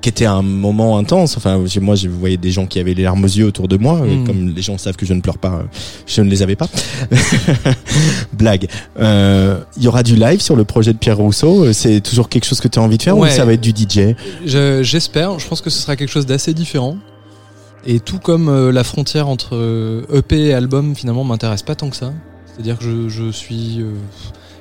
Qui 0.00 0.08
était 0.08 0.24
un 0.26 0.42
moment 0.42 0.96
intense. 0.98 1.36
Enfin, 1.36 1.62
moi, 1.80 1.94
je 1.94 2.08
voyais 2.08 2.36
des 2.36 2.50
gens 2.52 2.66
qui 2.66 2.78
avaient 2.80 2.94
les 2.94 3.02
larmes 3.02 3.22
aux 3.24 3.28
yeux 3.28 3.46
autour 3.46 3.68
de 3.68 3.76
moi. 3.76 4.00
Euh, 4.00 4.16
Mm. 4.16 4.26
Comme 4.26 4.48
les 4.54 4.62
gens 4.62 4.78
savent 4.78 4.96
que 4.96 5.04
je 5.06 5.12
ne 5.14 5.20
pleure 5.20 5.38
pas, 5.38 5.52
euh, 5.54 5.62
je 6.06 6.22
ne 6.22 6.30
les 6.30 6.42
avais 6.42 6.56
pas. 6.56 6.68
Blague. 8.32 8.66
Euh, 8.98 9.60
Il 9.76 9.82
y 9.82 9.88
aura 9.88 10.02
du 10.02 10.16
live 10.16 10.40
sur 10.40 10.56
le 10.56 10.64
projet 10.64 10.92
de 10.92 10.98
Pierre 10.98 11.16
Rousseau. 11.18 11.72
C'est 11.72 12.00
toujours 12.00 12.28
quelque 12.28 12.44
chose 12.46 12.60
que 12.60 12.68
tu 12.68 12.78
as 12.78 12.82
envie 12.82 12.98
de 12.98 13.02
faire 13.02 13.16
Ouais. 13.16 13.28
ou 13.28 13.32
ça 13.32 13.44
va 13.44 13.52
être 13.52 13.60
du 13.60 13.70
DJ 13.70 14.14
Je- 14.46 14.82
J'espère. 14.82 15.38
Je 15.38 15.46
pense 15.46 15.60
que 15.60 15.70
ce 15.70 15.78
sera 15.80 15.96
quelque 15.96 16.10
chose 16.10 16.26
d'assez 16.26 16.54
différent. 16.54 16.96
Et 17.86 17.98
tout 18.00 18.18
comme 18.18 18.48
euh, 18.48 18.72
la 18.72 18.84
frontière 18.84 19.28
entre 19.28 19.54
euh, 19.56 20.02
EP 20.12 20.38
et 20.48 20.54
album, 20.54 20.94
finalement, 20.94 21.24
m'intéresse 21.24 21.62
pas 21.62 21.74
tant 21.74 21.88
que 21.88 21.96
ça. 21.96 22.12
C'est-à-dire 22.46 22.78
que 22.78 22.84
je, 22.84 23.08
je 23.08 23.30
suis 23.30 23.78
euh, 23.80 23.92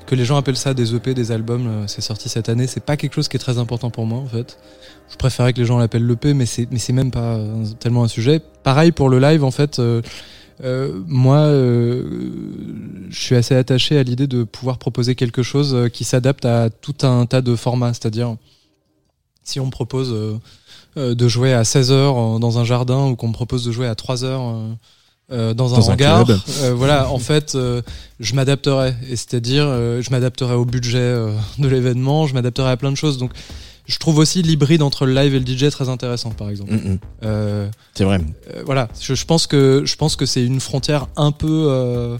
que 0.10 0.16
les 0.16 0.26
gens 0.26 0.38
appellent 0.38 0.58
ça 0.58 0.74
des 0.74 0.96
EP, 0.96 1.14
des 1.14 1.32
albums, 1.32 1.68
euh, 1.68 1.88
c'est 1.88 2.02
sorti 2.02 2.30
cette 2.30 2.50
année, 2.50 2.66
c'est 2.66 2.84
pas 2.84 2.98
quelque 2.98 3.14
chose 3.14 3.28
qui 3.28 3.38
est 3.38 3.40
très 3.40 3.60
important 3.60 3.92
pour 3.92 4.08
moi 4.08 4.18
en 4.18 4.26
fait. 4.26 4.58
Je 5.12 5.16
préférais 5.18 5.54
que 5.54 5.60
les 5.60 5.68
gens 5.68 5.78
l'appellent 5.78 6.08
l'EP, 6.08 6.34
mais 6.34 6.48
c'est 6.48 6.68
mais 6.72 6.80
c'est 6.80 6.94
même 6.94 7.12
pas 7.12 7.38
tellement 7.80 8.04
un 8.04 8.08
sujet. 8.08 8.42
Pareil 8.64 8.92
pour 8.92 9.10
le 9.10 9.20
live 9.20 9.44
en 9.44 9.52
fait. 9.52 9.78
euh, 9.78 10.02
euh, 10.62 11.00
moi, 11.08 11.46
je 13.10 13.18
suis 13.18 13.36
assez 13.36 13.56
attaché 13.56 13.98
à 14.00 14.04
l'idée 14.04 14.28
de 14.28 14.44
pouvoir 14.44 14.80
proposer 14.80 15.14
quelque 15.14 15.44
chose 15.44 15.90
qui 15.94 16.04
s'adapte 16.04 16.44
à 16.44 16.70
tout 16.70 16.96
un 17.04 17.26
tas 17.28 17.42
de 17.42 17.56
formats. 17.56 17.94
C'est-à-dire, 17.94 18.36
si 19.44 19.60
on 19.60 19.68
me 19.68 19.72
propose 19.72 20.14
de 20.98 21.28
jouer 21.30 21.54
à 21.54 21.64
16 21.64 21.92
heures 21.92 22.40
dans 22.40 22.58
un 22.60 22.66
jardin 22.66 23.08
ou 23.08 23.16
qu'on 23.16 23.30
me 23.30 23.34
propose 23.34 23.64
de 23.64 23.72
jouer 23.72 23.88
à 23.88 23.96
3 23.96 24.26
heures 24.26 24.56
euh, 25.32 25.54
dans 25.54 25.76
un 25.76 25.80
Dans 25.80 25.90
hangar, 25.92 26.26
euh, 26.64 26.74
voilà, 26.74 27.10
en 27.12 27.20
fait, 27.20 27.54
euh, 27.56 27.82
je 28.20 28.34
m'adapterai. 28.34 28.96
Et 29.10 29.16
c'est-à-dire, 29.16 29.66
euh, 29.68 30.02
je 30.02 30.10
m'adapterai 30.12 30.56
au 30.56 30.66
budget 30.66 30.98
euh, 31.00 31.32
de 31.60 31.68
l'événement, 31.68 32.26
je 32.28 32.34
m'adapterai 32.34 32.72
à 32.72 32.78
plein 32.78 32.92
de 32.92 32.98
choses. 32.98 33.18
Donc, 33.18 33.32
je 33.86 33.98
trouve 33.98 34.18
aussi 34.20 34.42
l'hybride 34.42 34.82
entre 34.82 35.06
le 35.06 35.14
live 35.14 35.34
et 35.36 35.40
le 35.40 35.46
DJ 35.46 35.70
très 35.72 35.90
intéressant, 35.90 36.32
par 36.32 36.50
exemple. 36.50 36.74
Mm, 36.74 37.00
C'est 37.96 38.04
vrai. 38.04 38.20
voilà, 38.66 38.88
je, 39.02 39.16
je 39.16 39.26
pense 39.26 39.48
que 39.48 39.84
je 39.86 39.96
pense 39.96 40.16
que 40.16 40.26
c'est 40.26 40.44
une 40.46 40.60
frontière 40.60 41.08
un 41.16 41.32
peu, 41.32 41.68
euh, 41.70 42.18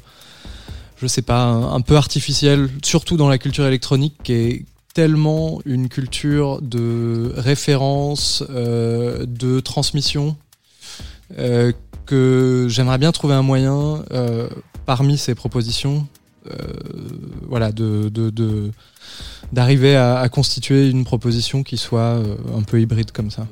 je 0.98 1.06
sais 1.08 1.22
pas, 1.22 1.44
un, 1.44 1.74
un 1.74 1.82
peu 1.82 1.96
artificielle, 1.96 2.70
surtout 2.84 3.18
dans 3.18 3.30
la 3.30 3.38
culture 3.38 3.66
électronique, 3.68 4.16
qui 4.24 4.34
est 4.34 4.66
tellement 4.96 5.62
une 5.66 5.90
culture 5.90 6.60
de 6.62 7.32
référence, 7.38 8.44
euh, 8.50 9.26
de 9.28 9.60
transmission, 9.60 10.36
euh, 11.38 11.72
que 12.10 12.66
j'aimerais 12.70 12.98
bien 12.98 13.12
trouver 13.12 13.36
un 13.36 13.44
moyen 13.44 14.04
euh, 14.12 14.50
parmi 14.88 15.16
ces 15.16 15.36
propositions, 15.36 16.08
euh, 16.48 16.54
voilà, 17.48 17.72
de, 17.72 18.10
de, 18.10 18.72
d'arriver 19.54 19.96
à, 19.96 20.28
constituer 20.30 20.90
une 20.90 21.06
proposition 21.06 21.62
qui 21.62 21.78
soit 21.78 22.18
euh, 22.18 22.36
un 22.58 22.64
peu 22.64 22.82
hybride 22.82 23.12
comme 23.12 23.30
ça. 23.30 23.46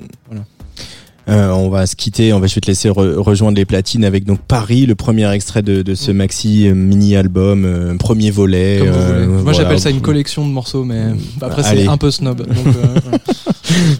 Euh, 1.29 1.49
on 1.51 1.69
va 1.69 1.85
se 1.85 1.95
quitter, 1.95 2.31
on 2.33 2.39
va, 2.39 2.47
je 2.47 2.55
vais 2.55 2.61
te 2.61 2.67
laisser 2.67 2.89
re- 2.89 3.15
rejoindre 3.15 3.57
les 3.57 3.65
platines 3.65 4.05
avec 4.05 4.23
donc 4.25 4.39
Paris, 4.39 4.85
le 4.85 4.95
premier 4.95 5.29
extrait 5.31 5.61
de, 5.61 5.81
de 5.81 5.95
ce 5.95 6.11
maxi 6.11 6.67
euh, 6.67 6.73
mini-album, 6.73 7.65
euh, 7.65 7.97
premier 7.97 8.31
volet. 8.31 8.77
Comme 8.79 8.89
vous 8.89 8.93
euh, 8.95 9.13
voulez. 9.13 9.27
Moi 9.27 9.41
voilà. 9.43 9.57
j'appelle 9.57 9.79
ça 9.79 9.89
une 9.89 10.01
collection 10.01 10.47
de 10.47 10.51
morceaux, 10.53 10.83
mais 10.85 11.01
après 11.41 11.65
Allez. 11.65 11.83
c'est 11.83 11.87
un 11.89 11.97
peu 11.97 12.11
snob. 12.11 12.37
Donc, 12.47 12.49
euh, 12.67 12.71
voilà. 13.03 13.17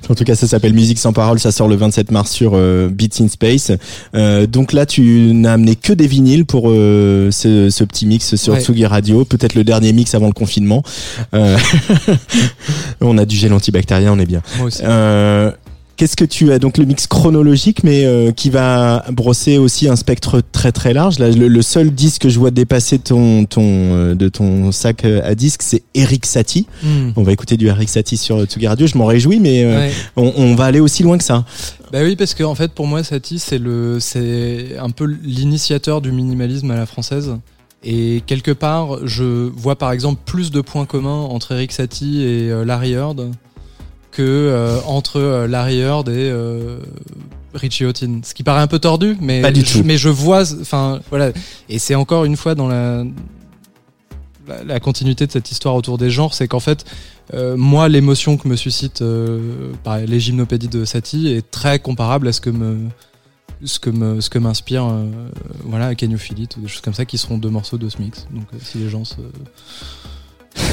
En 0.09 0.15
tout 0.15 0.23
cas, 0.23 0.35
ça 0.35 0.47
s'appelle 0.47 0.73
Musique 0.73 0.97
sans 0.99 1.11
parole. 1.13 1.39
Ça 1.39 1.51
sort 1.51 1.67
le 1.67 1.75
27 1.75 2.11
mars 2.11 2.31
sur 2.31 2.53
euh, 2.55 2.87
Beats 2.89 3.21
in 3.21 3.27
Space. 3.27 3.71
Euh, 4.15 4.47
donc 4.47 4.71
là, 4.73 4.85
tu 4.85 5.31
n'as 5.33 5.53
amené 5.53 5.75
que 5.75 5.91
des 5.93 6.07
vinyles 6.07 6.45
pour 6.45 6.69
euh, 6.69 7.29
ce, 7.31 7.69
ce 7.69 7.83
petit 7.83 8.05
mix 8.05 8.35
sur 8.37 8.53
Ouais. 8.53 8.61
Tsugi 8.61 8.85
Radio. 8.85 9.25
Peut-être 9.25 9.55
le 9.55 9.63
dernier 9.65 9.91
mix 9.91 10.15
avant 10.15 10.27
le 10.27 10.33
confinement. 10.33 10.81
Euh, 11.33 11.57
on 13.01 13.17
a 13.17 13.25
du 13.25 13.35
gel 13.35 13.51
antibactérien, 13.53 14.13
on 14.13 14.19
est 14.19 14.25
bien. 14.25 14.41
Moi 14.57 14.67
aussi. 14.67 14.81
Qu'est-ce 15.97 16.15
que 16.15 16.25
tu 16.25 16.51
as 16.51 16.59
donc 16.59 16.77
le 16.77 16.85
mix 16.85 17.07
chronologique, 17.07 17.83
mais 17.83 18.05
euh, 18.05 18.31
qui 18.31 18.51
va 18.51 19.03
brosser 19.11 19.57
aussi 19.57 19.89
un 19.89 19.95
spectre 19.95 20.41
très 20.51 20.71
très 20.71 20.93
large? 20.93 21.17
Là, 21.17 21.31
le, 21.31 21.47
le 21.47 21.61
seul 21.63 21.89
disque 21.89 22.21
que 22.21 22.29
je 22.29 22.37
vois 22.37 22.51
dépasser 22.51 22.99
ton 22.99 23.45
ton 23.45 23.63
euh, 23.65 24.13
de 24.15 24.29
ton 24.29 24.71
sac 24.71 25.05
euh, 25.05 25.21
à 25.23 25.33
disque, 25.33 25.63
c'est 25.63 25.81
Eric 25.95 26.27
Satie. 26.27 26.67
Hmm. 26.83 27.09
On 27.15 27.23
va 27.23 27.31
écouter 27.31 27.57
du 27.57 27.65
Eric 27.65 27.89
Satie 27.89 28.17
sur 28.17 28.43
Tsugi 28.45 28.67
Radio. 28.67 28.85
Je 28.85 28.95
m'en 28.95 29.07
réjouis, 29.07 29.39
mais 29.39 29.63
euh, 29.63 29.77
Ouais. 29.79 29.91
on, 30.15 30.31
on 30.37 30.53
va 30.55 30.65
aller 30.65 30.79
aussi 30.79 31.01
loin 31.01 31.17
que 31.17 31.23
ça. 31.23 31.45
Bah 31.91 31.99
oui, 32.03 32.15
parce 32.15 32.35
que 32.35 32.43
en 32.43 32.53
fait, 32.53 32.71
pour 32.73 32.85
moi, 32.85 33.03
Satie, 33.03 33.39
c'est 33.39 33.57
le, 33.57 33.99
c'est 33.99 34.77
un 34.79 34.91
peu 34.91 35.05
l'initiateur 35.23 36.01
du 36.01 36.11
minimalisme 36.11 36.69
à 36.69 36.75
la 36.75 36.85
française. 36.85 37.31
Et 37.83 38.21
quelque 38.27 38.51
part, 38.51 38.99
je 39.07 39.23
vois 39.23 39.75
par 39.77 39.91
exemple 39.91 40.21
plus 40.25 40.51
de 40.51 40.61
points 40.61 40.85
communs 40.85 41.21
entre 41.23 41.53
Eric 41.53 41.71
Satie 41.71 42.21
et 42.21 42.51
Larry 42.65 42.93
Heard 42.93 43.31
que 44.17 44.23
euh, 44.23 44.79
entre 44.87 45.17
euh, 45.19 45.47
Larry 45.47 45.77
Heard 45.79 46.09
et 46.09 46.31
euh, 46.31 46.79
Richie 47.53 47.85
Houghton. 47.85 48.21
Ce 48.23 48.33
qui 48.33 48.41
paraît 48.41 48.61
un 48.61 48.67
peu 48.67 48.79
tordu, 48.79 49.15
mais 49.21 49.43
Pas 49.43 49.51
du 49.51 49.61
je, 49.61 49.73
tout. 49.77 49.83
mais 49.85 49.95
je 49.95 50.09
vois, 50.09 50.41
enfin 50.59 51.01
voilà. 51.09 51.31
Et 51.69 51.77
c'est 51.77 51.93
encore 51.93 52.25
une 52.25 52.35
fois 52.35 52.55
dans 52.55 52.67
la 52.67 53.03
la, 54.47 54.63
la 54.63 54.79
continuité 54.79 55.27
de 55.27 55.31
cette 55.31 55.51
histoire 55.51 55.75
autour 55.75 55.99
des 55.99 56.09
genres, 56.09 56.33
c'est 56.33 56.47
qu'en 56.47 56.59
fait, 56.59 56.83
euh, 57.35 57.55
moi, 57.57 57.89
l'émotion 57.89 58.37
que 58.37 58.47
me 58.47 58.55
suscite 58.55 59.03
euh, 59.03 59.71
les 60.07 60.19
gymnopédies 60.19 60.69
de 60.69 60.83
Satie 60.83 61.27
est 61.27 61.51
très 61.51 61.77
comparable 61.77 62.27
à 62.27 62.31
ce 62.33 62.41
que 62.41 62.49
me 62.49 62.87
ce 63.63 63.77
que 63.79 63.89
me 63.89 64.21
ce 64.21 64.29
que 64.29 64.39
m'inspire 64.39 64.85
euh, 64.85 65.05
voilà 65.63 65.95
Kenyophilite 65.95 66.57
ou 66.57 66.61
des 66.61 66.67
choses 66.67 66.81
comme 66.81 66.93
ça 66.93 67.05
qui 67.05 67.17
seront 67.17 67.37
deux 67.37 67.49
morceaux 67.49 67.77
de 67.77 67.89
ce 67.89 67.99
mix. 68.01 68.25
Donc 68.31 68.45
si 68.63 68.79
les 68.79 68.89
gens 68.89 69.05
se 69.05 69.17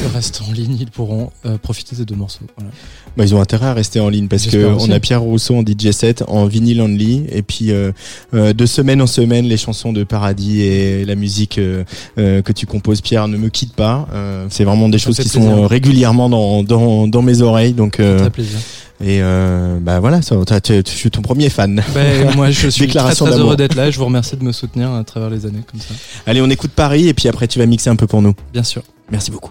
restent 0.14 0.42
en 0.48 0.52
ligne, 0.52 0.76
ils 0.80 0.90
pourront 0.90 1.30
euh, 1.46 1.58
profiter 1.58 1.96
des 1.96 2.04
deux 2.04 2.14
morceaux. 2.14 2.44
Voilà. 2.56 2.70
Bah, 3.16 3.24
ils 3.24 3.34
ont 3.34 3.40
intérêt 3.40 3.66
à 3.66 3.74
rester 3.74 4.00
en 4.00 4.08
ligne 4.08 4.28
parce 4.28 4.44
que 4.44 4.50
J'espère 4.50 4.72
on 4.72 4.76
aussi. 4.76 4.92
a 4.92 5.00
Pierre 5.00 5.20
Rousseau 5.22 5.56
en 5.56 5.62
DJ 5.62 5.90
set 5.92 6.22
en 6.28 6.46
vinyle 6.46 6.80
only 6.80 7.24
et 7.30 7.42
puis 7.42 7.70
euh, 7.70 7.92
euh, 8.34 8.52
de 8.52 8.66
semaine 8.66 9.00
en 9.02 9.06
semaine 9.06 9.46
les 9.46 9.56
chansons 9.56 9.92
de 9.92 10.04
Paradis 10.04 10.62
et 10.62 11.04
la 11.04 11.14
musique 11.14 11.58
euh, 11.58 11.84
que 12.16 12.52
tu 12.52 12.66
composes 12.66 13.00
Pierre 13.00 13.28
ne 13.28 13.36
me 13.36 13.48
quitte 13.48 13.74
pas. 13.74 14.08
C'est 14.50 14.64
vraiment 14.64 14.88
des 14.88 14.98
Ça 14.98 15.04
choses 15.06 15.16
qui 15.16 15.28
plaisir. 15.28 15.42
sont 15.42 15.66
régulièrement 15.66 16.28
dans, 16.28 16.62
dans, 16.62 17.06
dans 17.08 17.22
mes 17.22 17.40
oreilles 17.42 17.72
donc 17.72 17.92
Très 17.94 18.30
plaisir. 18.30 18.58
et 19.00 19.20
euh, 19.22 19.78
bah 19.80 20.00
voilà 20.00 20.22
ça, 20.22 20.36
je 20.68 20.82
suis 20.86 21.10
ton 21.10 21.22
premier 21.22 21.48
fan. 21.50 21.82
Ben, 21.94 22.34
moi, 22.36 22.50
je 22.50 22.68
suis 22.68 22.70
très 22.78 22.86
Déclaration 22.86 23.26
très 23.26 23.38
heureux 23.38 23.56
d'être 23.56 23.74
là. 23.74 23.88
et 23.88 23.92
Je 23.92 23.98
vous 23.98 24.04
remercie 24.06 24.36
de 24.36 24.42
me 24.44 24.52
soutenir 24.52 24.92
à 24.92 25.02
travers 25.04 25.30
les 25.30 25.46
années 25.46 25.62
comme 25.70 25.80
ça. 25.80 25.94
Allez 26.26 26.40
on 26.40 26.50
écoute 26.50 26.70
Paris 26.74 27.08
et 27.08 27.14
puis 27.14 27.28
après 27.28 27.46
tu 27.48 27.58
vas 27.58 27.66
mixer 27.66 27.90
un 27.90 27.96
peu 27.96 28.06
pour 28.06 28.22
nous. 28.22 28.34
Bien 28.52 28.62
sûr. 28.62 28.82
Merci 29.10 29.30
beaucoup. 29.30 29.50